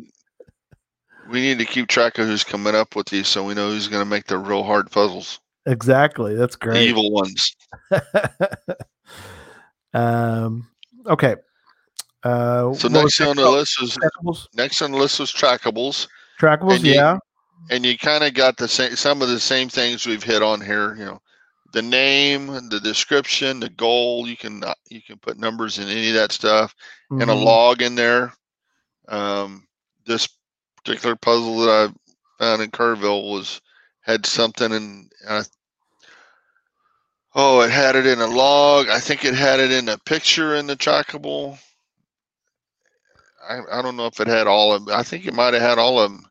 we 1.31 1.41
need 1.41 1.59
to 1.59 1.65
keep 1.65 1.89
track 1.89 2.19
of 2.19 2.27
who's 2.27 2.45
coming 2.45 2.75
up 2.75 2.97
with 2.97 3.09
these, 3.09 3.29
so 3.29 3.45
we 3.45 3.55
know 3.55 3.71
who's 3.71 3.89
going 3.89 4.03
to 4.03 4.09
make 4.09 4.27
the 4.27 4.39
real 4.39 4.63
hard 4.63 4.91
puzzles, 4.91 5.41
exactly. 5.67 6.35
That's 6.35 6.57
the 6.57 6.67
great. 6.67 6.89
evil 6.89 7.13
ones. 7.13 7.57
um 9.95 10.69
okay. 11.07 11.37
Uh 12.25 12.73
So 12.75 12.89
next 12.89 13.21
on 13.21 13.37
the 13.37 13.51
list 13.51 13.81
was 13.81 13.97
trackables. 13.97 14.47
next 14.55 14.83
on 14.83 14.93
the 14.93 14.99
list 14.99 15.19
was 15.21 15.33
trackables, 15.33 16.07
Trackables, 16.41 16.77
And 16.77 16.87
you- 16.87 16.95
yeah. 16.95 17.19
and 17.71 17.85
you 17.87 17.97
kind 17.99 18.25
of 18.25 18.35
got 18.35 18.57
the 18.57 18.69
same 18.69 18.95
some 18.97 19.23
of 19.23 19.29
the 19.29 19.41
same 19.41 19.69
things 19.69 20.07
we've 20.07 20.23
hit 20.23 20.43
on 20.43 20.61
here. 20.61 20.95
You 20.97 21.05
know, 21.07 21.23
the 21.73 21.83
name, 21.83 22.47
the 22.69 22.81
description, 22.81 23.61
the 23.61 23.69
goal. 23.71 24.27
You 24.29 24.37
can 24.37 24.63
uh, 24.65 24.75
you 24.89 25.03
can 25.03 25.19
put 25.19 25.39
numbers 25.39 25.79
in 25.79 25.89
any 25.89 26.09
of 26.09 26.15
that 26.15 26.33
stuff, 26.33 26.75
and 27.11 27.23
a 27.31 27.35
Mhm. 27.35 27.45
log 27.45 27.83
in 27.83 27.95
there. 27.95 28.35
Um, 29.09 29.67
this 30.07 30.29
particular 30.77 31.17
puzzle 31.17 31.59
that 31.61 31.91
I 31.91 32.45
found 32.45 32.63
in 32.63 32.71
Kerrville 32.71 33.31
was 33.33 33.61
had 34.03 34.27
something 34.27 34.73
in. 34.73 35.11
Uh, 35.27 35.45
oh, 37.35 37.61
it 37.63 37.71
had 37.71 37.97
it 37.97 38.07
in 38.07 38.21
a 38.21 38.27
log. 38.27 38.89
I 38.89 39.01
think 39.01 39.25
it 39.25 39.35
had 39.35 39.61
it 39.61 39.71
in 39.73 39.89
a 39.89 39.99
picture 39.99 40.55
in 40.57 40.67
the 40.67 40.77
trackable. 40.77 41.59
I, 43.53 43.79
I 43.79 43.83
don't 43.83 43.97
know 43.97 44.07
if 44.07 44.21
it 44.21 44.29
had 44.29 44.47
all 44.47 44.73
of. 44.75 44.87
them. 44.87 44.95
I 44.95 45.03
think 45.03 45.27
it 45.27 45.35
might 45.35 45.55
have 45.55 45.63
had 45.63 45.79
all 45.79 45.99
of 46.01 46.11
them. 46.11 46.25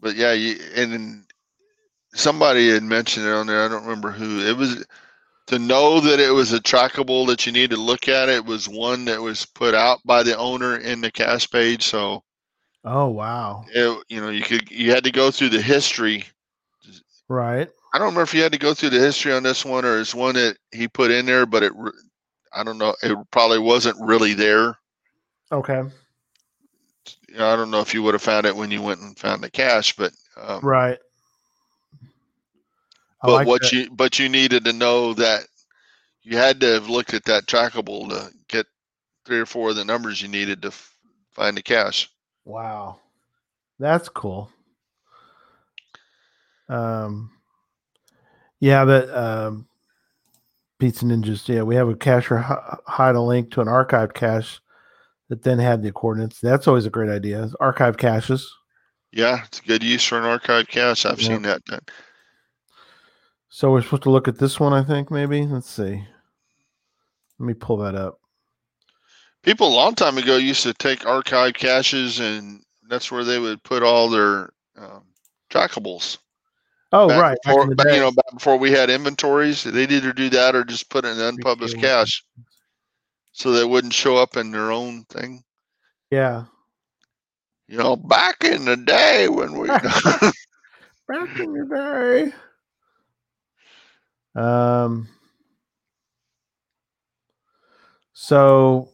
But 0.00 0.16
yeah, 0.16 0.32
you, 0.32 0.58
and 0.74 1.24
somebody 2.14 2.70
had 2.70 2.82
mentioned 2.82 3.26
it 3.26 3.32
on 3.32 3.46
there. 3.46 3.64
I 3.64 3.68
don't 3.68 3.84
remember 3.84 4.10
who 4.10 4.40
it 4.40 4.56
was. 4.56 4.84
To 5.48 5.58
know 5.58 6.00
that 6.00 6.20
it 6.20 6.30
was 6.32 6.52
a 6.52 6.60
trackable 6.60 7.26
that 7.26 7.46
you 7.46 7.52
need 7.52 7.70
to 7.70 7.76
look 7.76 8.08
at 8.08 8.28
it 8.28 8.44
was 8.44 8.68
one 8.68 9.04
that 9.06 9.20
was 9.20 9.44
put 9.44 9.74
out 9.74 9.98
by 10.04 10.22
the 10.22 10.36
owner 10.38 10.78
in 10.78 11.00
the 11.00 11.10
cache 11.10 11.50
page. 11.50 11.82
So 11.84 12.22
Oh 12.84 13.08
wow. 13.08 13.64
it, 13.74 14.04
you 14.08 14.20
know 14.20 14.30
you 14.30 14.42
could 14.42 14.70
you 14.70 14.92
had 14.92 15.04
to 15.04 15.10
go 15.10 15.30
through 15.30 15.50
the 15.50 15.60
history. 15.60 16.24
Right. 17.28 17.68
I 17.92 17.98
don't 17.98 18.06
remember 18.08 18.22
if 18.22 18.34
you 18.34 18.42
had 18.42 18.52
to 18.52 18.58
go 18.58 18.72
through 18.72 18.90
the 18.90 19.00
history 19.00 19.32
on 19.32 19.42
this 19.42 19.64
one 19.64 19.84
or 19.84 19.98
it's 20.00 20.14
one 20.14 20.34
that 20.36 20.56
he 20.72 20.88
put 20.88 21.10
in 21.10 21.26
there, 21.26 21.44
but 21.44 21.62
it 21.62 21.72
I 22.54 22.62
don't 22.64 22.78
know. 22.78 22.94
It 23.02 23.16
probably 23.30 23.58
wasn't 23.58 23.96
really 24.00 24.34
there. 24.34 24.76
Okay. 25.52 25.82
I 27.38 27.56
don't 27.56 27.70
know 27.70 27.80
if 27.80 27.94
you 27.94 28.02
would 28.02 28.14
have 28.14 28.22
found 28.22 28.46
it 28.46 28.56
when 28.56 28.70
you 28.70 28.82
went 28.82 29.00
and 29.00 29.18
found 29.18 29.42
the 29.42 29.50
cache, 29.50 29.96
but 29.96 30.12
um, 30.36 30.62
Right. 30.62 30.98
I 33.22 33.26
but 33.26 33.28
like 33.28 33.48
what 33.48 33.60
that. 33.60 33.72
you 33.72 33.90
but 33.90 34.18
you 34.18 34.28
needed 34.28 34.64
to 34.64 34.72
know 34.72 35.14
that 35.14 35.46
you 36.22 36.36
had 36.36 36.60
to 36.60 36.66
have 36.74 36.88
looked 36.88 37.14
at 37.14 37.24
that 37.24 37.46
trackable 37.46 38.08
to 38.08 38.32
get 38.48 38.66
three 39.24 39.40
or 39.40 39.46
four 39.46 39.70
of 39.70 39.76
the 39.76 39.84
numbers 39.84 40.20
you 40.22 40.28
needed 40.28 40.62
to 40.62 40.68
f- 40.68 40.94
find 41.32 41.56
the 41.56 41.62
cache. 41.62 42.08
Wow. 42.44 43.00
That's 43.78 44.08
cool. 44.08 44.50
Um 46.68 47.30
yeah, 48.60 48.84
but 48.84 49.10
um 49.14 49.66
Pizza 50.82 51.04
Ninjas, 51.04 51.46
yeah, 51.46 51.62
we 51.62 51.76
have 51.76 51.88
a 51.88 51.94
cache 51.94 52.28
or 52.32 52.38
hide 52.88 53.14
a 53.14 53.20
link 53.20 53.52
to 53.52 53.60
an 53.60 53.68
archived 53.68 54.14
cache 54.14 54.60
that 55.28 55.44
then 55.44 55.60
had 55.60 55.80
the 55.80 55.92
coordinates. 55.92 56.40
That's 56.40 56.66
always 56.66 56.86
a 56.86 56.90
great 56.90 57.08
idea. 57.08 57.48
Archive 57.60 57.96
caches. 57.96 58.52
Yeah, 59.12 59.44
it's 59.44 59.60
a 59.60 59.62
good 59.62 59.84
use 59.84 60.04
for 60.04 60.18
an 60.18 60.24
archive 60.24 60.66
cache. 60.66 61.06
I've 61.06 61.22
Yeah. 61.22 61.28
seen 61.28 61.42
that 61.42 61.64
done. 61.66 61.84
So 63.48 63.70
we're 63.70 63.82
supposed 63.82 64.02
to 64.02 64.10
look 64.10 64.26
at 64.26 64.38
this 64.38 64.58
one, 64.58 64.72
I 64.72 64.82
think, 64.82 65.08
maybe. 65.08 65.46
Let's 65.46 65.70
see. 65.70 66.04
Let 67.38 67.46
me 67.46 67.54
pull 67.54 67.76
that 67.76 67.94
up. 67.94 68.18
People 69.44 69.68
a 69.68 69.76
long 69.76 69.94
time 69.94 70.18
ago 70.18 70.36
used 70.36 70.64
to 70.64 70.74
take 70.74 71.06
archive 71.06 71.54
caches, 71.54 72.18
and 72.18 72.60
that's 72.88 73.12
where 73.12 73.22
they 73.22 73.38
would 73.38 73.62
put 73.62 73.84
all 73.84 74.10
their 74.10 74.52
um, 74.76 75.04
trackables. 75.48 76.18
Oh, 76.94 77.08
Back 77.08 77.22
right. 77.22 77.38
Before, 77.44 77.66
the 77.66 77.74
back, 77.74 77.86
you 77.94 78.00
know, 78.00 78.10
back 78.10 78.32
before 78.34 78.58
we 78.58 78.70
had 78.70 78.90
inventories, 78.90 79.64
they'd 79.64 79.90
either 79.90 80.12
do 80.12 80.28
that 80.30 80.54
or 80.54 80.62
just 80.64 80.90
put 80.90 81.04
it 81.06 81.16
in 81.16 81.20
unpublished 81.20 81.78
cache, 81.78 82.22
so 83.32 83.52
they 83.52 83.64
wouldn't 83.64 83.94
show 83.94 84.16
up 84.16 84.36
in 84.36 84.50
their 84.50 84.70
own 84.72 85.04
thing. 85.04 85.42
yeah. 86.10 86.44
You 87.68 87.78
know, 87.78 87.96
back 87.96 88.44
in 88.44 88.66
the 88.66 88.76
day 88.76 89.28
when 89.30 89.56
we. 89.56 89.68
Back 89.68 90.34
in 91.38 91.52
the 91.54 92.32
day. 94.36 94.40
Um. 94.40 95.08
So. 98.12 98.90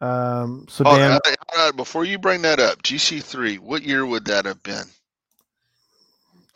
Um. 0.00 0.64
So 0.70 0.84
Oh, 0.86 0.96
Dan. 0.96 1.18
I, 1.58 1.70
before 1.72 2.06
you 2.06 2.18
bring 2.18 2.40
that 2.42 2.60
up. 2.60 2.82
GC 2.82 3.22
three. 3.22 3.58
What 3.58 3.82
year 3.82 4.06
would 4.06 4.24
that 4.26 4.46
have 4.46 4.62
been? 4.62 4.86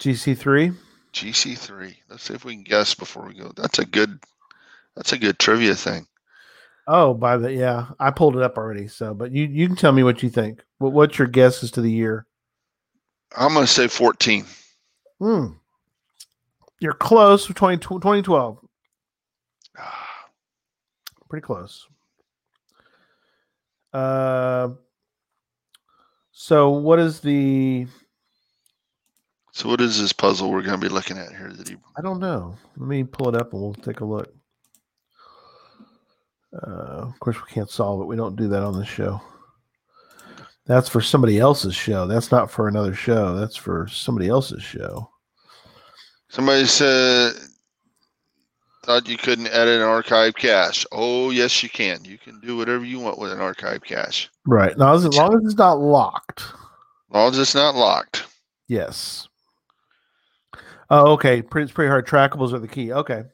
GC 0.00 0.36
three. 0.36 0.72
GC 1.12 1.56
three. 1.56 1.96
Let's 2.08 2.24
see 2.24 2.34
if 2.34 2.44
we 2.44 2.54
can 2.54 2.64
guess 2.64 2.94
before 2.94 3.26
we 3.26 3.34
go. 3.34 3.52
That's 3.54 3.78
a 3.78 3.84
good. 3.84 4.18
That's 4.96 5.12
a 5.12 5.18
good 5.18 5.38
trivia 5.38 5.74
thing. 5.74 6.06
Oh, 6.86 7.14
by 7.14 7.36
the 7.36 7.52
yeah, 7.52 7.88
I 8.00 8.10
pulled 8.10 8.36
it 8.36 8.42
up 8.42 8.56
already. 8.56 8.88
So, 8.88 9.14
but 9.14 9.30
you 9.30 9.44
you 9.44 9.66
can 9.66 9.76
tell 9.76 9.92
me 9.92 10.02
what 10.02 10.22
you 10.22 10.30
think. 10.30 10.64
What 10.78 10.92
what's 10.92 11.18
your 11.18 11.28
guess 11.28 11.62
as 11.62 11.70
to 11.72 11.80
the 11.80 11.90
year? 11.90 12.26
I'm 13.36 13.54
gonna 13.54 13.66
say 13.66 13.86
fourteen. 13.86 14.46
Hmm. 15.20 15.46
You're 16.80 16.94
close. 16.94 17.44
20, 17.44 17.76
2012. 17.76 18.58
Pretty 21.28 21.44
close. 21.44 21.86
Uh. 23.92 24.70
So 26.32 26.70
what 26.70 26.98
is 26.98 27.20
the? 27.20 27.86
So 29.60 29.68
what 29.68 29.82
is 29.82 30.00
this 30.00 30.14
puzzle 30.14 30.50
we're 30.50 30.62
going 30.62 30.80
to 30.80 30.88
be 30.88 30.90
looking 30.90 31.18
at 31.18 31.32
here? 31.32 31.52
That 31.52 31.68
he 31.68 31.76
I 31.94 32.00
don't 32.00 32.18
know. 32.18 32.56
Let 32.78 32.88
me 32.88 33.04
pull 33.04 33.28
it 33.28 33.38
up 33.38 33.52
and 33.52 33.60
we'll 33.60 33.74
take 33.74 34.00
a 34.00 34.06
look. 34.06 34.32
Uh, 36.54 37.02
of 37.02 37.20
course, 37.20 37.36
we 37.36 37.52
can't 37.52 37.68
solve 37.68 38.00
it. 38.00 38.06
We 38.06 38.16
don't 38.16 38.36
do 38.36 38.48
that 38.48 38.62
on 38.62 38.78
the 38.78 38.86
show. 38.86 39.20
That's 40.64 40.88
for 40.88 41.02
somebody 41.02 41.38
else's 41.38 41.74
show. 41.74 42.06
That's 42.06 42.32
not 42.32 42.50
for 42.50 42.68
another 42.68 42.94
show. 42.94 43.36
That's 43.38 43.54
for 43.54 43.86
somebody 43.86 44.28
else's 44.28 44.62
show. 44.62 45.10
somebody 46.30 46.64
said 46.64 47.34
thought 48.84 49.06
you 49.06 49.18
couldn't 49.18 49.48
edit 49.48 49.82
an 49.82 49.86
archive 49.86 50.36
cache. 50.36 50.86
Oh 50.90 51.28
yes, 51.28 51.62
you 51.62 51.68
can. 51.68 52.02
You 52.06 52.16
can 52.16 52.40
do 52.40 52.56
whatever 52.56 52.86
you 52.86 52.98
want 52.98 53.18
with 53.18 53.30
an 53.30 53.40
archive 53.40 53.82
cache, 53.82 54.30
Right. 54.46 54.78
Now, 54.78 54.94
as 54.94 55.04
long 55.04 55.36
as 55.36 55.44
it's 55.44 55.58
not 55.58 55.80
locked. 55.80 56.40
as 56.40 57.14
long 57.14 57.30
as 57.32 57.38
it's 57.38 57.54
not 57.54 57.74
locked. 57.74 58.24
Yes. 58.66 59.26
Oh, 60.90 61.12
okay. 61.12 61.40
Pretty, 61.40 61.64
it's 61.64 61.72
pretty 61.72 61.88
hard. 61.88 62.06
Trackables 62.06 62.52
are 62.52 62.58
the 62.58 62.68
key. 62.68 62.92
Okay. 62.92 63.24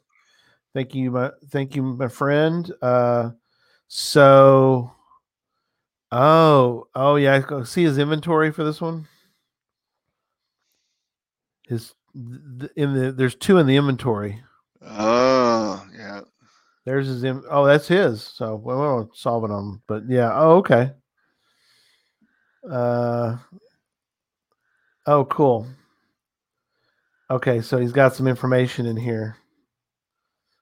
Thank 0.75 0.95
you, 0.95 1.11
my 1.11 1.31
thank 1.49 1.75
you, 1.75 1.83
my 1.83 2.09
friend. 2.09 2.71
Uh, 2.83 3.31
so, 3.89 4.93
oh, 6.13 6.87
oh 6.95 7.17
yeah. 7.17 7.65
See 7.65 7.83
his 7.83 7.97
inventory 7.97 8.53
for 8.53 8.63
this 8.63 8.81
one. 8.81 9.09
His 11.67 11.95
in 12.15 12.93
the 12.95 13.13
there's 13.13 13.35
two 13.35 13.57
in 13.57 13.67
the 13.67 13.77
inventory. 13.77 14.43
Oh 14.83 15.83
yeah. 15.97 16.21
There's 16.85 17.07
his. 17.09 17.25
In, 17.25 17.43
oh, 17.51 17.65
that's 17.65 17.89
his. 17.89 18.23
So 18.23 18.57
we 18.57 18.75
won't 18.75 19.17
solve 19.17 19.45
it 19.45 19.51
on. 19.51 19.83
But 19.89 20.05
yeah. 20.09 20.31
Oh, 20.35 20.57
okay. 20.59 20.93
Uh. 22.71 23.39
Oh, 25.07 25.25
cool. 25.25 25.67
Okay, 27.31 27.61
so 27.61 27.79
he's 27.79 27.93
got 27.93 28.15
some 28.15 28.29
information 28.29 28.87
in 28.87 28.97
here. 28.97 29.37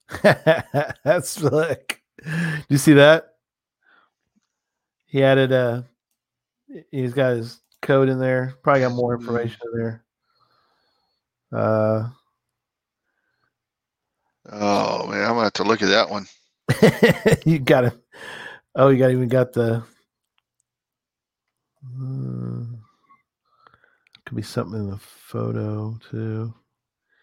that's 0.22 1.30
slick. 1.30 2.02
Do 2.24 2.64
you 2.68 2.78
see 2.78 2.94
that? 2.94 3.34
He 5.06 5.22
added 5.22 5.52
a. 5.52 5.86
He's 6.90 7.12
got 7.12 7.36
his 7.36 7.60
code 7.82 8.08
in 8.08 8.18
there. 8.18 8.54
Probably 8.62 8.80
got 8.80 8.92
more 8.92 9.14
information 9.14 9.58
in 9.64 9.78
there. 9.78 10.04
Uh. 11.52 12.08
Oh 14.50 15.06
man, 15.06 15.22
I'm 15.22 15.30
gonna 15.30 15.44
have 15.44 15.52
to 15.54 15.64
look 15.64 15.82
at 15.82 15.88
that 15.88 16.10
one. 16.10 16.26
you 17.44 17.58
got 17.58 17.84
it. 17.84 17.92
Oh, 18.74 18.88
you 18.88 18.98
got 18.98 19.10
even 19.10 19.28
got 19.28 19.52
the. 19.52 19.84
Uh, 22.00 22.63
could 24.34 24.40
be 24.40 24.42
something 24.42 24.80
in 24.80 24.90
the 24.90 24.98
photo 24.98 25.96
too. 26.10 26.52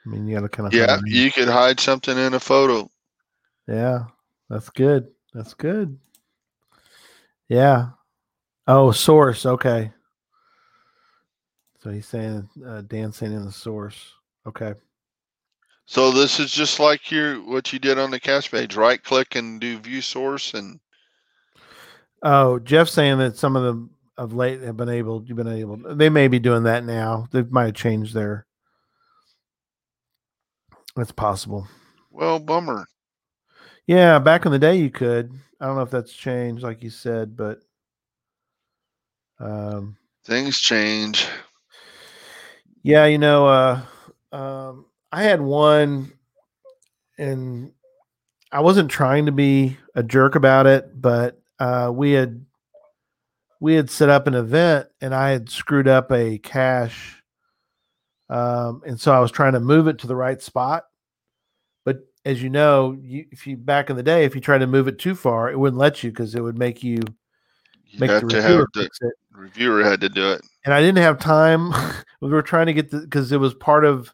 I 0.06 0.10
mean, 0.10 0.26
you 0.26 0.36
got 0.36 0.42
to 0.42 0.50
kind 0.50 0.68
of. 0.68 0.74
Yeah, 0.74 1.00
you 1.06 1.32
could 1.32 1.50
hide 1.50 1.80
something 1.80 2.18
in 2.18 2.34
a 2.34 2.40
photo. 2.40 2.90
Yeah, 3.68 4.06
that's 4.50 4.70
good. 4.70 5.08
That's 5.34 5.54
good. 5.54 5.98
Yeah. 7.50 7.90
Oh, 8.66 8.92
source. 8.92 9.46
Okay. 9.46 9.92
So 11.84 11.90
he's 11.90 12.08
saying, 12.08 12.48
uh, 12.66 12.82
Dan 12.82 13.12
saying 13.12 13.34
in 13.34 13.46
the 13.46 13.52
source. 13.52 14.14
Okay. 14.48 14.74
So 15.86 16.12
this 16.12 16.40
is 16.40 16.52
just 16.52 16.80
like 16.80 17.12
your 17.12 17.44
what 17.44 17.74
you 17.74 17.80
did 17.80 18.00
on 18.00 18.12
the 18.12 18.20
cache 18.20 18.50
page. 18.50 18.76
Right 18.76 19.04
click 19.04 19.36
and 19.36 19.60
do 19.60 19.80
view 19.80 20.02
source 20.02 20.54
and 20.54 20.80
Oh, 22.24 22.60
Jeff's 22.60 22.94
saying 22.94 23.18
that 23.18 23.36
some 23.36 23.56
of 23.56 23.64
them 23.64 23.90
of 24.22 24.34
late 24.36 24.62
have 24.62 24.78
been 24.78 24.88
able, 24.88 25.24
you've 25.26 25.36
been 25.38 25.48
able, 25.48 25.78
they 25.96 26.10
may 26.10 26.28
be 26.28 26.38
doing 26.38 26.64
that 26.64 26.86
now. 26.86 27.28
They 27.32 27.42
might 27.42 27.66
have 27.66 27.74
changed 27.74 28.14
their. 28.14 28.46
that's 30.96 31.12
possible. 31.12 31.68
well, 32.12 32.38
bummer. 32.38 32.86
Yeah, 33.88 34.20
back 34.20 34.46
in 34.46 34.52
the 34.52 34.60
day 34.60 34.76
you 34.76 34.92
could. 34.92 35.34
I 35.60 35.66
don't 35.66 35.76
know 35.76 35.82
if 35.82 35.90
that's 35.90 36.14
changed, 36.14 36.62
like 36.62 36.84
you 36.84 36.92
said, 36.92 37.36
but 37.36 37.62
um, 39.40 39.98
Things 40.24 40.60
change. 40.60 41.28
yeah, 42.84 43.08
you 43.08 43.18
know, 43.18 43.48
uh, 43.48 43.82
um, 44.32 44.86
I 45.12 45.24
had 45.24 45.42
one, 45.42 46.14
and 47.18 47.72
I 48.52 48.60
wasn't 48.60 48.92
trying 48.92 49.26
to 49.26 49.32
be 49.32 49.78
a 49.96 50.04
jerk 50.04 50.36
about 50.36 50.68
it, 50.68 51.02
but 51.02 51.42
uh, 51.60 51.92
we 51.92 52.12
had 52.12 52.46
we 53.62 53.76
had 53.76 53.90
set 53.90 54.10
up 54.10 54.28
an 54.28 54.34
event, 54.34 54.88
and 55.00 55.16
I 55.16 55.30
had 55.30 55.50
screwed 55.50 55.88
up 55.88 56.12
a 56.12 56.38
cache, 56.40 57.22
um, 58.30 58.82
and 58.86 59.00
so 59.00 59.14
I 59.14 59.20
was 59.20 59.32
trying 59.32 59.54
to 59.54 59.60
move 59.60 59.88
it 59.88 60.00
to 60.00 60.08
the 60.08 60.16
right 60.16 60.42
spot. 60.42 60.84
But 61.86 62.00
as 62.26 62.42
you 62.42 62.50
know, 62.50 62.98
you, 63.00 63.26
if 63.32 63.46
you 63.48 63.56
back 63.58 63.90
in 63.90 63.96
the 63.96 64.04
day, 64.04 64.26
if 64.26 64.36
you 64.36 64.42
tried 64.42 64.60
to 64.60 64.68
move 64.68 64.88
it 64.88 65.00
too 65.00 65.16
far, 65.16 65.50
it 65.52 65.58
wouldn't 65.60 65.80
let 65.80 66.04
you 66.04 66.10
because 66.12 66.34
it 66.36 66.42
would 66.42 66.58
make 66.58 66.84
you 66.84 67.00
You 67.86 68.00
make 68.00 68.10
the 68.10 68.20
to 68.22 68.26
reviewer 68.26 68.42
have 68.42 68.68
the 68.74 68.82
fix 68.84 68.98
it. 69.02 69.14
reviewer 69.32 69.84
had 69.84 70.02
to 70.02 70.10
do 70.10 70.32
it. 70.32 70.42
and 70.66 70.74
I 70.74 70.82
didn't 70.82 70.98
have 71.00 71.20
time. 71.20 71.72
we 72.22 72.30
were 72.30 72.42
trying 72.42 72.66
to 72.68 72.74
get 72.74 72.90
the 72.90 73.00
because 73.02 73.32
it 73.32 73.40
was 73.40 73.54
part 73.54 73.86
of 73.86 74.14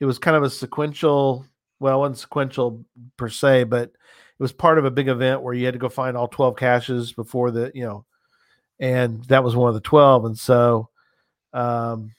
it 0.00 0.04
was 0.06 0.18
kind 0.18 0.36
of 0.36 0.44
a 0.44 0.50
sequential. 0.50 1.44
Well, 1.80 2.00
wasn't 2.00 2.18
sequential 2.18 2.84
per 3.16 3.28
se, 3.28 3.64
but 3.64 3.84
it 3.90 3.92
was 4.42 4.52
part 4.52 4.78
of 4.78 4.84
a 4.84 4.90
big 4.90 5.08
event 5.08 5.42
where 5.42 5.54
you 5.54 5.64
had 5.64 5.74
to 5.74 5.80
go 5.80 5.88
find 5.88 6.16
all 6.16 6.28
twelve 6.28 6.56
caches 6.56 7.12
before 7.12 7.50
the 7.50 7.72
you 7.74 7.84
know, 7.84 8.04
and 8.80 9.24
that 9.24 9.44
was 9.44 9.56
one 9.56 9.68
of 9.68 9.74
the 9.74 9.80
twelve. 9.80 10.24
And 10.24 10.38
so, 10.38 10.88
um, 11.52 12.12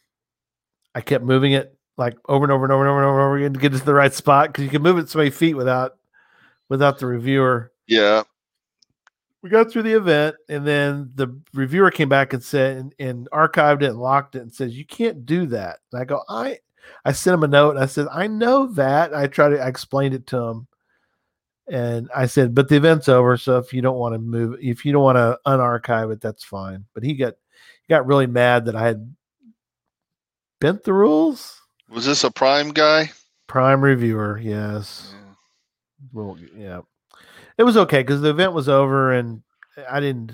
I 0.95 1.01
kept 1.01 1.23
moving 1.23 1.53
it 1.53 1.75
like 1.97 2.17
over 2.27 2.45
and 2.45 2.51
over 2.51 2.63
and 2.65 2.71
over 2.73 2.81
and 2.83 2.89
over 2.89 2.99
and 2.99 3.07
over, 3.07 3.19
and 3.19 3.25
over 3.25 3.37
again 3.37 3.53
to 3.53 3.59
get 3.59 3.73
it 3.73 3.79
to 3.79 3.85
the 3.85 3.93
right 3.93 4.13
spot 4.13 4.47
because 4.49 4.63
you 4.63 4.69
can 4.69 4.81
move 4.81 4.97
it 4.97 5.09
so 5.09 5.19
many 5.19 5.29
feet 5.29 5.53
without 5.55 5.97
without 6.69 6.97
the 6.99 7.05
reviewer 7.05 7.71
Yeah. 7.87 8.23
we 9.41 9.49
got 9.49 9.69
through 9.71 9.83
the 9.83 9.93
event 9.97 10.35
and 10.47 10.65
then 10.65 11.11
the 11.15 11.39
reviewer 11.53 11.91
came 11.91 12.07
back 12.09 12.31
and 12.33 12.41
said 12.43 12.77
and, 12.77 12.95
and 12.99 13.29
archived 13.31 13.81
it 13.81 13.89
and 13.89 13.99
locked 13.99 14.35
it 14.35 14.41
and 14.41 14.53
says 14.53 14.77
you 14.77 14.85
can't 14.85 15.25
do 15.25 15.45
that 15.47 15.79
and 15.91 16.01
i 16.01 16.05
go 16.05 16.21
i 16.29 16.57
i 17.05 17.11
sent 17.11 17.33
him 17.33 17.43
a 17.43 17.47
note 17.47 17.71
and 17.71 17.79
i 17.79 17.85
said 17.85 18.07
i 18.13 18.27
know 18.27 18.67
that 18.67 19.13
i 19.13 19.27
tried 19.27 19.49
to 19.49 19.59
i 19.59 19.67
explained 19.67 20.13
it 20.13 20.25
to 20.27 20.37
him 20.37 20.67
and 21.71 22.09
i 22.15 22.25
said 22.25 22.55
but 22.55 22.67
the 22.67 22.75
event's 22.75 23.07
over 23.09 23.37
so 23.37 23.57
if 23.57 23.73
you 23.73 23.81
don't 23.81 23.97
want 23.97 24.13
to 24.13 24.19
move 24.19 24.57
if 24.61 24.83
you 24.85 24.91
don't 24.91 25.03
want 25.03 25.17
to 25.17 25.37
unarchive 25.45 26.11
it 26.11 26.19
that's 26.21 26.43
fine 26.43 26.85
but 26.93 27.03
he 27.03 27.13
got 27.13 27.33
he 27.83 27.93
got 27.93 28.05
really 28.07 28.27
mad 28.27 28.65
that 28.65 28.75
i 28.75 28.83
had 28.85 29.13
bent 30.59 30.83
the 30.83 30.93
rules 30.93 31.61
Was 31.89 32.05
this 32.05 32.23
a 32.23 32.31
prime 32.31 32.69
guy? 32.71 33.11
prime 33.47 33.81
reviewer 33.81 34.39
yes 34.39 35.13
Yeah. 35.13 35.33
well, 36.13 36.37
yeah, 36.55 36.81
it 37.57 37.63
was 37.63 37.77
okay 37.77 38.01
because 38.01 38.21
the 38.21 38.29
event 38.29 38.53
was 38.53 38.69
over 38.69 39.11
and 39.13 39.41
I 39.89 39.99
didn't, 39.99 40.33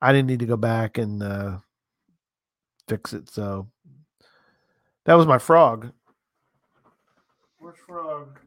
I 0.00 0.12
didn't 0.12 0.28
need 0.28 0.40
to 0.40 0.46
go 0.46 0.56
back 0.56 0.96
and 0.98 1.22
uh, 1.22 1.58
fix 2.88 3.12
it. 3.12 3.28
So 3.30 3.68
that 5.04 5.14
was 5.14 5.26
my 5.26 5.36
frog. 5.38 5.92
Where's 7.58 7.76
frog? 7.86 8.38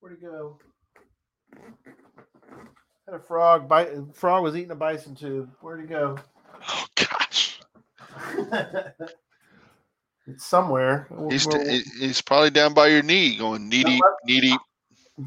Where'd 0.00 0.18
he 0.18 0.26
go? 0.26 0.58
Had 3.12 3.20
a 3.20 3.24
frog. 3.24 3.68
Bi- 3.68 3.90
frog 4.14 4.42
was 4.42 4.56
eating 4.56 4.70
a 4.70 4.74
bison 4.74 5.14
tube. 5.14 5.50
Where'd 5.60 5.82
he 5.82 5.86
go? 5.86 6.16
Oh 6.66 6.86
gosh. 6.94 7.60
it's 10.26 10.46
somewhere. 10.46 11.06
He's 11.28 11.46
Well, 11.46 11.62
he- 11.62 11.82
he's 11.98 12.22
probably 12.22 12.48
down 12.48 12.72
by 12.72 12.86
your 12.86 13.02
knee, 13.02 13.36
going 13.36 13.68
knee 13.68 13.84
deep, 13.84 14.02
knee 14.24 14.40
deep. 14.40 14.60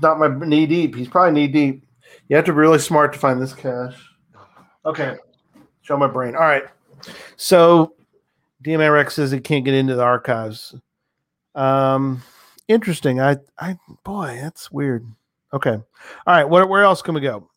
not 0.01 0.17
my 0.17 0.29
knee 0.29 0.65
deep. 0.65 0.95
He's 0.95 1.07
probably 1.07 1.39
knee 1.39 1.47
deep. 1.47 1.83
You 2.27 2.35
have 2.37 2.45
to 2.45 2.53
be 2.53 2.57
really 2.57 2.79
smart 2.79 3.13
to 3.13 3.19
find 3.19 3.39
this 3.39 3.53
cache. 3.53 3.93
Okay. 4.83 5.17
Show 5.83 5.95
my 5.95 6.07
brain. 6.07 6.33
All 6.33 6.41
right. 6.41 6.63
So 7.35 7.93
DMA 8.65 8.91
Rex 8.91 9.13
says 9.13 9.29
he 9.29 9.39
can't 9.39 9.63
get 9.63 9.75
into 9.75 9.93
the 9.93 10.01
archives. 10.01 10.73
Um 11.53 12.23
interesting. 12.67 13.21
I 13.21 13.37
I 13.59 13.77
boy, 14.03 14.39
that's 14.41 14.71
weird. 14.71 15.05
Okay. 15.53 15.73
All 15.75 15.83
right. 16.25 16.49
Where 16.49 16.65
where 16.65 16.81
else 16.81 17.03
can 17.03 17.13
we 17.13 17.21
go? 17.21 17.47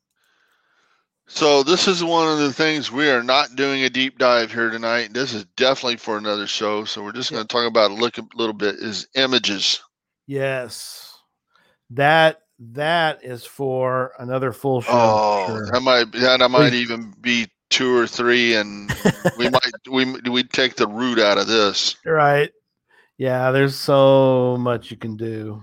So 1.28 1.62
this 1.62 1.86
is 1.86 2.02
one 2.02 2.26
of 2.26 2.38
the 2.38 2.52
things 2.52 2.90
we 2.90 3.10
are 3.10 3.22
not 3.22 3.54
doing 3.54 3.84
a 3.84 3.90
deep 3.90 4.18
dive 4.18 4.50
here 4.50 4.70
tonight. 4.70 5.12
This 5.12 5.34
is 5.34 5.44
definitely 5.56 5.98
for 5.98 6.16
another 6.16 6.46
show. 6.46 6.84
So 6.84 7.04
we're 7.04 7.12
just 7.12 7.30
going 7.30 7.42
to 7.42 7.48
talk 7.48 7.68
about 7.68 7.90
a 7.90 7.94
look 7.94 8.16
a 8.16 8.24
little 8.34 8.54
bit 8.54 8.76
is 8.76 9.06
images. 9.14 9.80
Yes. 10.26 11.16
That 11.90 12.40
that 12.58 13.22
is 13.22 13.44
for 13.44 14.12
another 14.18 14.52
full 14.52 14.80
show. 14.80 14.90
Oh, 14.90 15.46
sure. 15.46 15.66
that 15.70 15.80
might 15.80 16.10
that 16.12 16.50
might 16.50 16.72
even 16.72 17.14
be 17.20 17.46
two 17.70 17.96
or 17.96 18.06
three, 18.06 18.54
and 18.54 18.92
we 19.38 19.48
might 19.50 19.88
we 19.90 20.04
we 20.30 20.42
take 20.42 20.76
the 20.76 20.88
root 20.88 21.18
out 21.18 21.38
of 21.38 21.46
this. 21.46 21.96
Right. 22.04 22.50
Yeah, 23.16 23.50
there's 23.50 23.76
so 23.76 24.56
much 24.58 24.90
you 24.90 24.96
can 24.96 25.16
do. 25.16 25.62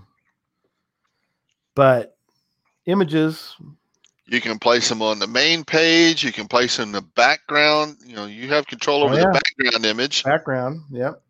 But 1.76 2.18
images, 2.86 3.56
You 4.28 4.42
can 4.42 4.58
place 4.60 4.90
them 4.90 5.02
on 5.04 5.20
the 5.20 5.28
main 5.28 5.64
page. 5.64 6.24
You 6.24 6.32
can 6.32 6.48
place 6.48 6.78
them 6.78 6.90
in 6.90 6.92
the 6.94 7.02
background. 7.02 7.98
You 8.06 8.16
know, 8.16 8.26
you 8.26 8.48
have 8.50 8.66
control 8.66 9.04
Oh, 9.04 9.06
over 9.06 9.16
yeah. 9.16 9.26
the 9.26 9.40
background 9.60 9.86
image 9.86 10.24
background. 10.24 10.82
Yep. 10.90 11.22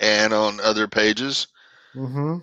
and 0.00 0.32
on 0.32 0.58
other 0.60 0.88
pages. 0.88 1.46
Mm-hmm. 1.94 2.38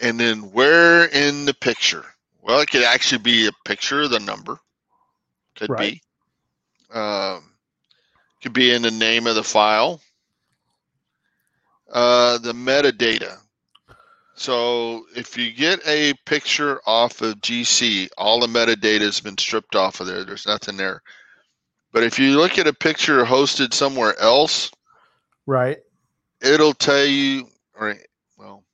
And 0.00 0.18
then 0.20 0.52
where 0.52 1.04
in 1.06 1.44
the 1.44 1.54
picture? 1.54 2.04
Well, 2.40 2.60
it 2.60 2.70
could 2.70 2.84
actually 2.84 3.18
be 3.22 3.46
a 3.46 3.52
picture 3.66 4.02
of 4.02 4.10
the 4.10 4.18
number. 4.20 4.58
Could 5.56 5.70
Right. 5.70 6.00
be. 6.90 6.98
Um, 6.98 7.52
could 8.42 8.52
be 8.54 8.72
in 8.74 8.82
the 8.82 8.90
name 8.90 9.26
of 9.26 9.34
the 9.34 9.44
file. 9.44 10.00
Uh, 11.92 12.38
the 12.38 12.52
metadata. 12.54 13.38
So 14.42 15.06
if 15.14 15.38
you 15.38 15.52
get 15.52 15.86
a 15.86 16.14
picture 16.26 16.80
off 16.84 17.22
of 17.22 17.40
GC, 17.42 18.08
all 18.18 18.40
the 18.40 18.48
metadata 18.48 19.02
has 19.02 19.20
been 19.20 19.38
stripped 19.38 19.76
off 19.76 20.00
of 20.00 20.08
there. 20.08 20.24
There's 20.24 20.48
nothing 20.48 20.76
there. 20.76 21.00
But 21.92 22.02
if 22.02 22.18
you 22.18 22.36
look 22.36 22.58
at 22.58 22.66
a 22.66 22.72
picture 22.72 23.24
hosted 23.24 23.72
somewhere 23.72 24.18
else, 24.18 24.72
Right. 25.46 25.78
it'll 26.40 26.74
tell 26.74 27.04
you, 27.04 27.46
or 27.74 27.94
well, 28.36 28.64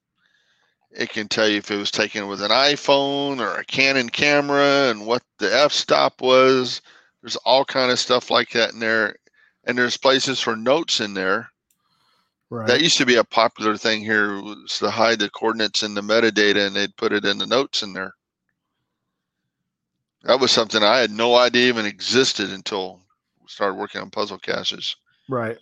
it 0.91 1.11
can 1.11 1.29
tell 1.29 1.47
you 1.47 1.59
if 1.59 1.71
it 1.71 1.77
was 1.77 1.91
taken 1.91 2.29
with 2.29 2.41
an 2.41 2.51
iPhone 2.51 3.39
or 3.39 3.59
a 3.59 3.65
Canon 3.67 4.09
camera 4.09 4.89
and 4.89 5.05
what 5.05 5.23
the 5.39 5.55
f-stop 5.55 6.23
was. 6.23 6.81
There's 7.21 7.37
all 7.37 7.67
kind 7.67 7.93
of 7.93 7.99
stuff 7.99 8.31
like 8.31 8.49
that 8.53 8.73
in 8.73 8.79
there, 8.79 9.17
and 9.65 9.77
there's 9.77 9.99
places 9.99 10.41
for 10.41 10.57
notes 10.57 11.01
in 11.01 11.13
there. 11.13 11.51
Right. 12.51 12.67
That 12.67 12.81
used 12.81 12.97
to 12.99 13.07
be 13.07 13.17
a 13.17 13.25
popular 13.25 13.77
thing 13.77 14.01
here 14.01 14.41
was 14.41 14.79
to 14.79 14.91
hide 14.91 15.19
the 15.19 15.29
coordinates 15.29 15.83
in 15.83 15.95
the 15.95 16.01
metadata, 16.01 16.67
and 16.67 16.75
they'd 16.75 16.97
put 16.97 17.13
it 17.13 17.27
in 17.27 17.37
the 17.37 17.47
notes 17.47 17.83
in 17.83 17.93
there. 17.93 18.15
That 20.25 20.41
was 20.41 20.51
something 20.51 20.83
I 20.83 20.99
had 20.99 21.11
no 21.11 21.37
idea 21.37 21.69
even 21.69 21.87
existed 21.87 22.51
until 22.51 23.01
we 23.41 23.49
started 23.49 23.75
working 23.75 24.01
on 24.01 24.11
puzzle 24.11 24.39
caches 24.39 24.97
right. 25.29 25.59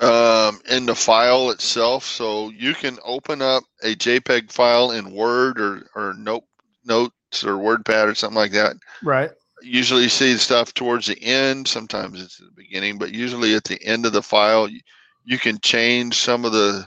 um, 0.00 0.60
in 0.70 0.86
the 0.86 0.94
file 0.94 1.50
itself. 1.50 2.04
So 2.04 2.50
you 2.50 2.72
can 2.72 2.98
open 3.04 3.42
up 3.42 3.64
a 3.82 3.94
JPEG 3.94 4.50
file 4.50 4.92
in 4.92 5.12
Word 5.12 5.60
or, 5.60 5.86
or 5.94 6.14
Note 6.14 6.44
Notes 6.84 7.44
or 7.44 7.54
WordPad 7.54 8.10
or 8.10 8.14
something 8.14 8.38
like 8.38 8.52
that. 8.52 8.76
Right. 9.02 9.30
Usually 9.62 10.04
you 10.04 10.08
see 10.08 10.36
stuff 10.38 10.72
towards 10.72 11.06
the 11.06 11.22
end. 11.22 11.68
Sometimes 11.68 12.22
it's 12.22 12.40
at 12.40 12.46
the 12.46 12.52
beginning, 12.52 12.98
but 12.98 13.12
usually 13.12 13.54
at 13.54 13.64
the 13.64 13.82
end 13.84 14.06
of 14.06 14.12
the 14.12 14.22
file, 14.22 14.66
you, 14.68 14.80
you 15.24 15.38
can 15.38 15.58
change 15.60 16.16
some 16.18 16.44
of 16.44 16.52
the 16.52 16.86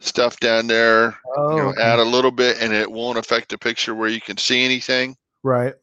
stuff 0.00 0.38
down 0.40 0.66
there. 0.66 1.16
Oh, 1.36 1.50
You 1.56 1.62
know, 1.62 1.68
okay. 1.70 1.82
add 1.82 1.98
a 1.98 2.04
little 2.04 2.30
bit, 2.30 2.58
and 2.60 2.72
it 2.72 2.90
won't 2.90 3.18
affect 3.18 3.48
the 3.48 3.58
picture 3.58 3.94
where 3.94 4.08
you 4.08 4.20
can 4.20 4.36
see 4.36 4.64
anything. 4.64 5.16
right. 5.42 5.74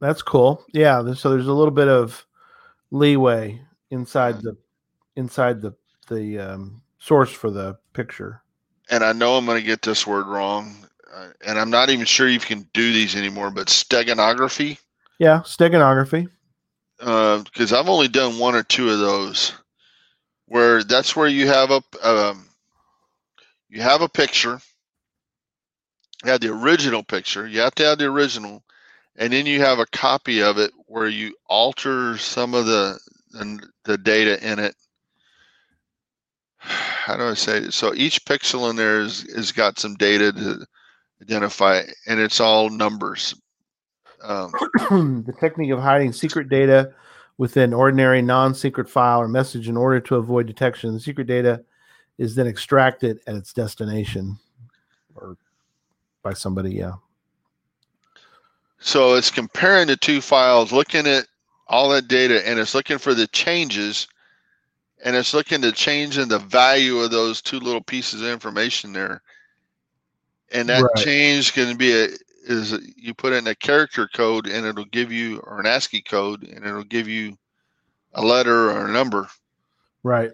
That's 0.00 0.22
cool. 0.22 0.64
Yeah. 0.72 1.12
So 1.14 1.30
there's 1.30 1.48
a 1.48 1.52
little 1.52 1.72
bit 1.72 1.88
of 1.88 2.24
leeway 2.92 3.60
inside 3.90 4.40
the 4.42 4.56
inside 5.16 5.60
the 5.60 5.72
the 6.08 6.38
um, 6.38 6.80
source 7.00 7.32
for 7.32 7.50
the 7.50 7.76
picture. 7.94 8.40
And 8.90 9.02
I 9.02 9.12
know 9.12 9.36
I'm 9.36 9.44
going 9.44 9.60
to 9.60 9.66
get 9.66 9.82
this 9.82 10.06
word 10.06 10.26
wrong, 10.28 10.86
uh, 11.12 11.30
and 11.44 11.58
I'm 11.58 11.70
not 11.70 11.90
even 11.90 12.06
sure 12.06 12.28
you 12.28 12.38
can 12.38 12.68
do 12.72 12.92
these 12.92 13.16
anymore. 13.16 13.50
But 13.50 13.66
steganography. 13.66 14.78
Yeah. 15.18 15.40
Steganography. 15.40 16.28
because 16.98 17.72
I've 17.72 17.88
only 17.88 18.06
done 18.08 18.38
one 18.38 18.54
or 18.54 18.62
two 18.62 18.90
of 18.90 19.00
those, 19.00 19.52
where 20.48 20.82
that's 20.82 21.14
where 21.14 21.28
you 21.28 21.46
have 21.46 21.70
a 21.70 21.82
um, 22.02 22.46
you 23.68 23.82
have 23.82 24.00
a 24.00 24.08
picture, 24.08 24.60
you 26.24 26.30
have 26.30 26.40
the 26.40 26.50
original 26.50 27.02
picture. 27.02 27.46
You 27.46 27.60
have 27.60 27.74
to 27.76 27.84
have 27.84 27.98
the 27.98 28.06
original, 28.06 28.64
and 29.16 29.32
then 29.32 29.46
you 29.46 29.60
have 29.60 29.78
a 29.78 29.86
copy 29.86 30.42
of 30.42 30.58
it 30.58 30.72
where 30.86 31.08
you 31.08 31.34
alter 31.46 32.16
some 32.18 32.54
of 32.54 32.66
the 32.66 32.98
the, 33.30 33.60
the 33.84 33.98
data 33.98 34.42
in 34.50 34.58
it. 34.58 34.74
How 36.58 37.16
do 37.16 37.24
I 37.24 37.34
say 37.34 37.58
it? 37.58 37.72
So 37.72 37.94
each 37.94 38.24
pixel 38.24 38.70
in 38.70 38.76
there 38.76 39.00
is 39.00 39.24
is 39.24 39.52
got 39.52 39.78
some 39.78 39.94
data 39.96 40.32
to 40.32 40.66
identify, 41.22 41.82
and 42.06 42.18
it's 42.18 42.40
all 42.40 42.70
numbers. 42.70 43.34
Um, 44.22 44.52
the 45.26 45.34
technique 45.38 45.70
of 45.70 45.78
hiding 45.78 46.12
secret 46.12 46.48
data 46.48 46.94
within 47.38 47.72
ordinary 47.72 48.20
non-secret 48.20 48.90
file 48.90 49.20
or 49.20 49.28
message 49.28 49.68
in 49.68 49.76
order 49.76 50.00
to 50.00 50.16
avoid 50.16 50.46
detection. 50.46 50.92
The 50.92 51.00
secret 51.00 51.28
data 51.28 51.64
is 52.18 52.34
then 52.34 52.48
extracted 52.48 53.20
at 53.26 53.36
its 53.36 53.52
destination 53.52 54.38
or 55.14 55.36
by 56.22 56.34
somebody. 56.34 56.74
Yeah. 56.74 56.94
So 58.80 59.14
it's 59.14 59.30
comparing 59.30 59.86
the 59.86 59.96
two 59.96 60.20
files, 60.20 60.72
looking 60.72 61.06
at 61.06 61.26
all 61.68 61.88
that 61.90 62.08
data, 62.08 62.46
and 62.46 62.58
it's 62.58 62.74
looking 62.74 62.98
for 62.98 63.14
the 63.14 63.26
changes, 63.28 64.08
and 65.04 65.14
it's 65.14 65.34
looking 65.34 65.60
to 65.62 65.72
change 65.72 66.18
in 66.18 66.28
the 66.28 66.38
value 66.38 66.98
of 66.98 67.10
those 67.10 67.40
two 67.40 67.60
little 67.60 67.82
pieces 67.82 68.20
of 68.20 68.28
information 68.28 68.92
there. 68.92 69.22
And 70.50 70.68
that 70.68 70.82
Right. 70.82 71.04
change 71.04 71.52
can 71.52 71.76
be 71.76 71.92
a 71.92 72.08
is 72.48 72.78
you 72.96 73.14
put 73.14 73.32
in 73.32 73.46
a 73.46 73.54
character 73.54 74.08
code, 74.14 74.46
and 74.46 74.66
it'll 74.66 74.84
give 74.86 75.12
you 75.12 75.38
or 75.40 75.60
an 75.60 75.66
ASCII 75.66 76.00
code, 76.02 76.42
and 76.42 76.64
it'll 76.64 76.82
give 76.82 77.06
you 77.06 77.36
a 78.14 78.22
letter 78.22 78.70
or 78.70 78.86
a 78.86 78.90
number. 78.90 79.28
Right. 80.02 80.30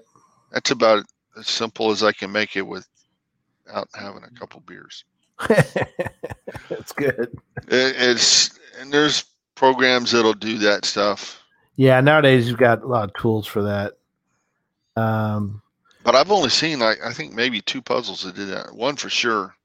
That's 0.53 0.71
about 0.71 1.05
as 1.37 1.49
simple 1.49 1.91
as 1.91 2.03
I 2.03 2.13
can 2.13 2.31
make 2.31 2.57
it 2.57 2.63
without 2.67 3.89
having 3.95 4.23
a 4.23 4.39
couple 4.39 4.61
beers. 4.61 5.05
That's 5.49 6.93
good. 6.93 7.37
It, 7.69 7.97
it's 7.99 8.59
and 8.79 8.93
there's 8.93 9.25
programs 9.57 10.13
that'll 10.13 10.35
do 10.35 10.59
that 10.59 10.85
stuff. 10.85 11.43
Yeah. 11.77 12.01
Nowadays, 12.01 12.49
you've 12.49 12.59
got 12.59 12.83
a 12.83 12.87
lot 12.87 13.05
of 13.05 13.15
tools 13.21 13.47
for 13.47 13.63
that. 13.65 13.95
Um, 14.97 15.61
But 16.05 16.15
I've 16.15 16.31
only 16.31 16.51
seen 16.51 16.79
like 16.79 16.99
I 17.05 17.13
think 17.13 17.35
maybe 17.35 17.61
two 17.61 17.83
puzzles 17.83 18.23
that 18.23 18.37
did 18.37 18.49
that. 18.49 18.73
One 18.73 18.95
for 18.95 19.09
sure. 19.11 19.57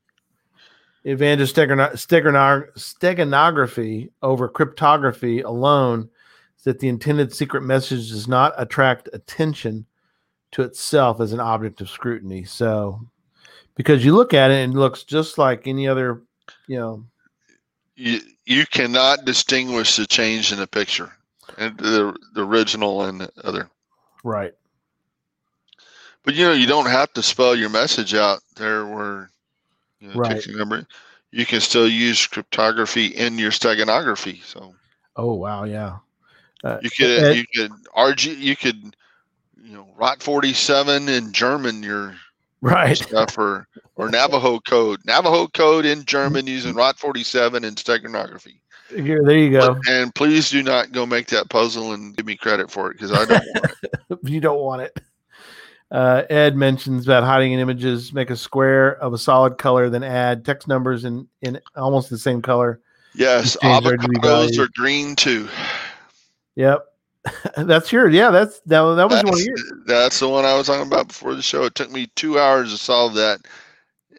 Advantage 1.06 1.50
of 1.50 1.56
steganog- 1.56 1.94
steganog- 1.94 2.74
steganography 2.74 4.10
over 4.22 4.48
cryptography 4.48 5.42
alone 5.42 6.10
is 6.58 6.64
that 6.64 6.80
the 6.80 6.90
intended 6.90 7.34
secret 7.34 7.62
message 7.62 8.10
does 8.10 8.28
not 8.28 8.54
attract 8.58 9.10
attention 9.14 9.86
to 10.52 10.62
itself 10.64 11.22
as 11.22 11.32
an 11.32 11.40
object 11.40 11.80
of 11.82 11.90
scrutiny. 11.90 12.44
So, 12.44 13.02
because 13.76 14.04
you 14.04 14.16
look 14.16 14.34
at 14.34 14.52
it 14.52 14.64
and 14.64 14.74
it 14.74 14.78
looks 14.78 15.04
just 15.04 15.38
like 15.38 15.68
any 15.68 15.88
other, 15.88 16.22
you 16.68 16.78
know, 16.78 17.06
You 17.96 18.20
you 18.46 18.66
cannot 18.66 19.26
distinguish 19.26 19.96
the 19.96 20.08
change 20.08 20.52
in 20.52 20.60
the 20.60 20.68
picture, 20.68 21.12
and 21.58 21.78
the 21.78 22.16
the 22.34 22.46
original 22.46 23.04
and 23.04 23.22
the 23.22 23.32
other. 23.44 23.70
right. 24.24 24.54
But 26.24 26.34
you 26.36 26.46
know 26.46 26.54
you 26.54 26.68
don't 26.68 26.88
have 26.90 27.14
to 27.14 27.24
spell 27.24 27.56
your 27.56 27.70
message 27.70 28.14
out 28.14 28.42
there 28.56 28.86
where 28.86 29.30
you 30.00 30.10
know, 30.10 30.16
Right. 30.16 30.46
number. 30.50 30.86
You 31.32 31.46
can 31.46 31.62
still 31.62 31.88
use 31.88 32.26
cryptography 32.26 33.08
in 33.08 33.38
your 33.38 33.52
steganography. 33.52 34.44
So 34.44 34.74
Oh 35.16 35.34
wow, 35.34 35.66
yeah. 35.66 35.98
Uh, 36.64 36.80
you 36.82 36.90
could 36.90 37.36
you 37.36 37.46
could 37.54 37.72
RG 37.96 38.38
you 38.38 38.56
could 38.56 38.96
you 39.62 39.74
know 39.74 39.88
Rot 39.96 40.22
forty 40.24 40.54
seven 40.54 41.08
in 41.08 41.32
German 41.32 41.84
your 41.84 42.16
right. 42.62 42.98
stuff 42.98 43.38
or 43.38 43.68
or 43.96 44.10
Navajo 44.12 44.60
code. 44.60 45.00
Navajo 45.06 45.48
code 45.48 45.86
in 45.86 46.06
German 46.06 46.48
using 46.58 46.74
Rot 46.74 46.98
47 46.98 47.64
and 47.66 47.76
steganography. 47.76 48.60
Here, 48.90 49.22
there 49.24 49.38
you 49.38 49.52
go. 49.52 49.78
And 49.88 50.16
please 50.16 50.50
do 50.50 50.64
not 50.64 50.92
go 50.92 51.06
make 51.06 51.28
that 51.28 51.50
puzzle 51.50 51.92
and 51.92 52.16
give 52.16 52.26
me 52.26 52.36
credit 52.36 52.72
for 52.72 52.90
it 52.90 52.94
because 52.94 53.12
I 53.12 53.26
don't 53.26 53.46
want 53.54 53.72
it. 53.84 54.20
you 54.24 54.40
don't 54.40 54.60
want 54.60 54.82
it. 54.82 54.98
Uh, 55.92 56.24
Ed 56.30 56.56
mentions 56.56 57.06
about 57.08 57.24
hiding 57.24 57.52
in 57.54 57.60
images. 57.60 58.14
Make 58.14 58.30
a 58.30 58.36
square 58.38 58.96
of 58.98 59.14
a 59.14 59.18
solid 59.18 59.58
color, 59.58 59.90
then 59.90 60.04
add 60.04 60.46
text 60.46 60.68
numbers 60.68 61.04
in 61.06 61.28
in 61.42 61.60
almost 61.76 62.10
the 62.10 62.18
same 62.18 62.42
color. 62.42 62.80
Yes, 63.16 63.58
avocados 63.64 64.60
are 64.60 64.70
green 64.76 65.16
too. 65.16 65.48
Yep, 66.56 66.86
that's 67.58 67.92
your 67.92 68.08
yeah. 68.10 68.30
That's 68.30 68.60
that. 68.68 68.82
That 68.96 69.10
was 69.10 69.24
one 69.24 69.34
of 69.34 69.40
yours. 69.40 69.74
that's 69.88 70.20
the 70.20 70.30
one 70.30 70.46
I 70.46 70.56
was 70.56 70.68
talking 70.68 70.86
about 70.86 71.08
before 71.08 71.34
the 71.34 71.42
show. 71.42 71.64
It 71.64 71.74
took 71.76 71.90
me 71.92 72.08
two 72.16 72.38
hours 72.38 72.72
to 72.72 72.78
solve 72.78 73.16
that. 73.16 73.40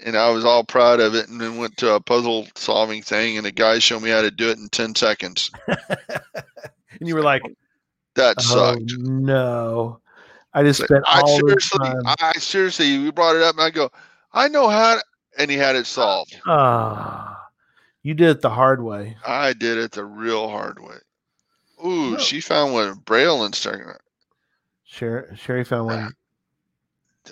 and 0.04 0.16
I 0.16 0.30
was 0.30 0.44
all 0.44 0.64
proud 0.64 0.98
of 0.98 1.14
it. 1.14 1.28
And 1.28 1.40
then 1.40 1.56
went 1.58 1.76
to 1.78 1.94
a 1.94 2.00
puzzle 2.00 2.48
solving 2.56 3.02
thing, 3.02 3.36
and 3.36 3.46
the 3.46 3.52
guy 3.52 3.78
showed 3.78 4.02
me 4.02 4.10
how 4.10 4.22
to 4.22 4.30
do 4.32 4.50
it 4.50 4.58
in 4.58 4.68
ten 4.70 4.94
seconds. 4.96 5.50
and 5.68 5.78
you 7.08 7.14
were 7.14 7.22
like, 7.22 7.42
That 8.16 8.36
"Oh 8.40 8.42
sucked. 8.42 8.92
no!" 8.98 10.00
I 10.53 10.62
just 10.62 10.82
spent 10.82 11.05
I 11.07 11.20
all 11.20 11.46
this 11.46 11.70
seriously, 11.70 11.78
time. 11.78 12.03
I 12.20 12.32
seriously, 12.32 12.86
you 12.86 13.12
brought 13.12 13.36
it 13.36 13.42
up, 13.42 13.55
and 13.55 13.62
I 13.64 13.70
go, 13.70 13.90
I 14.32 14.48
know 14.48 14.68
how, 14.68 14.96
to, 14.96 15.03
and 15.38 15.51
he 15.51 15.57
had 15.57 15.76
it 15.76 15.86
solved. 15.86 16.40
Ah, 16.46 17.48
you 18.03 18.14
did 18.14 18.28
it 18.30 18.40
the 18.40 18.51
hard 18.51 18.82
way. 18.82 19.16
I 19.26 19.53
did 19.53 19.78
it 19.78 19.92
the 19.92 20.05
real 20.05 20.48
hard 20.48 20.80
way. 20.82 20.96
Ooh, 21.86 22.12
No. 22.12 22.18
she 22.18 22.40
found 22.40 22.72
one 22.72 22.94
braille 23.05 23.44
and. 23.44 23.55
Sherry, 24.84 25.36
Sherry 25.36 25.64
found 25.64 25.86
one. 25.86 26.14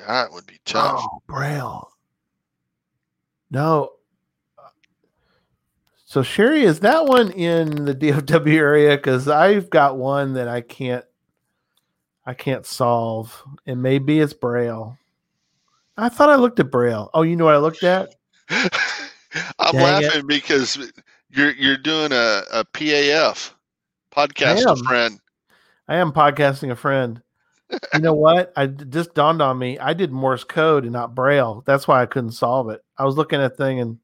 That 0.06 0.32
would 0.32 0.46
be 0.46 0.60
tough. 0.64 1.00
Oh, 1.02 1.22
Braille. 1.26 1.90
No. 3.50 3.92
So 6.04 6.22
Sherry, 6.22 6.62
is 6.62 6.80
that 6.80 7.06
one 7.06 7.30
in 7.32 7.84
the 7.84 7.94
DFW 7.94 8.54
area? 8.54 8.96
Because 8.96 9.28
I've 9.28 9.68
got 9.70 9.98
one 9.98 10.34
that 10.34 10.46
I 10.48 10.60
can't, 10.60 11.04
I 12.28 12.34
can't 12.34 12.66
solve, 12.66 13.42
and 13.64 13.82
maybe 13.82 14.20
it's 14.20 14.34
Braille. 14.34 14.98
I 15.96 16.10
thought 16.10 16.28
I 16.28 16.34
looked 16.36 16.60
at 16.60 16.70
Braille. 16.70 17.08
Oh, 17.14 17.22
you 17.22 17.36
know 17.36 17.46
what 17.46 17.54
I 17.54 17.58
looked 17.58 17.82
at? 17.82 18.14
I'm 18.50 18.68
Dang 19.72 20.02
it. 20.02 20.06
laughing 20.06 20.26
because 20.26 20.76
you're 21.30 21.52
you're 21.52 21.78
doing 21.78 22.12
a, 22.12 22.42
a 22.52 22.66
PAF 22.66 23.52
podcast 24.14 24.66
I 24.66 24.68
a 24.68 24.70
am. 24.72 24.84
friend. 24.84 25.20
I 25.88 25.96
am 25.96 26.12
podcasting 26.12 26.70
a 26.70 26.76
friend. 26.76 27.22
You 27.94 28.00
know 28.00 28.12
what? 28.12 28.52
I 28.56 28.66
just 28.66 29.14
dawned 29.14 29.40
on 29.40 29.58
me. 29.58 29.78
I 29.78 29.94
did 29.94 30.12
Morse 30.12 30.44
code 30.44 30.84
and 30.84 30.92
not 30.92 31.14
Braille. 31.14 31.62
That's 31.64 31.88
why 31.88 32.02
I 32.02 32.06
couldn't 32.06 32.32
solve 32.32 32.68
it. 32.68 32.84
I 32.98 33.06
was 33.06 33.16
looking 33.16 33.40
at 33.40 33.56
thing 33.56 33.80
and 33.80 33.98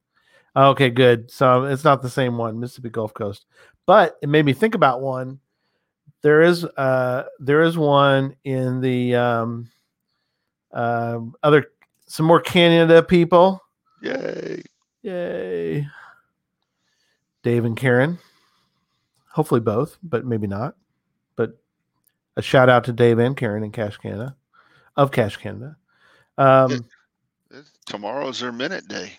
okay, 0.57 0.89
good. 0.89 1.31
So 1.31 1.65
it's 1.65 1.85
not 1.85 2.01
the 2.01 2.09
same 2.09 2.39
one, 2.39 2.59
Mississippi 2.59 2.89
Gulf 2.89 3.13
Coast. 3.13 3.45
But 3.85 4.17
it 4.23 4.31
made 4.31 4.47
me 4.47 4.55
think 4.55 4.75
about 4.75 5.03
one. 5.03 5.41
There 6.25 6.41
is 6.41 6.65
uh 6.65 7.25
there 7.39 7.61
is 7.61 7.77
one 7.77 8.35
in 8.45 8.81
the 8.81 9.15
um 9.15 9.71
um 10.73 11.35
other 11.43 11.67
some 12.07 12.25
more 12.25 12.41
Canada 12.41 13.03
people. 13.03 13.63
Yay. 14.01 14.63
Yay. 15.03 15.87
Dave 17.43 17.67
and 17.67 17.77
Karen. 17.77 18.19
Hopefully 19.33 19.61
both, 19.61 19.99
but 20.03 20.25
maybe 20.25 20.47
not. 20.47 20.77
But 21.37 21.59
a 22.39 22.43
shout 22.43 22.71
out 22.71 22.85
to 22.85 22.93
Dave 22.95 23.19
and 23.19 23.37
Karen 23.37 23.63
in 23.63 23.71
Cash 23.71 23.99
Canada 23.99 24.35
of 24.97 25.13
Cash 25.13 25.37
Canada. 25.37 25.77
Um, 26.39 26.87
Tomorrow's 27.85 28.41
their 28.41 28.51
minute 28.51 28.89
day. 28.89 29.13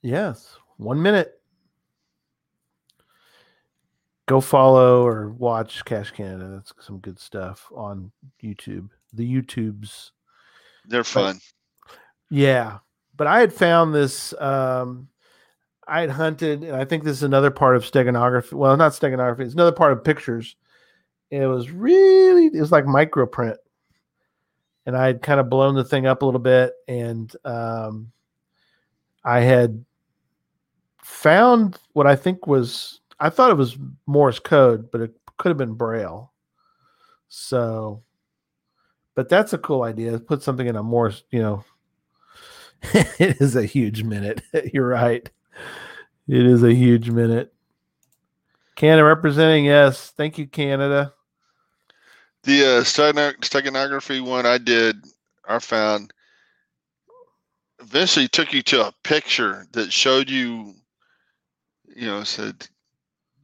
yes, 0.00 0.56
one 0.78 1.02
minute. 1.02 1.38
Go 4.26 4.40
follow 4.40 5.06
or 5.06 5.28
watch 5.30 5.84
Cash 5.84 6.12
Canada. 6.12 6.48
That's 6.48 6.72
some 6.80 6.98
good 6.98 7.18
stuff 7.18 7.70
on 7.74 8.10
YouTube. 8.42 8.88
The 9.12 9.30
YouTubes. 9.30 10.10
They're 10.86 11.04
fun. 11.04 11.40
Yeah, 12.30 12.78
but 13.16 13.26
I 13.26 13.40
had 13.40 13.52
found 13.52 13.94
this. 13.94 14.32
Um, 14.40 15.08
I 15.86 16.00
had 16.00 16.10
hunted, 16.10 16.64
and 16.64 16.74
I 16.74 16.84
think 16.86 17.04
this 17.04 17.18
is 17.18 17.22
another 17.22 17.50
part 17.50 17.76
of 17.76 17.84
steganography. 17.84 18.54
Well, 18.54 18.76
not 18.76 18.92
steganography; 18.92 19.40
it's 19.40 19.54
another 19.54 19.72
part 19.72 19.92
of 19.92 20.04
pictures. 20.04 20.56
It 21.30 21.46
was 21.46 21.70
really, 21.70 22.46
it 22.46 22.60
was 22.60 22.72
like 22.72 22.84
microprint, 22.84 23.56
and 24.86 24.96
I 24.96 25.06
had 25.06 25.20
kind 25.20 25.40
of 25.40 25.50
blown 25.50 25.74
the 25.74 25.84
thing 25.84 26.06
up 26.06 26.22
a 26.22 26.24
little 26.24 26.40
bit, 26.40 26.72
and 26.88 27.34
um, 27.44 28.10
I 29.22 29.40
had 29.40 29.84
found 31.02 31.78
what 31.92 32.06
I 32.06 32.16
think 32.16 32.46
was. 32.46 33.00
I 33.24 33.30
thought 33.30 33.50
it 33.50 33.56
was 33.56 33.78
Morse 34.04 34.38
code, 34.38 34.90
but 34.90 35.00
it 35.00 35.14
could 35.38 35.48
have 35.48 35.56
been 35.56 35.72
Braille. 35.72 36.30
So, 37.28 38.02
but 39.14 39.30
that's 39.30 39.54
a 39.54 39.58
cool 39.58 39.82
idea. 39.82 40.18
Put 40.18 40.42
something 40.42 40.66
in 40.66 40.76
a 40.76 40.82
Morse, 40.82 41.24
you 41.30 41.40
know, 41.40 41.64
it 42.82 43.40
is 43.40 43.56
a 43.56 43.64
huge 43.64 44.02
minute. 44.02 44.42
You're 44.74 44.86
right. 44.86 45.26
It 46.28 46.44
is 46.44 46.62
a 46.62 46.74
huge 46.74 47.08
minute. 47.08 47.54
Canada 48.76 49.04
representing, 49.04 49.64
yes. 49.64 50.10
Thank 50.10 50.36
you, 50.36 50.46
Canada. 50.46 51.14
The 52.42 52.60
uh, 52.60 52.82
steganography 52.82 54.20
one 54.22 54.44
I 54.44 54.58
did, 54.58 55.02
I 55.48 55.60
found 55.60 56.12
eventually 57.80 58.28
took 58.28 58.52
you 58.52 58.60
to 58.64 58.88
a 58.88 58.94
picture 59.02 59.66
that 59.72 59.90
showed 59.90 60.28
you, 60.28 60.74
you 61.96 62.06
know, 62.06 62.22
said 62.22 62.68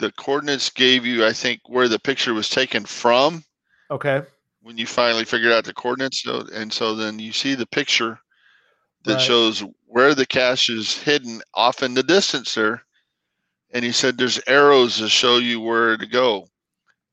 the 0.01 0.13
coordinates 0.13 0.71
gave 0.71 1.07
you, 1.07 1.25
I 1.27 1.33
think, 1.33 1.61
where 1.69 1.89
the 1.89 2.01
picture 2.01 2.35
was 2.35 2.49
taken 2.51 2.85
from 2.85 3.45
Okay. 3.91 4.23
when 4.63 4.79
you 4.79 4.87
finally 4.87 5.25
figured 5.25 5.53
out 5.53 5.65
the 5.65 5.75
coordinates. 5.75 6.23
So, 6.23 6.47
and 6.53 6.73
so 6.73 6.95
then 6.95 7.19
you 7.19 7.33
see 7.33 7.55
the 7.55 7.67
picture 7.67 8.19
that 9.05 9.17
Right. 9.17 9.21
shows 9.21 9.65
where 9.87 10.15
the 10.15 10.27
cache 10.27 10.69
is 10.71 10.97
hidden 11.03 11.43
off 11.55 11.83
in 11.83 11.95
the 11.95 12.03
distance 12.03 12.55
there. 12.55 12.85
And 13.73 13.85
he 13.85 13.93
said 13.93 14.17
there's 14.19 14.41
arrows 14.47 14.99
to 14.99 15.09
show 15.09 15.39
you 15.39 15.61
where 15.61 15.97
to 15.97 16.07
go. 16.07 16.49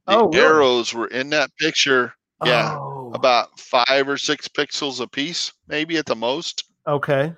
The 0.08 0.18
Oh, 0.18 0.30
really? 0.30 0.42
arrows 0.42 0.94
were 0.94 1.08
in 1.08 1.30
that 1.32 1.52
picture 1.58 2.14
Yeah, 2.42 2.80
Oh, 2.80 3.12
about 3.14 3.60
five 3.60 4.08
or 4.10 4.18
six 4.18 4.48
pixels 4.48 5.00
a 5.02 5.08
piece, 5.08 5.52
maybe 5.68 5.98
at 5.98 6.06
the 6.06 6.16
most. 6.16 6.64
okay. 6.88 7.34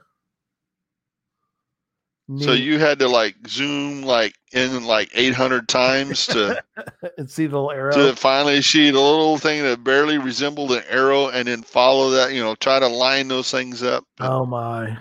So 2.37 2.53
you 2.53 2.77
had 2.77 2.99
to 2.99 3.07
like 3.07 3.35
zoom 3.47 4.03
like 4.03 4.35
in 4.51 4.83
like 4.83 5.09
800 5.15 5.67
times 5.67 6.27
to 6.27 6.63
and 7.17 7.29
see 7.29 7.47
the 7.47 7.55
little 7.55 7.71
arrow. 7.71 7.91
to 7.91 8.15
finally 8.15 8.61
see 8.61 8.91
the 8.91 8.99
little 8.99 9.37
thing 9.37 9.63
that 9.63 9.83
barely 9.83 10.19
resembled 10.19 10.71
an 10.71 10.83
arrow, 10.89 11.29
and 11.29 11.47
then 11.47 11.63
follow 11.63 12.11
that. 12.11 12.33
You 12.33 12.41
know, 12.41 12.53
try 12.55 12.79
to 12.79 12.87
line 12.87 13.29
those 13.29 13.49
things 13.49 13.81
up. 13.81 14.05
Oh 14.19 14.45
my. 14.45 14.97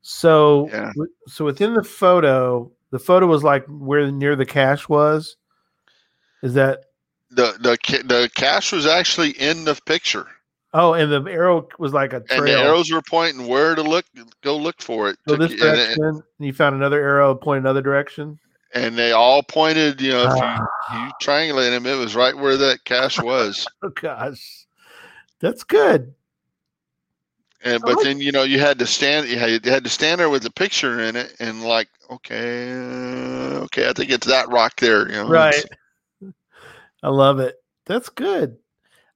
So 0.00 0.70
Yeah. 0.72 0.92
so 1.28 1.44
within 1.44 1.74
the 1.74 1.84
photo, 1.84 2.70
the 2.90 2.98
photo 2.98 3.26
was 3.26 3.44
like 3.44 3.66
where 3.68 4.10
near 4.10 4.34
the 4.34 4.46
cache 4.46 4.88
was. 4.88 5.36
Is 6.42 6.54
that 6.54 6.84
the 7.30 7.52
the 7.60 8.02
the 8.04 8.30
cache 8.34 8.72
was 8.72 8.86
actually 8.86 9.30
in 9.30 9.64
the 9.64 9.78
picture, 9.86 10.28
oh 10.74 10.92
and 10.92 11.10
the 11.10 11.22
arrow 11.30 11.66
was 11.78 11.92
like 11.94 12.12
a 12.12 12.20
trail. 12.20 12.40
and 12.40 12.48
the 12.48 12.58
arrows 12.58 12.92
were 12.92 13.00
pointing 13.08 13.46
where 13.48 13.74
to 13.74 13.82
look. 13.82 14.04
Go 14.42 14.56
look 14.56 14.82
for 14.82 15.08
it. 15.08 15.16
so 15.26 15.36
Took 15.36 15.48
this 15.50 15.58
you- 15.60 15.66
and, 15.66 15.76
direction, 15.76 16.02
it- 16.04 16.24
and 16.38 16.46
you 16.46 16.52
found 16.52 16.74
another 16.76 17.00
arrow 17.00 17.34
point 17.34 17.60
another 17.60 17.80
direction. 17.82 18.38
and 18.74 18.98
they 18.98 19.12
all 19.12 19.42
pointed. 19.42 20.00
You 20.00 20.10
know, 20.12 20.24
if 20.28 20.34
you, 20.36 20.98
you 20.98 21.10
triangulate 21.22 21.70
them, 21.70 21.86
it 21.86 21.96
was 21.96 22.14
right 22.14 22.36
where 22.36 22.56
that 22.58 22.84
cache 22.84 23.20
was. 23.22 23.66
oh 23.82 23.88
gosh. 23.88 24.66
That's 25.40 25.64
good. 25.64 26.14
And 27.62 27.80
but 27.82 27.96
like- 27.96 28.04
then 28.04 28.20
you 28.20 28.30
know 28.32 28.42
you 28.42 28.58
had 28.60 28.78
to 28.80 28.86
stand 28.86 29.26
you 29.28 29.38
had, 29.38 29.64
you 29.64 29.70
had 29.72 29.84
to 29.84 29.90
stand 29.90 30.20
there 30.20 30.28
with 30.28 30.42
the 30.42 30.50
picture 30.50 31.00
in 31.00 31.16
it 31.16 31.34
and 31.40 31.62
like 31.64 31.88
okay 32.10 32.70
uh, 32.72 33.62
okay 33.64 33.88
I 33.88 33.92
think 33.94 34.10
it's 34.10 34.26
that 34.26 34.48
rock 34.50 34.76
there 34.80 35.06
you 35.08 35.14
know 35.14 35.28
Right. 35.28 35.64
I 37.02 37.08
love 37.08 37.38
it. 37.40 37.56
That's 37.86 38.08
good. 38.10 38.56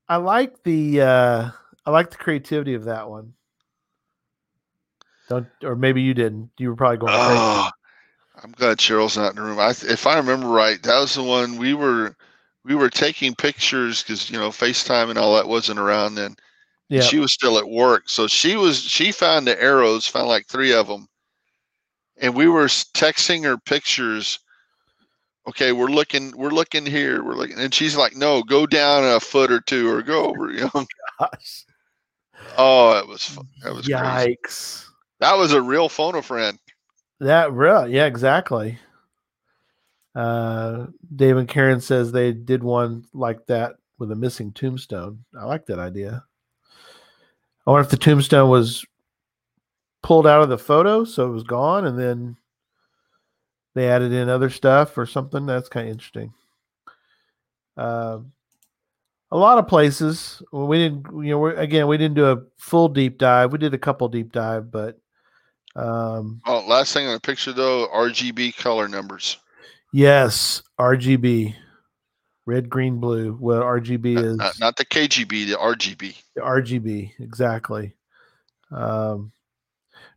I 0.08 0.16
like 0.16 0.62
the 0.62 1.02
uh 1.02 1.50
I 1.84 1.90
like 1.90 2.10
the 2.10 2.16
creativity 2.16 2.74
of 2.74 2.84
that 2.84 3.08
one. 3.08 3.34
Don't 5.28 5.46
or 5.62 5.76
maybe 5.76 6.02
you 6.02 6.14
didn't. 6.14 6.50
You 6.58 6.70
were 6.70 6.76
probably 6.76 6.98
going 6.98 7.12
oh, 7.14 7.68
I'm 8.42 8.52
glad 8.52 8.78
Cheryl's 8.78 9.16
not 9.16 9.30
in 9.30 9.36
the 9.36 9.42
room. 9.42 9.58
I 9.58 9.70
if 9.70 10.06
I 10.06 10.16
remember 10.16 10.48
right 10.48 10.82
that 10.82 11.00
was 11.00 11.14
the 11.14 11.22
one 11.22 11.58
we 11.58 11.74
were 11.74 12.16
we 12.64 12.74
were 12.74 12.90
taking 12.90 13.34
pictures 13.34 14.02
because 14.02 14.30
you 14.30 14.38
know 14.38 14.50
FaceTime 14.50 15.10
and 15.10 15.18
all 15.18 15.34
that 15.36 15.48
wasn't 15.48 15.80
around 15.80 16.14
then. 16.14 16.36
Yeah. 16.88 17.02
She 17.02 17.18
was 17.18 17.32
still 17.32 17.58
at 17.58 17.68
work, 17.68 18.08
so 18.08 18.26
she 18.26 18.56
was 18.56 18.80
she 18.80 19.12
found 19.12 19.46
the 19.46 19.60
arrows, 19.60 20.06
found 20.06 20.28
like 20.28 20.46
three 20.46 20.72
of 20.72 20.88
them, 20.88 21.06
and 22.16 22.34
we 22.34 22.48
were 22.48 22.64
texting 22.64 23.44
her 23.44 23.58
pictures. 23.58 24.38
Okay, 25.48 25.72
we're 25.72 25.86
looking, 25.86 26.36
we're 26.36 26.50
looking 26.50 26.84
here, 26.84 27.24
we're 27.24 27.34
looking, 27.34 27.58
and 27.58 27.72
she's 27.72 27.96
like, 27.96 28.14
"No, 28.14 28.42
go 28.42 28.66
down 28.66 29.02
a 29.02 29.18
foot 29.18 29.50
or 29.50 29.60
two, 29.62 29.90
or 29.90 30.02
go 30.02 30.26
over." 30.26 30.52
You 30.52 30.70
know? 30.74 30.86
Gosh. 31.18 31.64
Oh, 32.58 32.98
it 32.98 33.08
was 33.08 33.38
that 33.62 33.74
was 33.74 33.86
crazy. 33.86 33.92
Yikes. 33.94 34.84
That 35.20 35.38
was 35.38 35.52
a 35.52 35.62
real 35.62 35.88
phone 35.88 36.14
a 36.16 36.22
friend. 36.22 36.58
That 37.20 37.52
real 37.52 37.88
yeah, 37.88 38.06
exactly. 38.06 38.78
Uh 40.14 40.86
Dave 41.14 41.36
and 41.36 41.48
Karen 41.48 41.80
says 41.80 42.12
they 42.12 42.32
did 42.32 42.62
one 42.62 43.04
like 43.12 43.46
that 43.46 43.76
with 43.98 44.12
a 44.12 44.16
missing 44.16 44.52
tombstone. 44.52 45.24
I 45.38 45.44
like 45.44 45.66
that 45.66 45.78
idea. 45.78 46.24
I 47.66 47.70
wonder 47.70 47.84
if 47.84 47.90
the 47.90 47.96
tombstone 47.96 48.50
was 48.50 48.84
pulled 50.02 50.26
out 50.26 50.42
of 50.42 50.48
the 50.48 50.58
photo, 50.58 51.04
so 51.04 51.26
it 51.26 51.32
was 51.32 51.42
gone, 51.42 51.86
and 51.86 51.98
then 51.98 52.36
they 53.74 53.88
added 53.88 54.12
in 54.12 54.28
other 54.28 54.50
stuff 54.50 54.96
or 54.98 55.06
something. 55.06 55.46
That's 55.46 55.68
kind 55.68 55.86
of 55.88 55.92
interesting. 55.92 56.32
Uh, 57.76 58.18
a 59.30 59.36
lot 59.36 59.58
of 59.58 59.68
places 59.68 60.42
we 60.52 60.78
didn't, 60.78 61.06
you 61.24 61.30
know, 61.32 61.38
we're, 61.38 61.54
again, 61.54 61.86
we 61.86 61.98
didn't 61.98 62.14
do 62.16 62.30
a 62.30 62.42
full 62.56 62.88
deep 62.88 63.18
dive. 63.18 63.52
We 63.52 63.58
did 63.58 63.74
a 63.74 63.78
couple 63.78 64.08
deep 64.08 64.32
dive, 64.32 64.70
but 64.70 64.98
Um, 65.76 66.40
Oh, 66.46 66.64
last 66.66 66.92
thing 66.92 67.06
on 67.06 67.12
the 67.12 67.20
picture 67.20 67.52
though, 67.52 67.88
RGB 67.94 68.56
color 68.56 68.88
numbers. 68.88 69.36
yes, 69.92 70.62
RGB, 70.80 71.54
red, 72.46 72.68
green, 72.70 72.98
blue. 72.98 73.34
What 73.34 73.62
RGB 73.62 74.14
Not, 74.14 74.24
is 74.24 74.36
not, 74.38 74.54
not 74.60 74.76
the 74.76 74.86
KGB, 74.86 75.46
the 75.46 75.56
RGB. 75.56 76.16
The 76.34 76.40
RGB 76.40 77.12
exactly. 77.20 77.94
Um, 78.72 79.30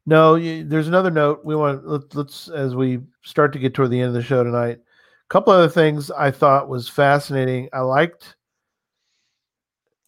no, 0.05 0.35
you, 0.35 0.63
there's 0.63 0.87
another 0.87 1.11
note 1.11 1.45
we 1.45 1.55
want. 1.55 1.85
Let, 1.87 2.13
let's 2.15 2.49
as 2.49 2.75
we 2.75 2.99
start 3.23 3.53
to 3.53 3.59
get 3.59 3.73
toward 3.73 3.91
the 3.91 3.99
end 3.99 4.09
of 4.09 4.13
the 4.13 4.23
show 4.23 4.43
tonight. 4.43 4.79
A 4.79 5.29
couple 5.29 5.53
other 5.53 5.69
things 5.69 6.11
I 6.11 6.31
thought 6.31 6.67
was 6.69 6.89
fascinating. 6.89 7.69
I 7.73 7.79
liked. 7.81 8.35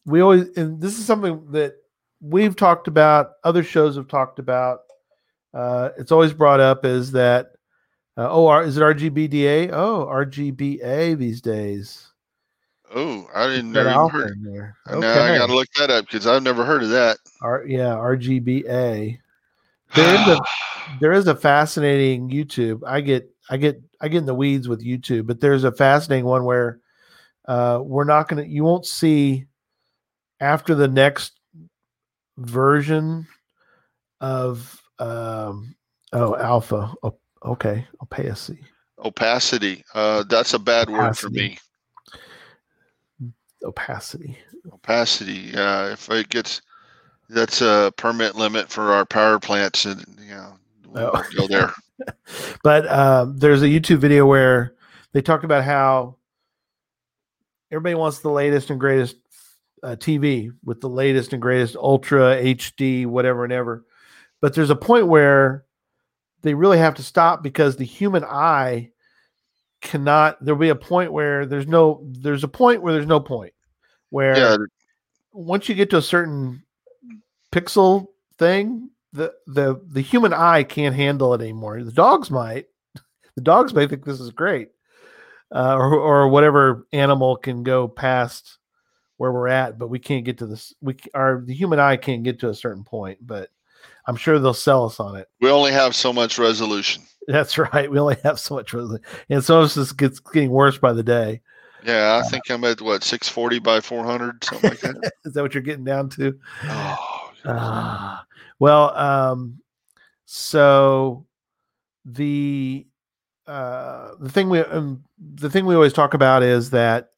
We 0.05 0.21
always, 0.21 0.49
and 0.57 0.81
this 0.81 0.97
is 0.99 1.05
something 1.05 1.51
that 1.51 1.75
we've 2.21 2.55
talked 2.55 2.87
about. 2.87 3.31
Other 3.43 3.63
shows 3.63 3.95
have 3.95 4.07
talked 4.07 4.39
about. 4.39 4.79
Uh, 5.53 5.89
it's 5.97 6.11
always 6.11 6.33
brought 6.33 6.59
up 6.59 6.83
is 6.85 7.11
that. 7.11 7.47
Uh, 8.17 8.27
oh, 8.29 8.45
R- 8.47 8.63
is 8.63 8.77
it 8.77 8.81
RGBDA? 8.81 9.71
Oh, 9.73 10.05
RGBA 10.11 11.17
these 11.17 11.41
days. 11.41 12.09
Oh, 12.93 13.27
I 13.33 13.47
didn't 13.47 13.73
That 13.73 13.85
never 13.85 14.07
heard. 14.07 14.31
in 14.37 14.43
there. 14.43 14.77
Now 14.87 14.97
I 15.23 15.37
gotta 15.37 15.55
look 15.55 15.67
that 15.79 15.89
up 15.89 16.05
because 16.05 16.27
I've 16.27 16.43
never 16.43 16.63
heard 16.63 16.83
of 16.83 16.89
that. 16.89 17.17
R, 17.41 17.63
yeah, 17.65 17.95
RGBA. 17.95 19.17
There 19.95 20.15
is 20.15 20.27
a 20.27 20.39
there 20.99 21.11
is 21.11 21.27
a 21.27 21.35
fascinating 21.35 22.29
YouTube. 22.29 22.81
I 22.85 23.01
get 23.01 23.29
I 23.49 23.57
get 23.57 23.81
I 24.01 24.07
get 24.07 24.19
in 24.19 24.25
the 24.25 24.35
weeds 24.35 24.67
with 24.67 24.83
YouTube, 24.83 25.27
but 25.27 25.39
there's 25.39 25.63
a 25.63 25.71
fascinating 25.71 26.25
one 26.25 26.43
where 26.45 26.79
uh, 27.47 27.79
we're 27.83 28.03
not 28.03 28.27
gonna 28.27 28.43
you 28.43 28.63
won't 28.63 28.85
see 28.85 29.45
after 30.39 30.75
the 30.75 30.87
next 30.87 31.39
version 32.37 33.27
of 34.21 34.81
um, 34.99 35.75
oh 36.13 36.35
alpha. 36.35 36.93
Oh, 37.03 37.17
okay, 37.43 37.87
opacity. 38.01 38.63
Opacity. 38.99 39.83
Uh, 39.93 40.23
that's 40.29 40.53
a 40.53 40.59
bad 40.59 40.89
word 40.89 41.17
for 41.17 41.29
me. 41.29 41.57
Opacity. 43.63 44.37
Opacity. 44.71 45.51
Yeah, 45.53 45.91
if 45.91 46.09
it 46.09 46.29
gets, 46.29 46.61
that's 47.33 47.61
a 47.61 47.93
permit 47.97 48.35
limit 48.35 48.69
for 48.69 48.91
our 48.91 49.05
power 49.05 49.39
plants, 49.39 49.85
and 49.85 50.05
you 50.19 50.29
know, 50.31 50.53
we 50.89 51.01
Oh. 51.01 51.23
go 51.35 51.47
there. 51.47 51.73
but 52.63 52.87
um, 52.91 53.37
there's 53.37 53.61
a 53.61 53.67
YouTube 53.67 53.97
video 53.99 54.25
where 54.25 54.75
they 55.13 55.21
talked 55.21 55.43
about 55.43 55.63
how 55.63 56.17
everybody 57.71 57.95
wants 57.95 58.19
the 58.19 58.29
latest 58.29 58.69
and 58.69 58.79
greatest 58.79 59.15
uh, 59.83 59.95
TV 59.95 60.51
with 60.63 60.81
the 60.81 60.89
latest 60.89 61.33
and 61.33 61.41
greatest 61.41 61.75
ultra 61.75 62.35
HD, 62.41 63.05
whatever 63.05 63.43
and 63.43 63.53
ever. 63.53 63.85
But 64.41 64.53
there's 64.53 64.69
a 64.69 64.75
point 64.75 65.07
where 65.07 65.65
they 66.41 66.53
really 66.53 66.77
have 66.77 66.95
to 66.95 67.03
stop 67.03 67.41
because 67.43 67.75
the 67.75 67.85
human 67.85 68.23
eye 68.23 68.91
cannot. 69.81 70.43
There'll 70.43 70.59
be 70.59 70.69
a 70.69 70.75
point 70.75 71.11
where 71.11 71.45
there's 71.45 71.67
no. 71.67 72.05
There's 72.11 72.43
a 72.43 72.49
point 72.49 72.81
where 72.81 72.93
there's 72.93 73.05
no 73.05 73.19
point 73.19 73.53
where 74.09 74.35
Yeah, 74.37 74.57
once 75.31 75.69
you 75.69 75.75
get 75.75 75.89
to 75.91 75.97
a 75.97 76.01
certain 76.01 76.63
pixel 77.53 78.07
thing, 78.37 78.89
the 79.13 79.33
the 79.47 79.79
the 79.87 80.01
human 80.01 80.33
eye 80.33 80.63
can't 80.63 80.95
handle 80.95 81.33
it 81.33 81.41
anymore. 81.41 81.83
The 81.83 81.91
dogs 81.91 82.31
might. 82.31 82.65
The 83.35 83.41
dogs 83.41 83.73
may 83.73 83.87
think 83.87 84.05
this 84.05 84.19
is 84.19 84.31
great, 84.31 84.69
uh, 85.53 85.75
or 85.75 85.93
or 85.93 86.27
whatever 86.27 86.87
animal 86.91 87.35
can 87.37 87.63
go 87.63 87.87
past 87.87 88.57
where 89.17 89.31
we're 89.31 89.47
at, 89.47 89.77
but 89.77 89.87
we 89.89 89.99
can't 89.99 90.25
get 90.25 90.39
to 90.39 90.45
this. 90.47 90.73
We 90.81 90.97
are 91.13 91.41
the 91.45 91.53
human 91.53 91.79
eye 91.79 91.97
can't 91.97 92.23
get 92.23 92.39
to 92.39 92.49
a 92.49 92.55
certain 92.55 92.83
point, 92.83 93.19
but 93.25 93.49
I'm 94.07 94.15
sure 94.15 94.37
they'll 94.39 94.53
sell 94.53 94.85
us 94.85 94.99
on 94.99 95.15
it. 95.15 95.27
we 95.39 95.49
only 95.49 95.71
have 95.71 95.95
so 95.95 96.11
much 96.11 96.37
resolution. 96.37 97.03
That's 97.27 97.57
right. 97.73 97.89
We 97.89 97.99
only 97.99 98.17
have 98.23 98.39
so 98.39 98.55
much, 98.55 98.73
resolution. 98.73 99.05
and 99.29 99.43
some 99.43 99.63
of 99.63 99.73
this 99.73 99.91
gets 99.93 100.19
getting 100.19 100.51
worse 100.51 100.77
by 100.77 100.93
the 100.93 101.03
day. 101.03 101.41
Yeah, 101.85 102.21
I 102.23 102.27
think 102.29 102.49
I'm 102.49 102.63
at 102.63 102.81
what 102.81 103.03
640 103.03 103.59
by 103.59 103.81
400, 103.81 104.43
something 104.43 104.69
like 104.69 104.79
that. 104.81 105.11
Is 105.25 105.33
that 105.33 105.41
what 105.41 105.53
you're 105.53 105.63
getting 105.63 105.83
down 105.83 106.09
to? 106.11 106.37
oh, 106.63 107.12
Ah, 107.45 108.25
well, 108.59 108.95
um, 108.97 109.59
so 110.25 111.25
the 112.05 112.87
uh, 113.47 114.11
the 114.19 114.29
thing 114.29 114.49
we 114.49 114.59
um, 114.59 115.03
the 115.19 115.49
thing 115.49 115.65
we 115.65 115.75
always 115.75 115.93
talk 115.93 116.13
about 116.13 116.43
is 116.43 116.69
that 116.69 117.09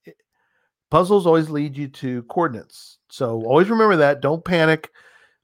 puzzles 0.89 1.25
always 1.27 1.49
lead 1.49 1.77
you 1.77 1.87
to 1.89 2.23
coordinates. 2.23 2.97
So 3.09 3.41
always 3.45 3.69
remember 3.69 3.97
that. 3.97 4.21
Don't 4.21 4.43
panic. 4.43 4.91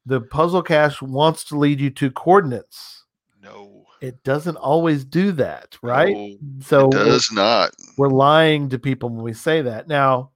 The 0.05 0.21
puzzle 0.21 0.63
cache 0.63 1.01
wants 1.01 1.43
to 1.45 1.57
lead 1.57 1.79
you 1.79 1.91
to 1.91 2.09
coordinates. 2.11 3.05
no, 3.41 3.84
It 4.01 4.23
doesn't 4.23 4.57
always 4.57 5.05
do 5.05 5.32
that, 5.34 5.77
right? 5.84 6.15
no, 6.15 6.38
so 6.63 6.88
it 6.89 6.95
we're- 6.95 7.05
does 7.09 7.29
not. 7.32 7.71
we're 7.97 8.09
lying 8.09 8.69
to 8.69 8.79
people 8.79 9.09
when 9.09 9.23
we 9.23 9.34
say 9.34 9.61
that. 9.61 9.88
Now, 9.88 10.32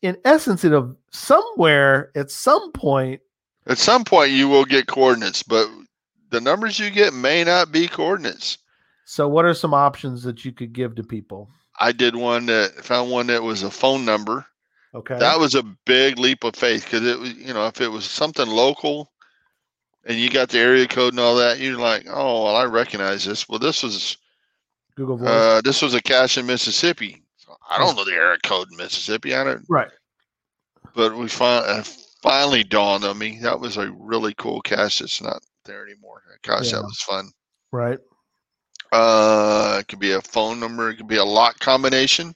in 0.00 0.16
essence, 0.24 0.64
it'll 0.64 0.96
somewhere 1.10 2.10
at 2.14 2.30
some 2.30 2.72
point 2.72 3.20
At 3.66 3.78
some 3.78 4.04
point, 4.04 4.30
you 4.30 4.48
will 4.48 4.64
get 4.64 4.86
coordinates, 4.86 5.42
but 5.42 5.68
the 6.30 6.40
numbers 6.40 6.78
you 6.78 6.90
get 6.90 7.14
may 7.14 7.44
not 7.44 7.72
be 7.72 7.88
coordinates. 7.88 8.58
So, 9.06 9.28
what 9.28 9.44
are 9.44 9.54
some 9.54 9.74
options 9.74 10.22
that 10.22 10.44
you 10.44 10.52
could 10.52 10.72
give 10.72 10.94
to 10.96 11.02
people? 11.02 11.50
I 11.80 11.92
did 11.92 12.16
one 12.16 12.46
that 12.46 12.84
found 12.84 13.10
one 13.10 13.26
that 13.28 13.42
was 13.42 13.62
a 13.62 13.70
phone 13.70 14.04
number. 14.04 14.46
Okay. 14.94 15.18
That 15.18 15.38
was 15.38 15.54
a 15.54 15.62
big 15.86 16.18
leap 16.18 16.44
of 16.44 16.54
faith 16.54 16.84
because 16.84 17.04
it 17.06 17.18
was, 17.18 17.34
you 17.34 17.52
know, 17.52 17.66
if 17.66 17.80
it 17.80 17.88
was 17.88 18.04
something 18.04 18.46
local 18.46 19.10
and 20.04 20.18
you 20.18 20.30
got 20.30 20.50
the 20.50 20.58
area 20.58 20.86
code 20.86 21.12
and 21.12 21.20
all 21.20 21.34
that, 21.36 21.58
you're 21.58 21.78
like, 21.78 22.06
oh, 22.08 22.44
well, 22.44 22.56
I 22.56 22.64
recognize 22.64 23.24
this. 23.24 23.48
Well, 23.48 23.58
this 23.58 23.82
was 23.82 24.16
Google 24.94 25.16
Voice. 25.16 25.28
uh, 25.28 25.60
this 25.64 25.82
was 25.82 25.94
a 25.94 26.02
cache 26.02 26.38
in 26.38 26.46
Mississippi. 26.46 27.22
I 27.68 27.78
don't 27.78 27.96
know 27.96 28.04
the 28.04 28.12
area 28.12 28.38
code 28.44 28.68
in 28.70 28.76
Mississippi. 28.76 29.34
I 29.34 29.42
don't, 29.42 29.64
right. 29.68 29.90
but 30.94 31.16
we 31.16 31.28
fin- 31.28 31.64
uh, 31.64 31.82
finally 32.24 32.64
dawned 32.64 33.04
on 33.04 33.18
me 33.18 33.38
that 33.42 33.60
was 33.60 33.76
a 33.76 33.90
really 33.92 34.32
cool 34.38 34.62
cache 34.62 35.02
It's 35.02 35.20
not 35.20 35.42
there 35.66 35.84
anymore. 35.84 36.22
Gosh, 36.42 36.72
Yeah. 36.72 36.78
that 36.78 36.84
was 36.84 37.00
fun. 37.02 37.30
Right. 37.70 37.98
Uh, 38.92 39.76
it 39.80 39.88
could 39.88 39.98
be 39.98 40.12
a 40.12 40.22
phone 40.22 40.58
number. 40.58 40.88
It 40.90 40.96
could 40.96 41.06
be 41.06 41.18
a 41.18 41.24
lock 41.24 41.58
combination. 41.58 42.34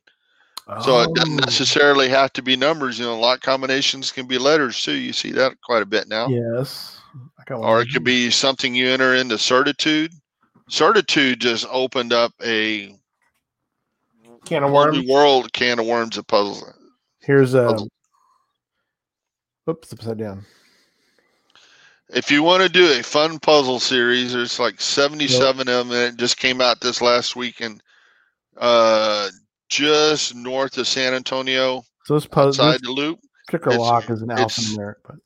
So 0.85 1.01
it 1.01 1.15
doesn't 1.15 1.41
Oh, 1.41 1.45
necessarily 1.47 2.11
have 2.11 2.35
to 2.35 2.43
be 2.43 2.55
numbers. 2.55 2.99
You 2.99 3.07
know, 3.07 3.19
lock 3.19 3.41
combinations 3.41 4.13
can 4.13 4.27
be 4.27 4.37
letters 4.37 4.83
too. 4.83 4.93
You 4.93 5.15
see 5.15 5.33
that 5.33 5.55
quite 5.65 5.81
a 5.83 5.87
bit 5.87 6.09
now. 6.09 6.29
Yes. 6.29 7.01
Or 7.51 7.81
it 7.81 7.89
could 7.91 8.05
be 8.05 8.31
something 8.31 8.75
you 8.75 8.89
enter 8.91 9.15
into 9.15 9.39
Certitude. 9.39 10.13
Certitude 10.69 11.41
just 11.41 11.65
opened 11.71 12.13
up 12.13 12.33
a 12.45 12.95
can 14.45 14.63
of 14.65 14.71
worms. 14.73 15.07
world 15.09 15.51
can 15.55 15.79
of 15.79 15.87
worms 15.87 16.19
of 16.19 16.27
puzzles. 16.27 16.63
Here's 17.21 17.55
a. 17.55 17.69
Puzzle. 17.69 17.89
Oops, 19.69 19.93
upside 19.93 20.19
down. 20.19 20.45
If 22.11 22.31
you 22.31 22.43
want 22.43 22.63
to 22.63 22.69
do 22.71 22.91
a 22.99 23.03
fun 23.03 23.39
puzzle 23.39 23.81
series, 23.81 24.33
there's 24.33 24.59
like 24.59 24.81
77 24.81 25.61
of 25.61 25.67
them, 25.67 25.91
and 25.91 26.15
it 26.15 26.17
just 26.17 26.39
came 26.39 26.61
out 26.63 26.81
this 26.81 27.03
last 27.03 27.37
week 27.37 27.61
in 27.61 27.81
uh, 28.57 29.29
just 29.69 30.35
north 30.35 30.79
of 30.79 30.89
San 30.89 31.13
Antonio, 31.13 31.83
So 32.07 32.15
this 32.15 32.27
puzzle, 32.27 32.65
outside 32.65 32.81
this 32.81 32.89
the 32.89 32.93
loop. 32.93 33.19
it's- 33.53 33.77
lock 33.79 34.09
is 34.09 34.23
an 34.23 34.31
it's- 34.31 34.59
alphanumeric, 34.59 34.95
but 35.07 35.17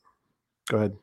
go 0.68 0.76
ahead. 0.78 0.96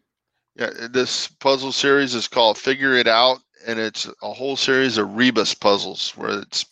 Yeah, 0.57 0.71
this 0.91 1.27
puzzle 1.29 1.71
series 1.71 2.13
is 2.15 2.27
called 2.27 2.57
Figure 2.57 2.95
It 2.95 3.07
Out, 3.07 3.37
and 3.65 3.79
it's 3.79 4.05
a 4.21 4.33
whole 4.33 4.57
series 4.57 4.97
of 4.97 5.15
rebus 5.15 5.53
puzzles 5.53 6.11
where 6.17 6.39
it's 6.41 6.65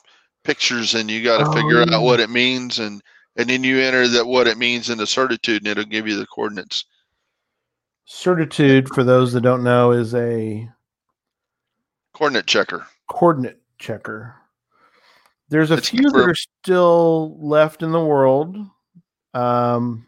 pictures, 0.44 0.94
and 0.96 1.10
you 1.10 1.24
got 1.24 1.38
to 1.38 1.54
figure 1.54 1.86
Oh. 1.90 1.94
out 1.96 2.04
what 2.04 2.20
it 2.20 2.30
means, 2.30 2.80
and 2.80 3.02
and 3.38 3.50
then 3.50 3.64
you 3.64 3.80
enter 3.80 4.08
that 4.08 4.26
what 4.28 4.48
it 4.48 4.58
means 4.58 4.90
into 4.90 5.06
Certitude, 5.08 5.62
and 5.62 5.68
it'll 5.68 5.84
give 5.86 6.08
you 6.08 6.18
the 6.18 6.28
coordinates. 6.28 6.86
Certitude, 8.06 8.90
for 8.90 9.04
those 9.04 9.34
that 9.34 9.42
don't 9.42 9.64
know, 9.64 9.92
is 9.92 10.14
a 10.16 10.68
Coordinate 12.14 12.48
checker. 12.48 12.86
coordinate 13.08 13.62
checker. 13.78 14.36
There's 15.50 15.72
a 15.72 15.76
It's 15.76 15.90
few 15.90 16.10
that 16.10 16.30
are 16.30 16.36
still 16.36 17.38
left 17.40 17.84
in 17.84 17.92
the 17.92 18.04
world. 18.04 18.58
Um, 19.34 20.08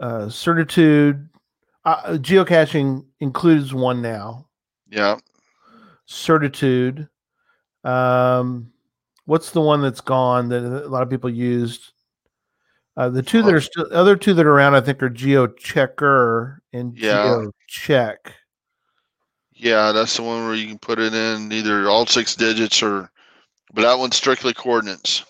uh, 0.00 0.28
certitude, 0.28 1.28
uh, 1.84 2.14
geocaching 2.14 3.04
includes 3.20 3.72
one 3.74 4.00
now. 4.02 4.48
Yeah, 4.90 5.18
Certitude. 6.06 7.08
Um, 7.84 8.72
what's 9.26 9.50
the 9.50 9.60
one 9.60 9.82
that's 9.82 10.00
gone 10.00 10.48
that 10.48 10.62
a 10.62 10.88
lot 10.88 11.02
of 11.02 11.10
people 11.10 11.30
used? 11.30 11.92
Uh, 12.96 13.08
the 13.08 13.22
two 13.22 13.42
that 13.42 13.52
are 13.52 13.60
still, 13.60 13.86
other 13.92 14.14
two 14.16 14.34
that 14.34 14.46
are 14.46 14.52
around, 14.52 14.74
I 14.76 14.80
think, 14.80 15.02
are 15.02 15.10
GeoChecker 15.10 16.58
and 16.72 16.96
Yeah. 16.96 17.46
GeoCheck. 17.68 18.16
yeah, 19.52 19.92
that's 19.92 20.16
the 20.16 20.22
one 20.22 20.44
where 20.46 20.54
you 20.54 20.66
can 20.68 20.78
put 20.78 20.98
it 20.98 21.14
in 21.14 21.50
either 21.52 21.88
all 21.88 22.06
six 22.06 22.34
digits 22.36 22.82
or, 22.82 23.10
but 23.72 23.82
that 23.82 23.98
one's 23.98 24.16
strictly 24.16 24.52
coordinates. 24.54 25.24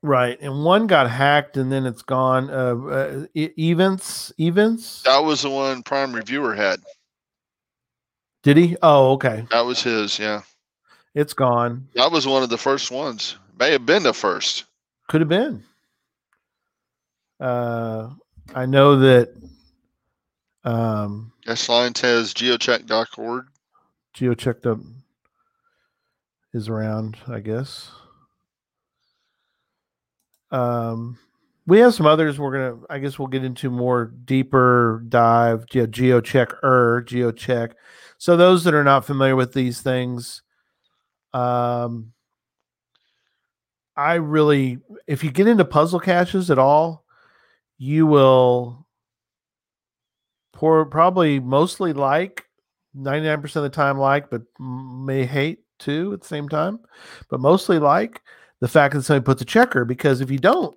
Right, 0.00 0.38
and 0.40 0.64
one 0.64 0.86
got 0.86 1.10
hacked, 1.10 1.56
and 1.56 1.72
then 1.72 1.84
it's 1.84 2.02
gone. 2.02 2.50
Uh, 2.50 2.76
uh 2.86 3.26
events, 3.34 4.32
events. 4.38 5.02
That 5.02 5.18
was 5.24 5.42
the 5.42 5.50
one 5.50 5.82
Prime 5.82 6.14
Reviewer 6.14 6.54
had. 6.54 6.80
Did 8.44 8.56
he? 8.58 8.76
Oh, 8.80 9.12
okay. 9.14 9.44
That 9.50 9.62
was 9.62 9.82
his. 9.82 10.16
Yeah, 10.18 10.42
It's 11.18 11.34
gone. 11.34 11.88
that 11.94 12.12
was 12.12 12.28
one 12.28 12.44
of 12.44 12.48
the 12.48 12.56
first 12.56 12.92
ones. 12.92 13.38
May 13.58 13.72
have 13.72 13.84
been 13.84 14.04
the 14.04 14.14
first. 14.14 14.66
Could 15.08 15.20
have 15.20 15.28
been. 15.28 15.64
Uh, 17.40 18.10
I 18.54 18.66
know 18.66 19.00
that 19.00 19.34
um, 20.62 21.32
line 21.68 21.96
says 21.96 22.32
geocheck.org. 22.34 23.46
GeoChecked 24.16 24.66
up 24.70 24.78
is 26.54 26.68
around, 26.68 27.16
I 27.26 27.40
guess. 27.40 27.90
Um, 30.52 31.18
we 31.66 31.80
have 31.80 31.94
some 31.94 32.06
others. 32.06 32.38
We're 32.38 32.52
gonna, 32.52 32.84
I 32.88 33.00
guess, 33.00 33.18
we'll 33.18 33.26
get 33.26 33.42
into 33.42 33.70
more 33.70 34.04
deeper 34.04 35.02
dive. 35.08 35.64
Yeah, 35.72 35.86
GeoChecker, 35.86 37.04
GeoCheck. 37.08 37.72
So 38.18 38.36
those 38.36 38.62
that 38.62 38.74
are 38.74 38.84
not 38.84 39.04
familiar 39.04 39.34
with 39.34 39.52
these 39.52 39.80
things, 39.80 40.42
um, 41.32 42.12
I 43.96 44.14
really, 44.14 44.78
if 45.06 45.24
you 45.24 45.30
get 45.30 45.48
into 45.48 45.64
puzzle 45.64 46.00
caches 46.00 46.50
at 46.50 46.58
all, 46.58 47.04
you 47.78 48.06
will 48.06 48.86
pour 50.52 50.84
probably 50.86 51.40
mostly 51.40 51.92
like 51.92 52.44
99% 52.96 53.56
of 53.56 53.62
the 53.62 53.68
time 53.68 53.98
like, 53.98 54.30
but 54.30 54.42
may 54.58 55.24
hate 55.24 55.60
too 55.78 56.12
at 56.12 56.20
the 56.20 56.26
same 56.26 56.48
time, 56.48 56.80
but 57.30 57.40
mostly 57.40 57.78
like 57.78 58.22
the 58.60 58.68
fact 58.68 58.94
that 58.94 59.02
somebody 59.02 59.24
puts 59.24 59.42
a 59.42 59.44
checker 59.44 59.84
because 59.84 60.20
if 60.20 60.30
you 60.30 60.38
don't, 60.38 60.76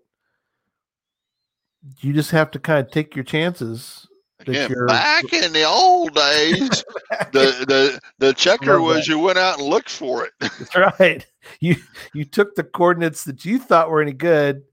you 1.99 2.13
just 2.13 2.31
have 2.31 2.51
to 2.51 2.59
kind 2.59 2.85
of 2.85 2.91
take 2.91 3.15
your 3.15 3.23
chances. 3.23 4.07
Again, 4.47 4.73
back 4.87 5.31
in 5.33 5.53
the 5.53 5.63
old 5.63 6.13
days, 6.15 6.69
the 7.31 7.65
the 7.67 7.99
the 8.19 8.33
checker 8.33 8.81
was 8.81 9.07
you 9.07 9.19
went 9.19 9.37
out 9.37 9.59
and 9.59 9.67
looked 9.67 9.89
for 9.89 10.25
it. 10.25 10.31
That's 10.39 10.75
right. 10.75 11.25
You 11.59 11.75
you 12.13 12.25
took 12.25 12.55
the 12.55 12.63
coordinates 12.63 13.23
that 13.25 13.45
you 13.45 13.59
thought 13.59 13.89
were 13.89 14.01
any 14.01 14.13
good, 14.13 14.63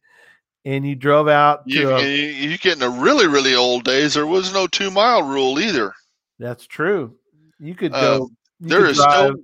and 0.65 0.87
you 0.87 0.95
drove 0.95 1.29
out 1.29 1.67
to. 1.69 1.73
You, 1.73 1.91
a- 1.97 2.03
you, 2.03 2.51
you 2.51 2.59
get 2.59 2.75
in 2.75 2.79
the 2.81 2.91
really 2.91 3.27
really 3.27 3.55
old 3.55 3.85
days. 3.85 4.15
There 4.15 4.27
was 4.27 4.53
no 4.53 4.67
two 4.67 4.91
mile 4.91 5.23
rule 5.23 5.59
either. 5.61 5.93
that's 6.39 6.67
true. 6.67 7.17
You 7.59 7.75
could 7.75 7.93
Uh, 7.95 8.01
go. 8.19 8.31
you 8.61 8.69
There 8.69 8.81
could 8.83 8.91
is 8.91 9.01
still 9.03 9.37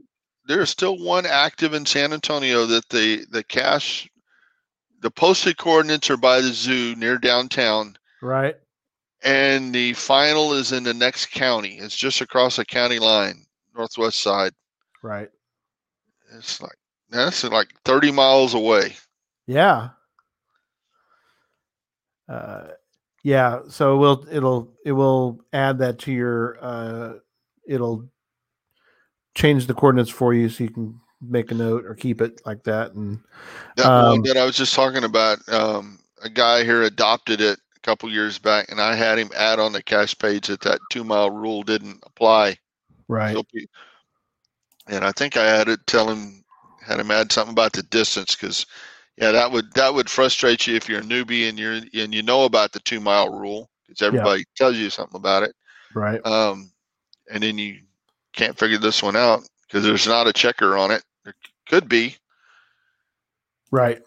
there 0.46 0.60
is 0.60 0.70
still 0.70 0.98
one 0.98 1.26
active 1.26 1.74
in 1.74 1.84
San 1.86 2.12
Antonio 2.12 2.66
that 2.66 2.88
the 2.90 3.24
the 3.30 3.42
cache 3.42 4.08
the 5.00 5.10
posted 5.10 5.56
coordinates 5.58 6.08
are 6.10 6.16
by 6.16 6.40
the 6.40 6.52
zoo 6.52 6.94
near 6.96 7.18
downtown, 7.18 7.94
right. 8.22 8.56
And 9.24 9.74
the 9.74 9.94
final 9.94 10.52
is 10.52 10.70
in 10.70 10.84
the 10.84 10.94
next 10.94 11.32
county. 11.32 11.78
It's 11.78 11.96
just 11.96 12.20
across 12.20 12.56
the 12.56 12.64
county 12.64 12.98
line, 12.98 13.44
northwest 13.74 14.22
side. 14.22 14.52
Right. 15.02 15.30
It's 16.36 16.60
like 16.60 16.76
that's 17.10 17.42
like 17.44 17.68
thirty 17.84 18.12
miles 18.12 18.54
away. 18.54 18.96
Yeah. 19.46 19.90
Uh, 22.28 22.68
yeah. 23.22 23.60
So 23.68 23.96
we'll 23.96 24.26
it'll 24.30 24.72
it 24.84 24.92
will 24.92 25.40
add 25.52 25.78
that 25.78 25.98
to 26.00 26.12
your 26.12 26.58
uh, 26.60 27.14
it'll 27.66 28.08
change 29.34 29.66
the 29.66 29.74
coordinates 29.74 30.10
for 30.10 30.32
you 30.32 30.48
so 30.48 30.64
you 30.64 30.70
can 30.70 31.00
make 31.20 31.50
a 31.50 31.54
note 31.54 31.84
or 31.86 31.94
keep 31.94 32.20
it 32.20 32.40
like 32.44 32.62
that 32.64 32.92
and 32.92 33.18
That 33.76 33.86
Um, 33.86 34.22
that 34.22 34.36
I 34.36 34.44
was 34.44 34.56
just 34.56 34.74
talking 34.74 35.04
about, 35.04 35.38
um, 35.48 35.98
a 36.22 36.28
guy 36.28 36.64
here 36.64 36.82
adopted 36.82 37.40
it 37.40 37.58
couple 37.84 38.10
years 38.10 38.38
back, 38.38 38.70
and 38.70 38.80
I 38.80 38.94
had 38.94 39.18
him 39.18 39.30
add 39.36 39.60
on 39.60 39.72
the 39.72 39.82
cache 39.82 40.16
page 40.18 40.48
that 40.48 40.62
that 40.62 40.80
two 40.90 41.04
mile 41.04 41.30
rule 41.30 41.62
didn't 41.62 42.02
apply. 42.04 42.56
right. 43.08 43.36
And 44.86 45.04
I 45.04 45.12
think 45.12 45.36
I 45.36 45.46
had 45.46 45.68
it 45.68 45.86
tell 45.86 46.10
him 46.10 46.44
had 46.84 47.00
him 47.00 47.10
add 47.10 47.32
something 47.32 47.52
about 47.52 47.72
the 47.72 47.82
distance 47.82 48.34
because 48.34 48.66
yeah, 49.16 49.32
that 49.32 49.52
would 49.52 49.72
that 49.74 49.94
would 49.94 50.10
frustrate 50.10 50.66
you 50.66 50.74
if 50.74 50.88
you're 50.88 51.00
a 51.00 51.04
newbie 51.04 51.48
and 51.48 51.58
you're 51.58 51.74
and 51.94 52.14
you 52.14 52.22
know 52.22 52.44
about 52.44 52.72
the 52.72 52.80
two 52.80 53.00
mile 53.00 53.30
rule 53.30 53.70
because 53.86 54.02
everybody 54.02 54.44
tells 54.56 54.76
you 54.76 54.90
something 54.90 55.16
about 55.16 55.44
it. 55.44 55.54
Right. 55.94 56.24
Um, 56.26 56.72
and 57.30 57.42
then 57.42 57.56
you 57.56 57.80
can't 58.32 58.58
figure 58.58 58.78
this 58.78 59.02
one 59.02 59.16
out 59.16 59.48
because 59.66 59.84
there's 59.84 60.06
not 60.06 60.26
a 60.26 60.32
checker 60.32 60.76
on 60.76 60.90
it. 60.90 61.02
There 61.24 61.34
could 61.68 61.88
be. 61.88 62.16
Right. 63.70 64.02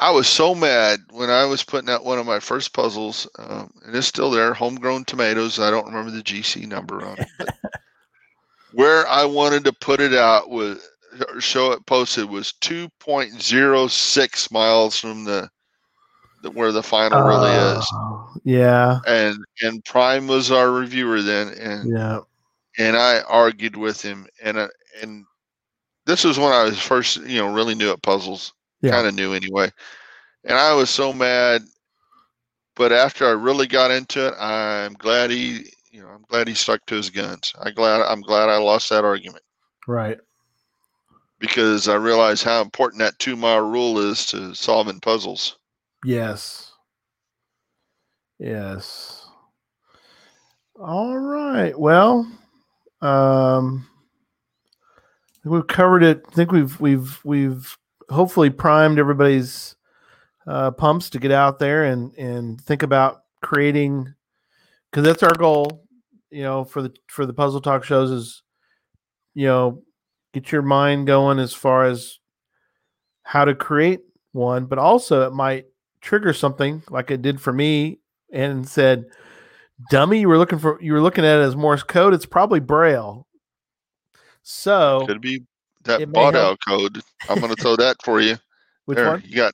I 0.00 0.10
was 0.10 0.28
so 0.28 0.54
mad 0.54 1.00
when 1.10 1.28
I 1.28 1.44
was 1.44 1.64
putting 1.64 1.90
out 1.90 2.04
one 2.04 2.18
of 2.18 2.26
my 2.26 2.38
first 2.38 2.72
puzzles, 2.72 3.26
um, 3.38 3.70
and 3.84 3.96
it's 3.96 4.06
still 4.06 4.30
there, 4.30 4.54
homegrown 4.54 5.04
tomatoes. 5.06 5.58
I 5.58 5.70
don't 5.70 5.86
remember 5.86 6.10
the 6.12 6.22
GC 6.22 6.66
number 6.66 7.04
on 7.04 7.18
it. 7.18 7.28
But 7.38 7.54
where 8.72 9.06
I 9.08 9.24
wanted 9.24 9.64
to 9.64 9.72
put 9.72 10.00
it 10.00 10.14
out 10.14 10.50
was 10.50 10.88
or 11.34 11.40
show 11.40 11.72
it 11.72 11.84
posted 11.86 12.28
was 12.28 12.52
2.06 12.60 14.52
miles 14.52 14.98
from 15.00 15.24
the, 15.24 15.48
the 16.42 16.50
where 16.50 16.70
the 16.70 16.82
final 16.82 17.22
really 17.22 17.50
is. 17.50 17.84
Oh, 17.94 18.30
Yeah. 18.44 19.00
And 19.06 19.38
and 19.62 19.84
Prime 19.84 20.26
was 20.28 20.50
our 20.50 20.70
reviewer 20.70 21.22
then, 21.22 21.48
and 21.48 21.90
Yeah. 21.90 22.20
and 22.78 22.96
I 22.96 23.22
argued 23.22 23.76
with 23.76 24.00
him, 24.00 24.26
and 24.42 24.58
uh, 24.58 24.68
and 25.02 25.24
this 26.06 26.24
was 26.24 26.38
when 26.38 26.52
I 26.52 26.64
was 26.64 26.78
first, 26.78 27.16
you 27.16 27.38
know, 27.40 27.52
really 27.52 27.74
new 27.74 27.90
at 27.90 28.02
puzzles, 28.02 28.52
Yeah. 28.80 28.92
kind 28.92 29.06
of 29.08 29.14
new 29.14 29.32
anyway, 29.32 29.70
and 30.48 30.56
I 30.58 30.74
was 30.74 30.90
so 30.90 31.12
mad. 31.12 31.62
But 32.74 32.92
after 32.92 33.26
I 33.26 33.30
really 33.32 33.66
got 33.66 33.90
into 33.90 34.28
it, 34.28 34.34
I'm 34.38 34.94
glad 34.94 35.30
he, 35.30 35.70
you 35.90 36.00
know, 36.00 36.08
I'm 36.08 36.24
glad 36.28 36.46
he 36.48 36.54
stuck 36.54 36.84
to 36.86 36.94
his 36.96 37.10
guns. 37.10 37.52
I 37.60 37.70
glad 37.70 38.02
I'm 38.02 38.20
glad 38.20 38.48
I 38.48 38.58
lost 38.58 38.88
that 38.90 39.04
argument 39.04 39.42
Right. 39.86 40.18
because 41.40 41.88
I 41.88 41.96
realized 41.96 42.44
how 42.44 42.62
important 42.62 43.00
that 43.00 43.18
two 43.18 43.34
mile 43.36 43.60
rule 43.68 43.98
is 43.98 44.26
to 44.26 44.54
solving 44.54 45.00
puzzles. 45.00 45.58
Yes. 46.04 46.72
Yes. 48.38 49.26
All 50.80 51.18
right. 51.18 51.76
Well, 51.76 52.30
um, 53.00 53.88
we've 55.44 55.66
covered 55.66 56.04
it. 56.04 56.24
I 56.28 56.30
think 56.32 56.52
we've 56.52 56.78
we've 56.80 57.18
we've 57.24 57.76
hopefully 58.08 58.50
primed 58.50 59.00
everybody's 59.00 59.74
uh, 60.48 60.70
pumps 60.70 61.10
to 61.10 61.18
get 61.18 61.30
out 61.30 61.58
there 61.58 61.84
and 61.84 62.12
and 62.16 62.60
think 62.60 62.82
about 62.82 63.22
creating 63.42 64.14
because 64.90 65.04
that's 65.04 65.22
our 65.22 65.34
goal. 65.34 65.84
You 66.30 66.42
know, 66.42 66.64
for 66.64 66.82
the 66.82 66.92
for 67.06 67.26
the 67.26 67.32
puzzle 67.32 67.60
talk 67.60 67.84
shows 67.84 68.10
is 68.10 68.42
you 69.34 69.46
know 69.46 69.82
get 70.32 70.50
your 70.50 70.62
mind 70.62 71.06
going 71.06 71.38
as 71.38 71.52
far 71.52 71.84
as 71.84 72.18
how 73.22 73.44
to 73.44 73.54
create 73.54 74.00
one, 74.32 74.66
but 74.66 74.78
also 74.78 75.26
it 75.26 75.32
might 75.32 75.66
trigger 76.00 76.32
something 76.32 76.82
like 76.88 77.10
it 77.10 77.22
did 77.22 77.40
for 77.40 77.52
me 77.52 78.00
and 78.32 78.66
said, 78.66 79.04
"Dummy, 79.90 80.20
you 80.20 80.28
were 80.28 80.38
looking 80.38 80.58
for 80.58 80.80
you 80.82 80.94
were 80.94 81.02
looking 81.02 81.24
at 81.24 81.40
it 81.40 81.42
as 81.42 81.56
Morse 81.56 81.82
code. 81.82 82.14
It's 82.14 82.26
probably 82.26 82.60
Braille." 82.60 83.26
So, 84.42 85.04
Could 85.06 85.20
be 85.20 85.42
that 85.84 86.00
Baudot 86.00 86.56
code. 86.66 87.02
I'm 87.28 87.38
going 87.38 87.54
to 87.54 87.60
throw 87.60 87.76
that 87.76 87.96
for 88.02 88.18
you. 88.18 88.38
which 88.86 88.96
there, 88.96 89.08
one? 89.08 89.22
you 89.26 89.36
got. 89.36 89.52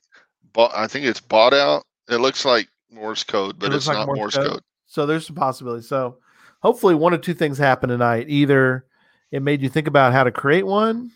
Bought, 0.55 0.71
I 0.73 0.87
think 0.87 1.05
it's 1.05 1.21
Baudot. 1.21 1.81
It 2.09 2.17
looks 2.17 2.45
like 2.45 2.67
Morse 2.89 3.23
code, 3.23 3.59
but 3.59 3.71
It 3.71 3.75
it's 3.75 3.87
like 3.87 3.97
not 3.97 4.15
Morse 4.15 4.35
code. 4.35 4.61
So 4.87 5.05
there's 5.05 5.27
some 5.27 5.35
possibility. 5.35 5.83
So 5.83 6.17
hopefully 6.61 6.95
one 6.95 7.13
or 7.13 7.17
two 7.17 7.33
things 7.33 7.57
happen 7.57 7.89
tonight. 7.89 8.27
Either 8.29 8.85
it 9.31 9.41
made 9.41 9.61
you 9.61 9.69
think 9.69 9.87
about 9.87 10.13
how 10.13 10.23
to 10.23 10.31
create 10.31 10.65
one 10.65 11.11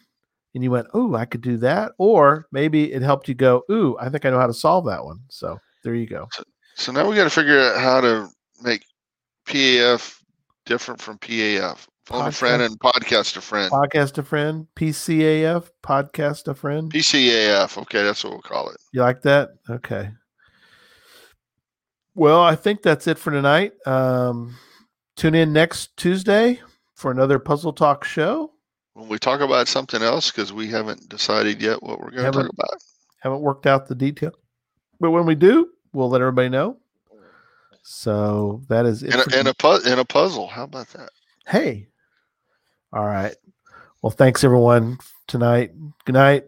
and 0.54 0.64
you 0.64 0.72
went, 0.72 0.88
"Oh, 0.94 1.16
I 1.16 1.26
could 1.26 1.42
do 1.42 1.58
that," 1.58 1.94
or 1.98 2.48
maybe 2.52 2.92
it 2.92 3.02
helped 3.02 3.30
you 3.30 3.34
go, 3.34 3.64
"Ooh, 3.72 3.98
I 4.00 4.10
think 4.10 4.26
I 4.26 4.30
know 4.30 4.40
how 4.40 4.48
to 4.48 4.54
solve 4.54 4.86
that 4.88 5.06
one." 5.06 5.20
So 5.30 5.58
there 5.84 5.96
you 5.96 6.08
go. 6.08 6.28
So 6.76 6.92
now 6.92 7.08
we 7.10 7.16
got 7.16 7.24
to 7.24 7.30
figure 7.30 7.60
out 7.60 7.80
how 7.80 8.02
to 8.02 8.30
make 8.62 8.84
PAF 9.46 10.22
different 10.66 11.02
from 11.02 11.18
PAF. 11.20 11.88
Phone 12.10 12.26
a 12.26 12.32
friend 12.32 12.64
Podcast. 12.64 12.66
and 12.66 12.80
podcast 12.80 13.38
a 13.38 13.42
friend. 13.42 13.72
Podcast 13.72 14.18
a 14.18 14.24
friend, 14.24 14.68
PCAF, 14.76 15.70
podcast 15.84 16.48
a 16.48 16.56
friend. 16.56 16.92
PCAF. 16.92 17.78
Okay, 17.84 18.02
that's 18.02 18.24
what 18.24 18.34
we'll 18.34 18.42
call 18.42 18.72
it. 18.72 18.78
You 18.92 19.02
like 19.02 19.22
that? 19.22 19.50
Okay. 19.70 20.10
Well, 22.16 22.42
I 22.42 22.56
think 22.56 22.82
that's 22.82 23.06
it 23.06 23.20
for 23.20 23.30
tonight. 23.30 23.74
Um, 23.86 24.56
tune 25.18 25.36
in 25.36 25.54
next 25.54 25.96
Tuesday 25.98 26.60
for 26.96 27.12
another 27.12 27.38
Puzzle 27.38 27.74
Talk 27.74 28.04
show. 28.04 28.54
When 28.94 29.08
we 29.08 29.20
talk 29.20 29.42
about 29.42 29.68
something 29.68 30.02
else, 30.02 30.32
because 30.32 30.52
we 30.52 30.66
haven't 30.66 31.10
decided 31.10 31.62
yet 31.62 31.84
what 31.84 32.00
we're 32.00 32.10
going 32.10 32.32
to 32.32 32.32
talk 32.32 32.50
about. 32.50 32.84
Haven't 33.20 33.42
worked 33.42 33.68
out 33.68 33.88
the 33.88 33.94
detail, 33.94 34.32
but 35.00 35.12
when 35.12 35.28
we 35.28 35.36
do, 35.36 35.70
we'll 35.94 36.10
let 36.10 36.22
everybody 36.22 36.50
know. 36.50 36.78
So 37.84 38.64
that 38.68 38.88
is 38.88 39.04
it. 39.04 39.14
In 39.14 39.22
for 39.22 39.36
a, 39.36 39.40
in 39.40 39.48
a 39.48 39.54
pu- 39.54 39.88
in 39.88 40.00
a 40.00 40.06
puzzle. 40.06 40.48
How 40.48 40.64
about 40.64 40.88
that? 40.94 41.12
hey. 41.46 41.86
All 42.92 43.06
right. 43.06 43.36
Well, 44.02 44.12
thanks 44.12 44.44
everyone 44.44 44.98
tonight. 45.28 45.72
Good 46.06 46.14
night. 46.14 46.46